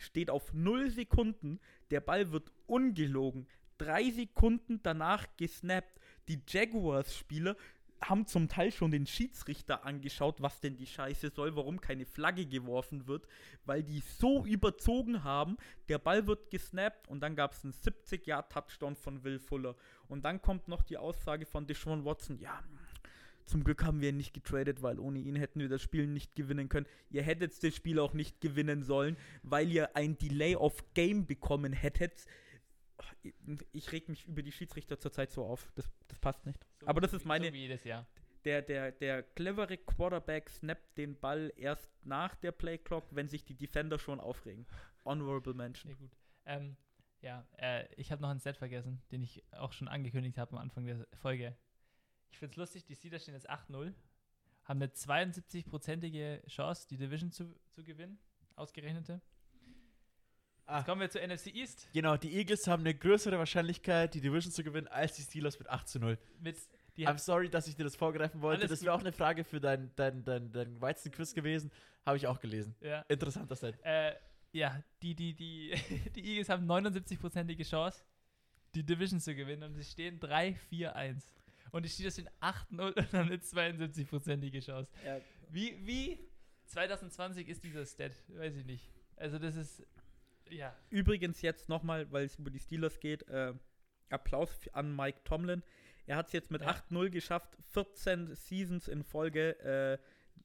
[0.00, 3.46] steht auf 0 Sekunden, der Ball wird ungelogen,
[3.78, 6.00] drei Sekunden danach gesnappt.
[6.28, 7.56] Die Jaguars-Spieler
[8.02, 12.46] haben zum Teil schon den Schiedsrichter angeschaut, was denn die Scheiße soll, warum keine Flagge
[12.46, 13.26] geworfen wird,
[13.66, 15.56] weil die so überzogen haben.
[15.88, 19.76] Der Ball wird gesnappt und dann gab es einen 70-Yard-Touchdown von Will Fuller.
[20.08, 22.62] Und dann kommt noch die Aussage von Deshaun Watson, ja,
[23.46, 26.34] zum Glück haben wir ihn nicht getradet, weil ohne ihn hätten wir das Spiel nicht
[26.34, 26.86] gewinnen können.
[27.10, 31.72] Ihr hättet das Spiel auch nicht gewinnen sollen, weil ihr ein Delay of Game bekommen
[31.72, 32.24] hättet.
[33.72, 35.70] Ich- reg mich über die Schiedsrichter zurzeit so auf.
[35.74, 36.64] Das, das passt nicht.
[36.80, 38.06] So- Aber das ist meine, So wie jedes Jahr.
[38.44, 43.54] der, der, der clevere Quarterback snappt den Ball erst nach der Playclock, wenn sich die
[43.54, 44.66] Defender schon aufregen.
[45.04, 45.90] Honorable Mention.
[45.90, 46.10] Sehr gut.
[46.46, 46.76] Ähm,
[47.22, 50.58] ja, äh, ich habe noch einen Set vergessen, den ich auch schon angekündigt habe am
[50.58, 51.56] Anfang der Folge.
[52.30, 53.92] Ich finde es lustig, die Steelers stehen jetzt 8-0,
[54.64, 58.18] haben eine 72-prozentige Chance, die Division zu, zu gewinnen,
[58.56, 59.20] ausgerechnete.
[60.66, 60.78] Ah.
[60.78, 61.88] Jetzt kommen wir zur NFC East.
[61.92, 65.68] Genau, die Eagles haben eine größere Wahrscheinlichkeit, die Division zu gewinnen, als die Steelers mit
[65.68, 66.16] 8 zu 0.
[66.38, 66.56] Mit,
[66.98, 68.60] I'm sorry, dass ich dir das vorgreifen wollte.
[68.60, 71.72] Alles das wäre auch eine Frage für dein, dein, dein, dein Weizen-Quiz gewesen.
[72.06, 72.76] Habe ich auch gelesen.
[72.80, 73.76] ja, Interessanter Set.
[73.82, 74.14] äh,
[74.52, 75.74] ja, die, die, die,
[76.14, 78.04] die Eagles haben 79-prozentige Chance,
[78.74, 81.22] die Division zu gewinnen und sie stehen 3-4-1.
[81.72, 84.90] Und die Steelers sind 8-0 und haben eine 72-prozentige Chance.
[85.04, 86.18] Ja, Wie, wie
[86.66, 88.12] 2020 ist dieser Stat?
[88.28, 88.88] Weiß ich nicht.
[89.16, 89.82] Also das ist,
[90.48, 90.74] ja.
[90.88, 93.52] Übrigens jetzt nochmal, weil es über die Steelers geht, äh,
[94.08, 95.62] Applaus an Mike Tomlin.
[96.06, 96.70] Er hat es jetzt mit Ja.
[96.90, 99.98] 8-0 geschafft, 14 Seasons in Folge äh,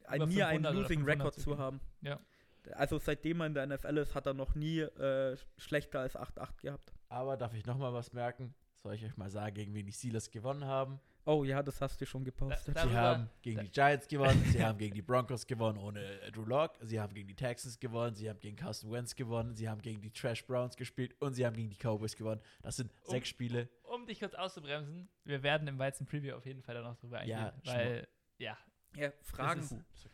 [0.08, 1.80] ein, nie einen 500 oder Losing 500 Record zu haben.
[2.02, 2.20] Ja.
[2.74, 6.62] Also seitdem er in der NFL ist, hat er noch nie äh, schlechter als 8-8
[6.62, 6.94] gehabt.
[7.10, 8.54] Aber darf ich nochmal was merken?
[8.76, 11.00] Soll ich euch mal sagen, gegen wen die Steelers gewonnen haben?
[11.28, 12.76] Oh ja, das hast du schon gepostet.
[12.76, 16.32] Da- Sie haben gegen die Giants gewonnen, sie haben gegen die Broncos gewonnen ohne äh,
[16.32, 19.68] Drew Lock, sie haben gegen die Texans gewonnen, sie haben gegen Carson Wentz gewonnen, sie
[19.68, 22.42] haben gegen die Trash Browns gespielt und sie haben gegen die Cowboys gewonnen.
[22.62, 23.70] Das sind Um- sechs Spiele.
[23.84, 27.18] Um dich kurz auszubremsen, wir werden im Weizen Preview auf jeden Fall dann noch drüber
[27.20, 27.38] eingehen.
[27.40, 28.08] Ja, weil,
[28.38, 28.58] ja.
[28.96, 29.62] ja, Fragen.
[29.62, 30.10] Das ist-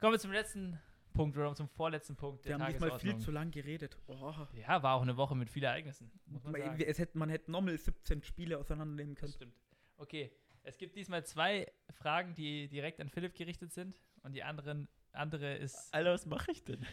[0.00, 0.80] Kommen wir zum letzten
[1.12, 3.20] Punkt, oder zum vorletzten Punkt Wir haben diesmal viel Tagesordnung.
[3.20, 3.98] zu lang geredet.
[4.06, 4.32] Oh.
[4.54, 6.10] Ja, war auch eine Woche mit vielen Ereignissen.
[6.26, 6.80] Muss man Man, sagen.
[6.86, 9.32] es hätte, man hätte nochmal 17 Spiele auseinandernehmen Das können.
[9.34, 9.54] stimmt.
[10.02, 10.32] Okay,
[10.64, 15.54] es gibt diesmal zwei Fragen, die direkt an Philipp gerichtet sind und die anderen, andere
[15.54, 16.84] ist Alter, was mache ich denn?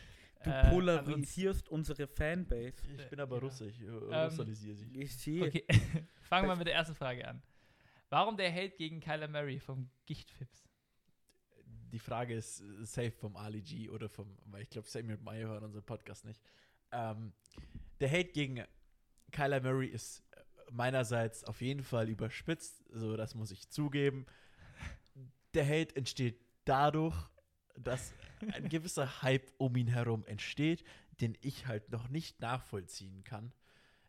[0.44, 2.84] Du äh, polarisierst unsere Fanbase.
[2.88, 3.48] Ich bin aber Genau.
[3.50, 4.88] Russe, ich äh, Ähm, russalisiere sie.
[4.96, 5.48] Ich sehe.
[5.48, 5.66] Okay,
[6.22, 7.42] fangen wir mit der ersten Frage an.
[8.10, 10.70] Warum der Hate gegen Kyler Murray vom Gichtfips?
[11.92, 15.48] Die Frage ist äh, safe vom Ali G oder vom, weil ich glaube, Samuel Meyer
[15.48, 16.40] hört unseren Podcast nicht.
[16.92, 17.34] Ähm,
[18.00, 18.64] der Hate gegen
[19.32, 20.24] Kyler Murray ist
[20.72, 24.26] meinerseits auf jeden Fall überspitzt, so das muss ich zugeben.
[25.54, 27.16] Der Hate entsteht dadurch,
[27.78, 28.14] dass
[28.54, 30.84] ein gewisser Hype um ihn herum entsteht,
[31.22, 33.54] den ich halt noch nicht nachvollziehen kann.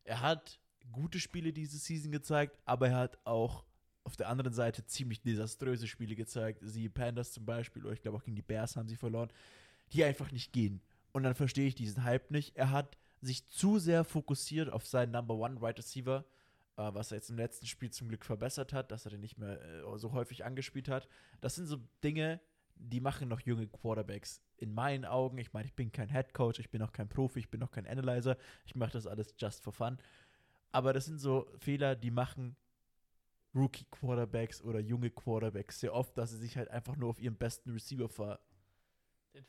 [0.05, 0.61] Er hat
[0.93, 3.65] gute Spiele diese Season gezeigt, aber er hat auch
[4.05, 6.61] auf der anderen Seite ziemlich desaströse Spiele gezeigt.
[6.63, 9.31] Sie Pandas zum Beispiel, oder ich glaube auch gegen die Bears haben sie verloren,
[9.93, 10.81] die einfach nicht gehen.
[11.13, 12.57] Und dann verstehe ich diesen Hype nicht.
[12.57, 16.25] Er hat sich zu sehr fokussiert auf seinen Number One Right Receiver,
[16.95, 19.61] was er jetzt im letzten Spiel zum Glück verbessert hat, dass er den nicht mehr
[19.61, 21.09] äh, so häufig angespielt hat.
[21.41, 22.41] Das sind so Dinge,
[22.74, 24.43] die machen noch junge Quarterbacks.
[24.57, 27.41] In meinen Augen, ich meine, ich bin kein Head Coach, ich bin auch kein Profi,
[27.41, 29.99] ich bin auch kein Analyzer, ich mache das alles just for fun.
[30.72, 32.57] Aber das sind so Fehler, die machen
[33.55, 37.72] Rookie-Quarterbacks oder junge Quarterbacks sehr oft, dass sie sich halt einfach nur auf ihren besten
[37.72, 38.49] Receiver Den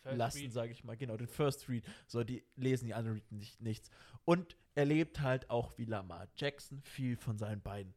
[0.01, 0.53] verlassen, Read.
[0.53, 0.97] sage ich mal.
[0.97, 1.83] Genau, den First Read.
[2.07, 3.89] So, die lesen die anderen Read nicht, nichts.
[4.25, 7.93] Und er lebt halt auch wie Lamar Jackson viel von seinen Beinen.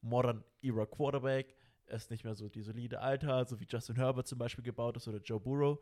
[0.00, 1.54] Modern Era Quarterback.
[1.86, 4.96] Er ist nicht mehr so die solide Alter, so wie Justin Herbert zum Beispiel gebaut
[4.96, 5.78] ist oder Joe Burrow.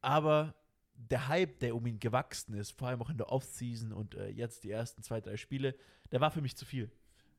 [0.00, 0.54] Aber
[0.96, 4.28] der Hype, der um ihn gewachsen ist, vor allem auch in der Offseason und äh,
[4.28, 5.74] jetzt die ersten zwei, drei Spiele,
[6.12, 6.90] der war für mich zu viel.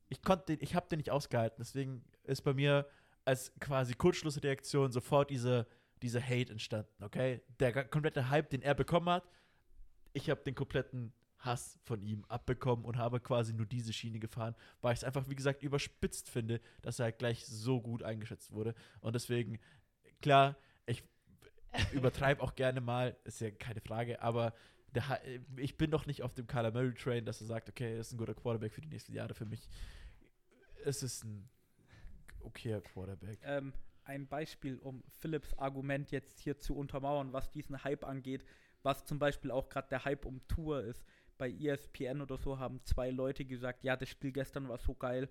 [0.10, 1.58] Ich konnte den, ich habe den nicht ausgehalten.
[1.60, 2.88] Deswegen ist bei mir
[3.24, 5.68] als quasi Kurzschlussreaktion sofort diese,
[6.06, 7.42] diese Hate entstanden, okay?
[7.60, 9.28] Der komplette Hype, den er bekommen hat,
[10.14, 14.56] ich habe den kompletten Hass von ihm abbekommen und habe quasi nur diese Schiene gefahren,
[14.82, 18.52] weil ich es einfach, wie gesagt, überspitzt finde, dass er halt gleich so gut eingeschätzt
[18.52, 18.76] wurde.
[19.02, 19.60] Und deswegen,
[20.22, 21.04] klar, ich
[21.92, 24.54] übertreibe auch gerne mal, ist ja keine Frage, aber
[24.94, 25.20] der,
[25.58, 28.14] ich bin noch nicht auf dem Kyler Murray Train, dass er sagt, okay, er ist
[28.14, 29.34] ein guter Quarterback für die nächsten Jahre.
[29.34, 29.68] Für mich
[30.86, 31.50] ist es ein
[32.40, 33.40] okayer Quarterback.
[33.44, 33.74] Ähm,
[34.06, 38.46] ein Beispiel, um Philips Argument jetzt hier zu untermauern, was diesen Hype angeht,
[38.84, 41.04] was zum Beispiel auch gerade der Hype um Tour ist.
[41.38, 45.28] Bei ESPN oder so haben zwei Leute gesagt, ja, das Spiel gestern war so geil.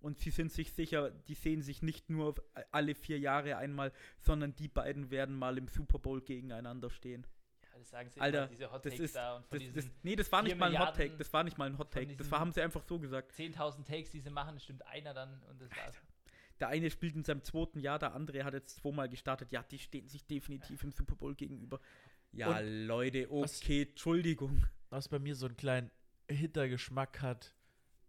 [0.00, 2.34] Und sie sind sich sicher, die sehen sich nicht nur
[2.70, 7.26] alle vier Jahre einmal, sondern die beiden werden mal im Super Bowl gegeneinander stehen.
[7.62, 9.60] Ja, das sagen sie Alter, immer, diese Hot das Takes ist- da und von Das,
[9.60, 10.98] diesen das, nee, das war nicht mal ein Hot Take.
[10.98, 12.14] Milliarden Das war nicht mal ein Hot Take.
[12.16, 13.32] Das haben sie einfach so gesagt.
[13.32, 15.96] 10.000 Takes, die sie machen, stimmt einer dann und das war's.
[16.60, 19.50] Der eine spielt in seinem zweiten Jahr, der andere hat jetzt zweimal gestartet.
[19.52, 21.80] Ja, die stehen sich definitiv im Super Bowl gegenüber.
[22.32, 24.64] Ja, Leute, was- okay, Entschuldigung.
[24.90, 25.90] Was bei mir so einen kleinen
[26.30, 27.54] Hintergeschmack hat,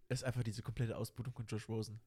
[0.08, 2.00] ist einfach diese komplette Ausbildung von Josh Rosen.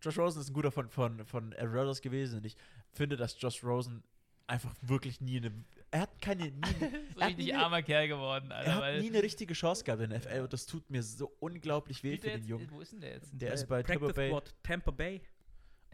[0.00, 2.56] Josh Rosen ist ein guter von, von, von Aaron Rodgers gewesen und ich
[2.92, 4.02] finde, dass Josh Rosen
[4.46, 5.52] einfach wirklich nie eine.
[5.90, 6.50] Er hat keine.
[6.50, 8.74] Nie, so Er hat richtig nie- armer Kerl geworden, er Alter.
[8.74, 11.32] hat weil nie eine richtige Chance gehabt in der NFL und das tut mir so
[11.40, 12.70] unglaublich weh für der den jetzt- Jungen.
[12.70, 13.30] Wo ist denn der jetzt?
[13.32, 14.40] Der ist Äh, bei Tampa Bay.
[14.62, 15.20] Tampa Bay.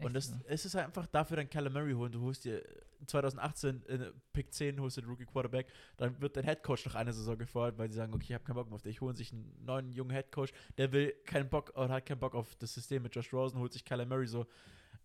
[0.01, 0.45] Und das, Echt?
[0.47, 2.11] es ist halt einfach dafür dann Kyler Murray holen.
[2.11, 2.63] Du holst dir
[3.05, 7.13] 2018 in Pick 10 holst du den Rookie Quarterback, dann wird dein Headcoach noch eine
[7.13, 9.01] Saison gefordert, weil sie sagen, okay, ich habe keinen Bock mehr auf dich.
[9.01, 12.55] Holen sich einen neuen jungen Headcoach, der will keinen Bock oder hat keinen Bock auf
[12.55, 14.45] das System mit Josh Rosen, holt sich Kyler Murray so.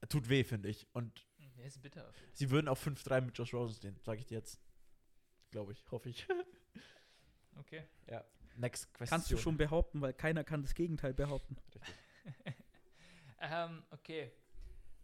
[0.09, 0.87] Tut weh, finde ich.
[0.93, 1.27] Und
[1.57, 2.13] Der ist bitter.
[2.33, 4.61] sie würden auf 5-3 mit Josh Rosen stehen, sage ich dir jetzt.
[5.51, 6.27] Glaube ich, hoffe ich.
[7.57, 7.85] Okay.
[8.57, 9.17] Next question.
[9.17, 11.57] Kannst du schon behaupten, weil keiner kann das Gegenteil behaupten.
[13.41, 14.33] ähm, okay.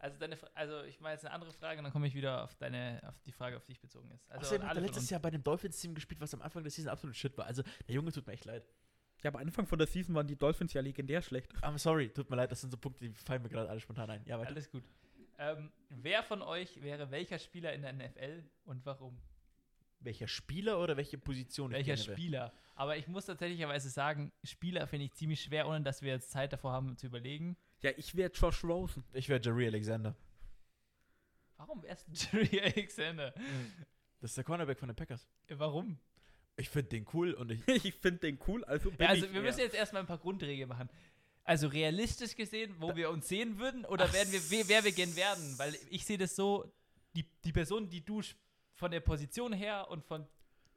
[0.00, 2.54] Also deine, also ich mache jetzt eine andere Frage und dann komme ich wieder auf
[2.54, 4.30] deine, auf die Frage, auf die ich bezogen ist.
[4.30, 5.10] Also Außerdem hat er letztes.
[5.10, 7.44] Jahr bei dem Dolphins-Team gespielt, was am Anfang der Season absolut shit war.
[7.44, 8.66] Also, der Junge tut mir echt leid.
[9.22, 11.52] Ja, am Anfang von der Season waren die Dolphins ja legendär schlecht.
[11.56, 14.08] I'm sorry, tut mir leid, das sind so Punkte, die fallen mir gerade alle spontan
[14.08, 14.22] ein.
[14.24, 14.48] Ja, weiter.
[14.48, 14.84] Alles gut.
[15.38, 19.20] Ähm, wer von euch wäre welcher Spieler in der NFL und warum?
[19.98, 21.72] Welcher Spieler oder welche Position?
[21.72, 22.16] ich Welcher wäre?
[22.16, 22.52] Spieler?
[22.74, 26.54] Aber ich muss tatsächlicherweise sagen, Spieler finde ich ziemlich schwer, ohne dass wir jetzt Zeit
[26.54, 27.58] davor haben zu überlegen.
[27.82, 29.04] Ja, ich wäre Josh Rosen.
[29.12, 30.14] Ich wäre Jerry Alexander.
[31.56, 33.32] Warum erst Jerry Alexander?
[34.20, 35.26] Das ist der Cornerback von den Packers.
[35.48, 35.98] Warum?
[36.56, 37.66] Ich finde den cool und ich.
[37.84, 40.06] Ich finde den cool, also bin Ja, also ich wir eher- müssen jetzt erstmal ein
[40.06, 40.90] paar Grundregeln machen.
[41.44, 45.16] Also realistisch gesehen, wo wir uns sehen würden oder Ach werden wir, wer, wir gern
[45.16, 45.58] werden?
[45.58, 46.70] Weil ich sehe das so,
[47.16, 48.20] die, die Person, die du
[48.74, 50.26] von der Position her und von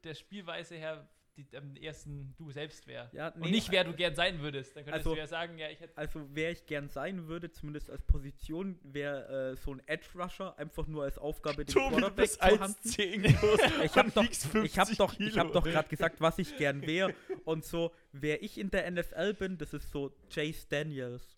[0.02, 1.06] der Spielweise her
[1.36, 3.10] die am ersten du selbst wär.
[3.12, 4.76] Ja, und nicht, wer du gern sein würdest.
[4.76, 5.96] Dann könntest Also- du ja sagen, ja, ich hätte.
[5.96, 10.56] Also, wer ich gern sein würde, zumindest als Position, wäre äh, so ein Edge Rusher,
[10.58, 12.74] einfach nur als Aufgabe den Quarterback zu handeln.
[12.84, 13.60] 1,10 groß.
[13.84, 16.86] Ich habe doch, ich hab 50 doch, ich hab doch gerade gesagt, was ich gern
[16.86, 17.14] wäre.
[17.44, 21.36] Und so, wer ich in der NFL bin, das ist so Chase Daniels.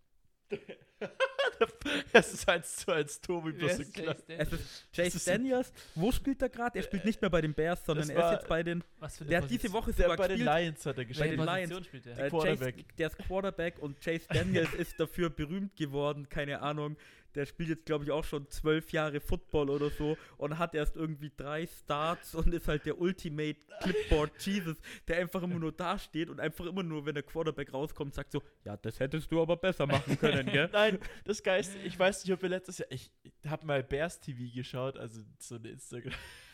[2.12, 4.06] Das ist 1 zu 1 Tobi Wer bloß in ist klein.
[4.26, 5.72] Chase Es ist Chase Daniels.
[5.94, 6.78] Wo spielt er gerade?
[6.78, 8.84] Er spielt nicht mehr bei den Bears, sondern Das er war- ist jetzt bei den.
[8.98, 9.82] Was für eine Der hat diese Position?
[9.82, 10.56] Woche Der sogar bei den gespielt.
[10.58, 11.32] Lions hat er Bei gespielt.
[11.32, 11.86] den Welche Lions.
[11.86, 12.12] Spielt der?
[12.12, 12.96] Äh, Chase, Quarterback.
[12.96, 16.96] der ist Quarterback und Chase Daniels ist dafür berühmt geworden, keine Ahnung.
[17.36, 20.96] Der spielt jetzt, glaube ich, auch schon zwölf Jahre Football oder so und hat erst
[20.96, 24.76] irgendwie drei Starts und ist halt der Ultimate Clipboard Jesus,
[25.06, 28.42] der einfach immer nur dasteht und einfach immer nur, wenn der Quarterback rauskommt, sagt so,
[28.64, 30.68] ja, das hättest du aber besser machen können, gell?
[30.72, 33.10] Nein, das Geist, ich weiß nicht, ob wir letztes Jahr, ich
[33.46, 35.68] habe mal Bears TV geschaut, also so eine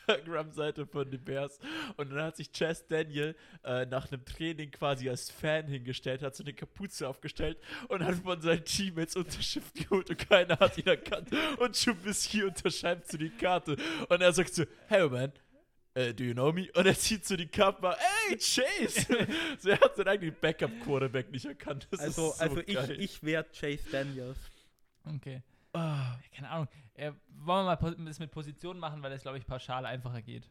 [0.07, 1.59] Instagram-Seite von den Bears.
[1.97, 3.35] Und dann hat sich Chess Daniel
[3.65, 8.17] äh, nach einem Training quasi als Fan hingestellt, hat so eine Kapuze aufgestellt und hat
[8.17, 11.31] von seinen Teammates Unterschrift geholt und keiner hat ihn erkannt.
[11.59, 13.77] Und Trubisky unterschreibt so die Karte.
[14.09, 15.33] Und er sagt so, hey man,
[15.95, 16.69] äh, do you know me?
[16.75, 17.95] Und er zieht so die Kappe,
[18.29, 19.07] ey, Chase!
[19.59, 21.87] so, er hat seinen eigenen Backup-Quarterback nicht erkannt.
[21.91, 22.97] Das Also, ist so also ich, geil.
[22.99, 24.39] ich wäre Chase Daniels.
[25.17, 25.43] Okay.
[25.75, 26.17] Ah.
[26.35, 26.69] Keine Ahnung.
[26.95, 30.49] Äh, wollen wir mal das mit Position machen, weil das, glaube ich, pauschal einfacher geht.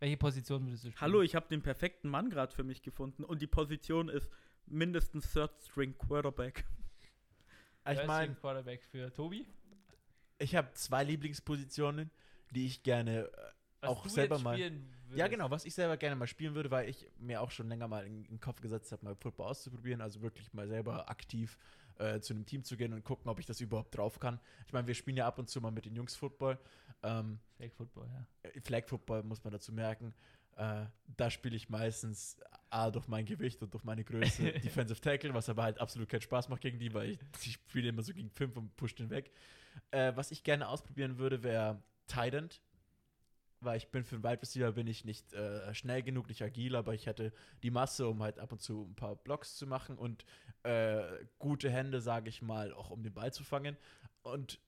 [0.00, 1.00] Welche Position würdest du spielen?
[1.00, 4.28] Hallo, ich habe den perfekten Mann gerade für mich gefunden und die Position ist
[4.66, 6.64] mindestens Third String Quarterback.
[7.84, 9.46] Ich First meine, String Quarterback für Tobi.
[10.38, 12.10] ich habe zwei Lieblingspositionen,
[12.50, 13.26] die ich gerne.
[13.26, 13.30] Äh,
[13.82, 16.54] Was Auch du selber jetzt mal- spielen ja, genau, was ich selber gerne mal spielen
[16.54, 19.14] würde, weil ich mir auch schon länger mal in, in den Kopf gesetzt habe, mal
[19.14, 21.58] Football auszuprobieren, also wirklich mal selber aktiv
[22.02, 24.40] äh, zu einem Team zu gehen und gucken, ob ich das überhaupt drauf kann.
[24.66, 26.58] Ich meine, wir spielen ja ab und zu mal mit den Jungs Football.
[27.02, 28.50] Ähm, Fake Football, ja.
[28.50, 30.14] äh, Flag Football muss man dazu merken.
[30.56, 30.86] Äh,
[31.16, 32.36] da spiele ich meistens
[32.70, 36.20] A durch mein Gewicht und durch meine Größe Defensive Tackle, was aber halt absolut keinen
[36.20, 39.10] Spaß macht gegen die, weil ich, ich spiele immer so gegen fünf und push den
[39.10, 39.30] weg.
[39.90, 42.60] Äh, was ich gerne ausprobieren würde, wäre Tight End.
[43.60, 46.74] Weil ich bin für einen Wide Receiver bin ich nicht äh, schnell genug, nicht agil,
[46.74, 47.32] aber ich hätte
[47.62, 50.24] die Masse, um halt ab und zu ein paar Blocks zu machen und
[50.64, 53.76] äh, gute Hände, sage ich mal, auch um den Ball zu fangen.
[54.22, 54.60] Und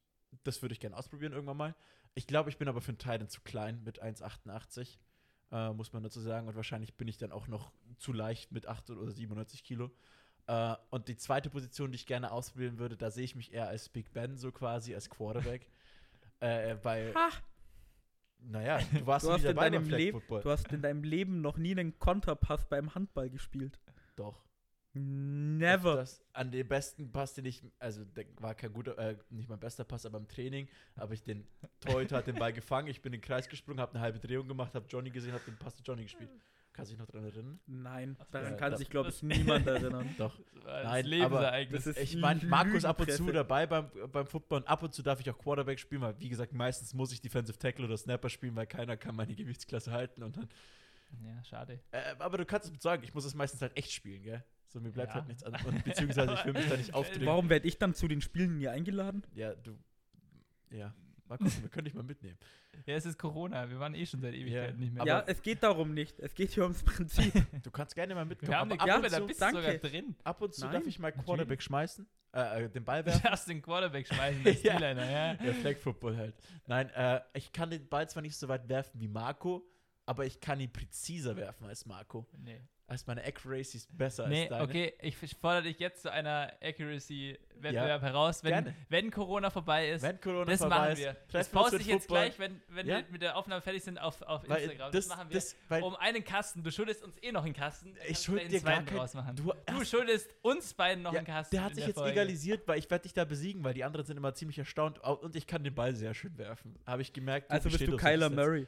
[0.42, 1.74] das würde ich gerne ausprobieren irgendwann mal.
[2.14, 4.98] Ich glaube, ich bin aber für einen Titan zu klein mit 1,88,
[5.52, 6.48] äh, muss man dazu sagen.
[6.48, 9.90] Und wahrscheinlich bin ich dann auch noch zu leicht mit 8 oder 97 Kilo.
[10.46, 13.68] Äh, und die zweite Position, die ich gerne ausprobieren würde, da sehe ich mich eher
[13.68, 15.68] als Big Ben, so quasi, als Quarterback.
[16.40, 17.30] äh, weil, Ha!
[18.38, 21.72] naja, du warst Du hast, in deinem Leben, du hast in deinem Leben noch nie
[21.72, 23.78] einen Konterpass beim Handball gespielt.
[24.16, 24.44] Doch.
[24.94, 25.96] Never.
[25.96, 29.58] Das, an den besten Pass, den ich, also der war kein guter, äh, nicht mein
[29.58, 31.46] bester Pass, aber im Training habe ich den
[31.80, 34.46] Torhüter hat den Ball gefangen, ich bin in den Kreis gesprungen, habe eine halbe Drehung
[34.48, 36.30] gemacht, habe Johnny gesehen, habe den Pass zu Johnny gespielt.
[36.72, 37.60] Kannst du dich noch dran erinnern?
[37.66, 40.12] Nein, Ach daran ja, kann das- sich, glaube ich, niemand erinnern.
[40.18, 40.36] Doch.
[40.64, 41.84] Das Nein, Lebensereignis.
[41.84, 44.92] das ist- Ich meine, Markus ab und zu dabei beim, beim Football und ab und
[44.92, 47.96] zu darf ich auch Quarterback spielen, weil wie gesagt, meistens muss ich Defensive Tackle oder
[47.96, 50.48] Snapper spielen, weil keiner kann meine Gewichtsklasse halten und dann,
[51.24, 51.78] ja, schade.
[51.92, 54.44] äh, aber du kannst es sagen, ich muss es meistens halt echt spielen, gell?
[54.74, 55.14] So, mir bleibt Ja.
[55.14, 55.64] halt nichts anderes.
[55.66, 57.26] Und Beziehungsweise ich will mich da nicht aufdrängen.
[57.26, 59.22] Warum werde ich dann zu den Spielen nie eingeladen?
[59.36, 59.78] Ja, du,
[60.70, 60.92] ja.
[61.28, 62.36] Mal gucken, wir können dich mal mitnehmen.
[62.86, 63.70] Ja, es ist Corona.
[63.70, 65.02] Wir waren eh schon seit Ewigkeiten nicht mehr.
[65.02, 66.18] Aber- ja, es geht darum nicht.
[66.18, 67.32] Es geht hier ums Prinzip.
[67.62, 68.50] Du kannst gerne mal mitkommen.
[68.50, 69.60] wir haben eine aber ab, Gruppe, und da zu, bist du danke.
[69.62, 70.16] sogar drin.
[70.24, 71.12] ab und zu Nein, darf ich mal.
[71.12, 73.22] Quarterback schmeißen, äh, äh, den Ball Du werfen.
[73.22, 74.58] darfst den Quarterback schmeißen, der Ja.
[74.58, 75.34] Steeliner, ja.
[75.34, 76.34] Ja, Flag Football halt.
[76.66, 79.64] Nein, äh, ich kann den Ball zwar nicht so weit werfen wie Marco,
[80.04, 82.26] aber ich kann ihn präziser werfen als Marco.
[82.36, 84.62] Nee, Also meine Accuracy ist besser nee als deine.
[84.64, 88.44] okay, ich fordere dich jetzt zu einer Accuracy-Wettbewerb heraus.
[88.44, 88.74] Wenn, Gerne.
[88.88, 91.16] wenn Corona vorbei ist, Wenn Corona das vorbei machen ist, wir.
[91.32, 92.18] Das poste ich jetzt Football.
[92.26, 92.98] gleich, wenn, wenn Ja?
[92.98, 94.92] wir mit der Aufnahme fertig sind, auf, auf Weil Instagram.
[94.92, 95.34] das, das machen wir.
[95.34, 96.62] das, weil um einen Kasten.
[96.62, 97.94] Du schuldest uns eh noch einen Kasten.
[97.96, 99.36] Ich kannst du schuld den dir gar zweiten kein- draus machen.
[99.36, 101.56] du, Du schuldest uns beiden noch ja, einen Kasten.
[101.56, 102.12] der hat sich der jetzt Folge.
[102.12, 105.14] egalisiert, weil ich werde dich da besiegen, weil die anderen sind immer ziemlich erstaunt Au-
[105.14, 106.78] und ich kann den Ball sehr schön werfen.
[106.86, 107.50] Habe ich gemerkt.
[107.50, 108.28] Also bist du Kyler.
[108.28, 108.66] Murray.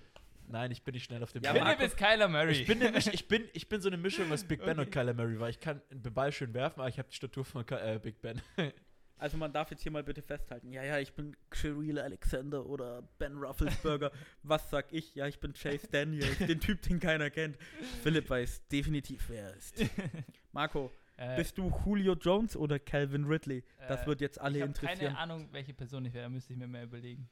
[0.48, 1.74] Nein, ich bin nicht schnell auf dem Ja, Ball.
[1.76, 2.52] Philipp ist Kyler Murray.
[2.52, 4.90] Ich bin, Misch, ich, bin, ich bin so eine Mischung aus Big Ben und Okay.
[4.90, 7.64] Kyler Murray, weil ich kann den Ball schön werfen, aber ich habe die Statur von
[7.66, 8.40] Ky- äh, Big Ben.
[9.18, 10.70] Also man darf jetzt hier mal bitte festhalten.
[10.74, 14.12] Ja, ja, ich bin Shareel Alexander oder Ben Rufflesberger.
[14.42, 15.14] Was sag ich?
[15.14, 17.56] Ja, ich bin Chase Daniels, den Typ, den keiner kennt.
[18.02, 19.82] Philipp weiß definitiv, wer er ist.
[20.52, 23.64] Marco, äh, bist du Julio Jones oder Calvin Ridley?
[23.88, 24.98] Das äh, wird jetzt alle ich habe interessieren.
[25.14, 26.24] keine Ahnung, welche Person ich wäre.
[26.24, 27.26] Da müsste ich mir mehr überlegen.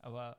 [0.00, 0.38] Aber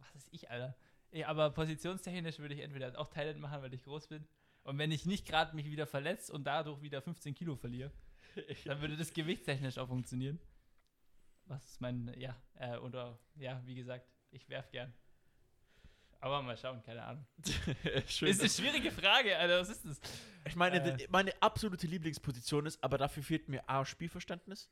[0.00, 0.74] was ist ich, Alter?
[1.12, 4.26] Ja, aber positionstechnisch würde ich entweder auch Talent machen, weil ich groß bin.
[4.62, 7.90] Und wenn ich nicht gerade mich wieder verletzt und dadurch wieder 15 Kilo verliere,
[8.64, 10.38] dann würde das gewichtstechnisch auch funktionieren.
[11.46, 14.92] Was ist mein, ja, äh, oder, ja, wie gesagt, ich werf gern.
[16.20, 17.26] Aber mal schauen, keine Ahnung.
[18.06, 18.28] schön.
[18.28, 20.00] Ist eine schwierige Frage, Alter, was ist das?
[20.44, 24.70] ich meine, äh, meine absolute Lieblingsposition ist, aber dafür fehlt mir A, Spielverständnis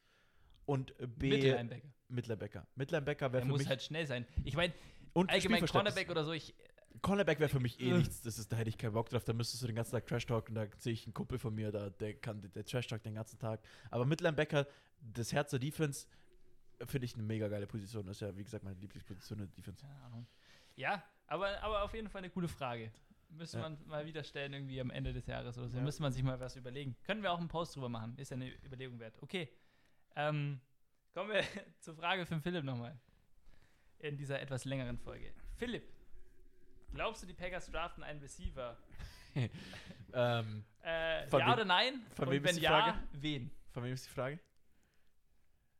[0.66, 1.88] und B, Mittellinebacker.
[2.08, 2.66] Midlinebacker.
[2.74, 4.26] Midlinebacker Der wäre für muss mich halt schnell sein.
[4.44, 4.74] Ich meine,
[5.20, 5.66] und allgemein.
[5.66, 6.54] Cornerback oder so, ich,
[7.02, 7.98] Cornerback wäre für mich eh Äh.
[7.98, 8.22] nichts.
[8.22, 9.24] Das ist, da hätte ich keinen Bock drauf.
[9.24, 10.54] Da müsstest du den ganzen Tag Trash talken.
[10.54, 13.38] Da sehe ich einen Kumpel von mir, da, der kann der Trash talk den ganzen
[13.38, 13.60] Tag.
[13.90, 14.66] Aber Midlinebacker,
[15.00, 16.06] das Herz der Defense,
[16.86, 18.06] finde ich eine mega geile Position.
[18.06, 19.80] Das ist ja, wie gesagt, meine Lieblingsposition in der Defense.
[19.84, 20.26] Keine Ahnung.
[20.76, 22.90] Ja, aber, aber auf jeden Fall eine coole Frage.
[23.30, 23.64] Müsste Ja.
[23.68, 25.76] man mal wieder stellen, irgendwie am Ende des Jahres oder so.
[25.76, 25.82] Ja.
[25.84, 26.96] Müsste man sich mal was überlegen.
[27.04, 28.16] Können wir auch einen Post drüber machen.
[28.16, 29.16] Ist ja eine Überlegung wert.
[29.20, 29.50] Okay.
[30.16, 30.60] Ähm,
[31.12, 31.42] kommen wir
[31.80, 32.98] zur Frage von Philipp nochmal.
[34.00, 35.32] In dieser etwas längeren Folge.
[35.56, 35.88] Philipp,
[36.94, 38.76] glaubst du, die Packers draften einen Receiver?
[40.14, 42.00] Ähm, Äh, ja oder nein?
[42.14, 42.98] von Und wem ist wenn die ja, Frage?
[43.12, 43.50] wen?
[43.70, 44.40] von wem ist die Frage?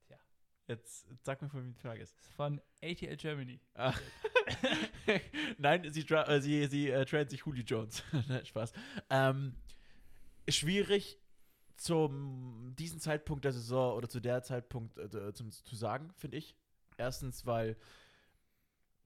[0.06, 0.18] Tja.
[0.66, 2.14] Jetzt sag mir, von wem die Frage ist.
[2.36, 3.58] Von ATL Germany.
[3.74, 3.94] Ah.
[5.58, 8.04] Nein, sie, äh, sie, sie äh, traden sich Julio Jones.
[8.28, 8.72] Nein, Spaß.
[9.08, 9.54] Ähm,
[10.46, 11.18] schwierig
[11.76, 16.54] zum diesen Zeitpunkt der Saison oder zu der Zeitpunkt äh, zum, zu sagen, finde ich.
[16.98, 17.76] Erstens, weil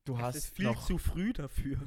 [0.05, 1.79] du Es hast ist viel noch zu früh dafür.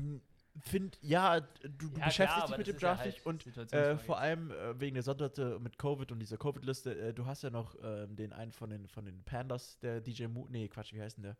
[0.61, 3.57] Find, ja, du, du Ja, beschäftigst klar, dich mit dem ist ja Draft halt nicht
[3.57, 7.25] und äh, vor allem äh, wegen der Sonderte mit Covid und dieser Covid-Liste, äh, du
[7.25, 10.69] hast ja noch ähm, den einen von den, von den Pandas, der DJ Mu, nee,
[10.69, 11.37] Quatsch, wie heißt denn der?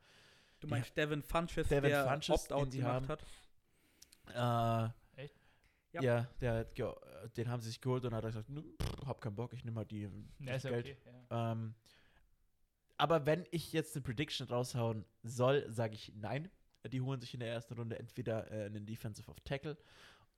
[0.59, 3.17] Du meinst Devin Funches, Devin der Funches, den Opt-out gemacht haben.
[4.33, 4.93] hat.
[5.15, 5.35] Äh, Echt?
[5.93, 6.01] Ja.
[6.01, 9.35] Ja, der, äh, den haben sie sich geholt und hat gesagt, "Nö, pff, hab keinen
[9.35, 10.85] Bock, ich nehme halt die, ja, das ist ja Geld.
[10.87, 10.97] okay.
[11.29, 11.51] Ja.
[11.53, 11.73] Ähm,
[12.97, 16.49] aber wenn ich jetzt eine Prediction raushauen soll, sage ich nein.
[16.89, 19.77] Die holen sich in der ersten Runde entweder äh, einen Defensive of Tackle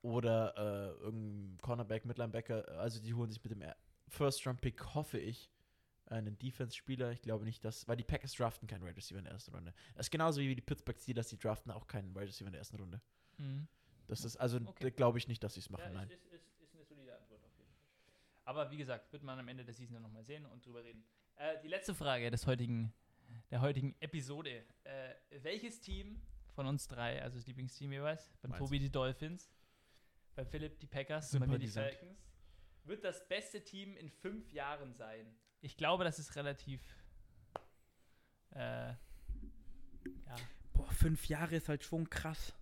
[0.02, 2.68] oder äh, irgendeinen Cornerback, Midlinebacker.
[2.78, 3.64] Also die holen sich mit dem
[4.08, 5.50] First-Round-Pick, hoffe ich,
[6.06, 7.10] einen Defense-Spieler.
[7.12, 9.74] Ich glaube nicht, dass, weil die Packers draften keinen Wide Receiver in der ersten Runde.
[9.94, 12.60] Das ist genauso wie die Pittsburgh Steelers, die draften auch keinen Wide Receiver in der
[12.60, 13.00] ersten Runde.
[13.36, 13.66] Mhm.
[14.06, 14.90] Das ist, also Okay.
[14.90, 16.08] glaube ich nicht, dass sie es machen, ja, nein.
[16.08, 17.82] Ist, ist, ist, ist eine solide Antwort auf jeden Fall.
[18.44, 21.04] Aber wie gesagt, wird man am Ende der Season dann nochmal sehen und drüber reden.
[21.36, 22.94] Äh, die letzte Frage des heutigen,
[23.50, 24.64] der heutigen Episode.
[24.84, 26.22] Äh, welches Team
[26.58, 28.58] von uns drei, also das Lieblingsteam jeweils, beim Meins.
[28.58, 29.48] Tobi die Dolphins,
[30.34, 31.68] bei Philipp die Packers und bei mir die.
[31.68, 32.18] Falcons,
[32.82, 35.32] wird das beste Team in fünf Jahren sein?
[35.60, 36.80] Ich glaube, das ist relativ
[38.56, 38.96] äh, ja,
[40.72, 42.52] Boah, fünf Jahre ist halt schon krass.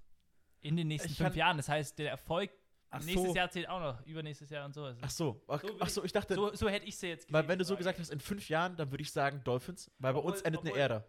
[0.60, 1.56] in den nächsten Ich fünf kann- Jahren.
[1.56, 2.50] Das heißt, der Erfolg
[2.90, 3.34] Ach nächstes so.
[3.34, 4.84] Jahr zählt auch noch, übernächstes Jahr und so.
[4.84, 7.32] Also Ach so, ach, So ach so, ich dachte, so, so hätte ich sie jetzt
[7.32, 9.90] weil gesehen, wenn du so gesagt hast, in fünf Jahren, dann würde ich sagen Dolphins,
[9.98, 11.04] weil bei uns Obwohl- endet eine obwohl- Ära.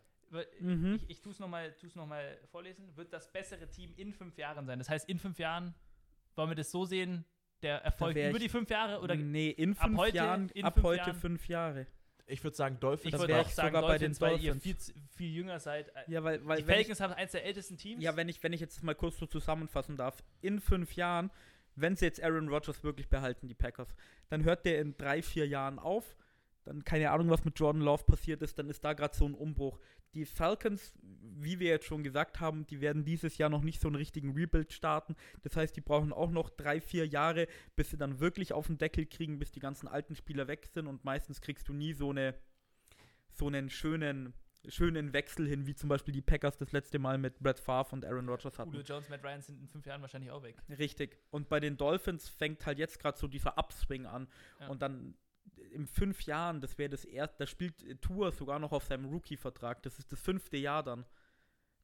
[0.60, 0.96] Mhm.
[0.96, 2.96] Ich, ich tue es nochmal noch mal vorlesen.
[2.96, 4.80] Wird das bessere Team in fünf Jahren sein?
[4.80, 5.74] Das heißt, in fünf Jahren
[6.36, 7.26] wollen wir das so sehen,
[7.62, 10.74] der Erfolg über die fünf Jahre oder nee, in ab fünf heute- Jahren, in ab
[10.76, 11.16] fünf heute Jahren?
[11.16, 11.88] fünf Jahre.
[12.30, 13.14] Ich würde sagen Dolphins.
[13.14, 14.86] ich würde auch sagen sogar bei den Dolphins, weil ihr Dolphins.
[14.92, 15.92] viel, viel jünger seid.
[16.08, 18.04] Ja, weil, weil die Falcons haben eins der ältesten Teams.
[18.04, 21.32] ja, wenn ich, wenn ich jetzt mal kurz so zusammenfassen darf, in fünf Jahren,
[21.76, 23.96] wenn sie jetzt Aaron Rodgers wirklich behalten, die Packers,
[24.30, 26.18] dann hört der in drei, vier Jahren auf.
[26.66, 29.34] Dann keine Ahnung, was mit Jordan Love passiert ist, dann ist da gerade so ein
[29.34, 29.80] Umbruch.
[30.14, 33.88] Die Falcons, wie wir jetzt schon gesagt haben, die werden dieses Jahr noch nicht so
[33.88, 35.16] einen richtigen Rebuild starten.
[35.44, 38.78] Das heißt, die brauchen auch noch drei, vier Jahre, bis sie dann wirklich auf den
[38.78, 40.88] Deckel kriegen, bis die ganzen alten Spieler weg sind.
[40.88, 42.36] Und meistens kriegst du nie so eine
[43.30, 44.34] so einen schönen
[44.70, 48.06] schönen Wechsel hin, wie zum Beispiel die Packers das letzte Mal mit Brett Favre und
[48.06, 48.72] Aaron Rodgers hatten.
[48.72, 50.56] Julio Jones, Matt Ryan sind in fünf Jahren wahrscheinlich auch weg.
[50.78, 51.18] Richtig.
[51.30, 54.28] Und bei den Dolphins fängt halt jetzt gerade so dieser Upswing an.
[54.60, 54.68] Ja.
[54.68, 55.16] Und dann
[55.72, 59.82] in fünf Jahren, das wäre das erste, da spielt Tour sogar noch auf seinem Rookie-Vertrag.
[59.84, 61.06] Das ist das fünfte Jahr dann.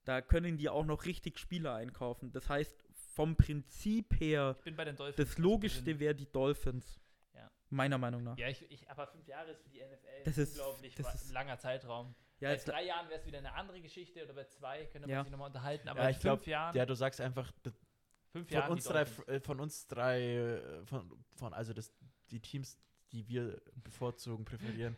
[0.06, 2.32] Da können die auch noch richtig Spieler einkaufen.
[2.32, 2.84] Das heißt,
[3.14, 5.30] vom Prinzip her, Ich bin bei den Dolphins.
[5.30, 7.00] das Logischste wäre die Dolphins.
[7.34, 7.50] Ja.
[7.70, 8.38] Meiner Meinung nach.
[8.38, 11.32] Ja, ich, ich, aber fünf Jahre ist für die NFL Das ist- unglaublich das ist-
[11.32, 12.16] langer Zeitraum.
[12.40, 15.08] Ja, bei jetzt, drei Jahren wäre es wieder eine andere Geschichte oder bei zwei könnte
[15.08, 15.24] man Ja.
[15.24, 15.88] sich nochmal unterhalten.
[15.88, 17.50] Aber Ja, in ich fünf glaube, Jahren, ja, du sagst einfach,
[18.32, 21.94] fünf von Jahren uns, drei, äh, von uns drei, äh, von, von also das,
[22.32, 22.78] die Teams,
[23.14, 24.96] die wir bevorzugen, präferieren.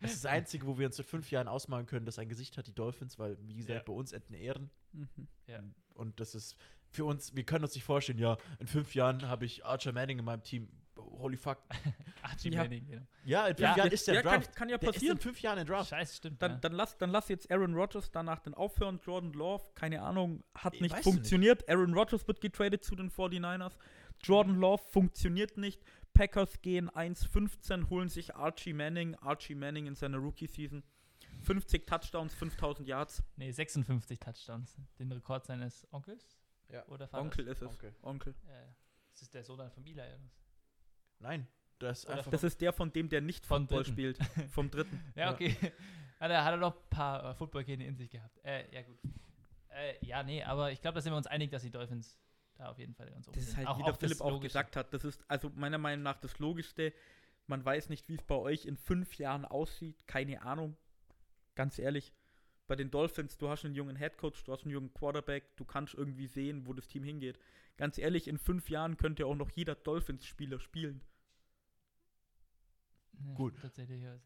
[0.00, 2.56] Das ist das Einzige, wo wir uns in fünf Jahren ausmalen können, dass ein Gesicht
[2.56, 3.82] hat, die Dolphins, weil, wie gesagt, Ja.
[3.84, 4.70] bei uns enden Ehren.
[4.92, 5.08] mhm.
[5.46, 5.60] Ja.
[5.94, 6.56] Und das ist
[6.88, 10.18] für uns, wir können uns nicht vorstellen, ja, in fünf Jahren habe ich Archer Manning
[10.18, 10.68] in meinem Team.
[10.96, 11.58] Holy fuck.
[12.22, 12.62] Archie Ja.
[12.62, 13.02] Manning, genau.
[13.24, 14.46] Ja, in fünf Ja, Jahren ist der ja, Draft.
[14.46, 15.16] kann, kann ja der ist passieren.
[15.18, 15.90] in fünf Jahren in Draft.
[15.90, 16.40] Scheiße, stimmt.
[16.42, 16.58] Dann, ja.
[16.58, 18.98] dann, lass, dann lass jetzt Aaron Rodgers danach dann aufhören.
[19.04, 21.68] Jordan Love, keine Ahnung, hat Ich nicht funktioniert.
[21.68, 23.76] Aaron Rodgers wird getradet zu den 49ers.
[24.22, 25.80] Jordan Love funktioniert nicht.
[26.14, 29.14] Packers gehen 1,15, holen sich Archie Manning.
[29.16, 30.82] Archie Manning in seiner Rookie-Season.
[31.42, 33.22] 50 Touchdowns, 5000 Yards.
[33.36, 34.76] nee, 56 Touchdowns.
[34.98, 36.36] Den Rekord seines Onkels?
[36.68, 36.86] Ja.
[36.88, 37.24] Oder Vaters?
[37.26, 37.68] Onkel ist es.
[37.68, 37.94] Onkel.
[38.02, 38.34] Onkel.
[38.46, 38.66] Äh,
[39.12, 39.94] das ist der Sohn von Eli.
[39.94, 40.38] oder was?
[41.18, 41.46] Nein,
[41.78, 42.30] das ist Oder einfach.
[42.30, 43.92] Das ist der von dem, der nicht Von Football Dritten.
[44.24, 44.50] spielt.
[44.50, 45.00] Vom dritten.
[45.14, 45.32] Ja, Ja.
[45.32, 45.56] okay.
[46.20, 48.38] hat, er, hat er noch ein paar äh, Football-Gene in sich gehabt.
[48.44, 48.98] Äh, ja, gut.
[49.70, 52.18] Äh, ja, nee, aber ich glaube, da sind wir uns einig, dass die Dolphins
[52.60, 54.92] da auf jeden Fall ganz oben Das ist halt, wie der Philipp auch gesagt hat,
[54.92, 56.92] das ist also meiner Meinung nach das Logischste.
[57.46, 60.06] Man weiß nicht, wie es bei euch in fünf Jahren aussieht.
[60.06, 60.76] Keine Ahnung.
[61.54, 62.12] Ganz ehrlich.
[62.66, 65.94] Bei den Dolphins, du hast einen jungen Headcoach, du hast einen jungen Quarterback, du kannst
[65.94, 67.38] irgendwie sehen, wo das Team hingeht.
[67.76, 71.02] Ganz ehrlich, in fünf Jahren könnte auch noch jeder Dolphins-Spieler spielen.
[73.14, 73.58] Ja, Gut.
[73.60, 74.02] Tatsächlich.
[74.02, 74.20] ja.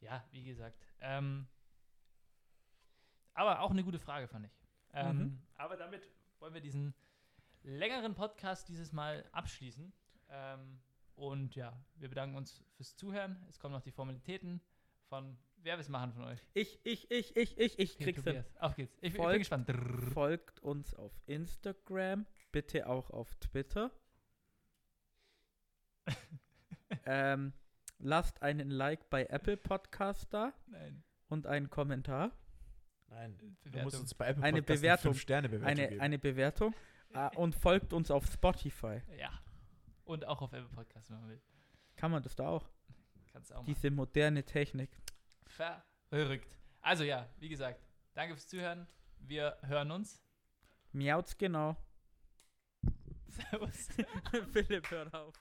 [0.00, 0.76] Ja, wie gesagt.
[1.00, 1.46] Ähm,
[3.34, 4.52] aber auch eine gute Frage, fand ich.
[4.92, 5.42] Ähm, Mhm.
[5.54, 6.08] Aber damit
[6.38, 6.92] wollen wir diesen
[7.62, 9.92] längeren Podcast dieses Mal abschließen.
[10.30, 10.80] Ähm,
[11.14, 13.36] und ja, wir bedanken uns fürs Zuhören.
[13.48, 14.60] Es kommen noch die Formalitäten
[15.08, 16.40] von, wer will es machen von euch?
[16.54, 18.34] Ich, ich, ich, ich, ich, ich Okay, krieg's hin.
[18.34, 18.96] Tobias, Auf geht's.
[19.00, 19.70] Ich, ich bin Folgt- gespannt.
[20.14, 23.90] Folgt uns auf Instagram, bitte auch auf Twitter.
[27.04, 27.52] ähm,
[27.98, 31.02] lasst einen Like bei Apple Podcast da Nein.
[31.28, 32.32] und einen Kommentar.
[33.08, 33.82] Nein, du Bewertung.
[33.84, 35.12] musst uns bei Apple Eine Podcast Bewertung.
[35.12, 36.00] Fünf-Sterne-Bewertung Eine, geben.
[36.00, 36.74] eine Bewertung.
[37.14, 39.02] Ah, und folgt uns auf Spotify.
[39.18, 39.30] Ja.
[40.04, 41.42] Und auch auf Apple Podcast, wenn man will.
[41.96, 42.68] Kann man das da auch?
[43.32, 43.74] Kannst du auch machen.
[43.74, 44.90] Diese moderne Technik.
[45.46, 46.58] Verrückt.
[46.80, 48.86] Also ja, wie gesagt, danke fürs Zuhören.
[49.18, 50.22] Wir hören uns.
[50.92, 51.76] Miauts genau.
[53.28, 53.88] Servus.
[54.52, 55.34] Philipp, hör auf.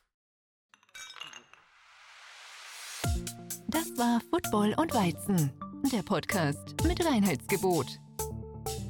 [3.67, 5.51] Das war Football und Weizen,
[5.91, 7.99] der Podcast mit Reinheitsgebot.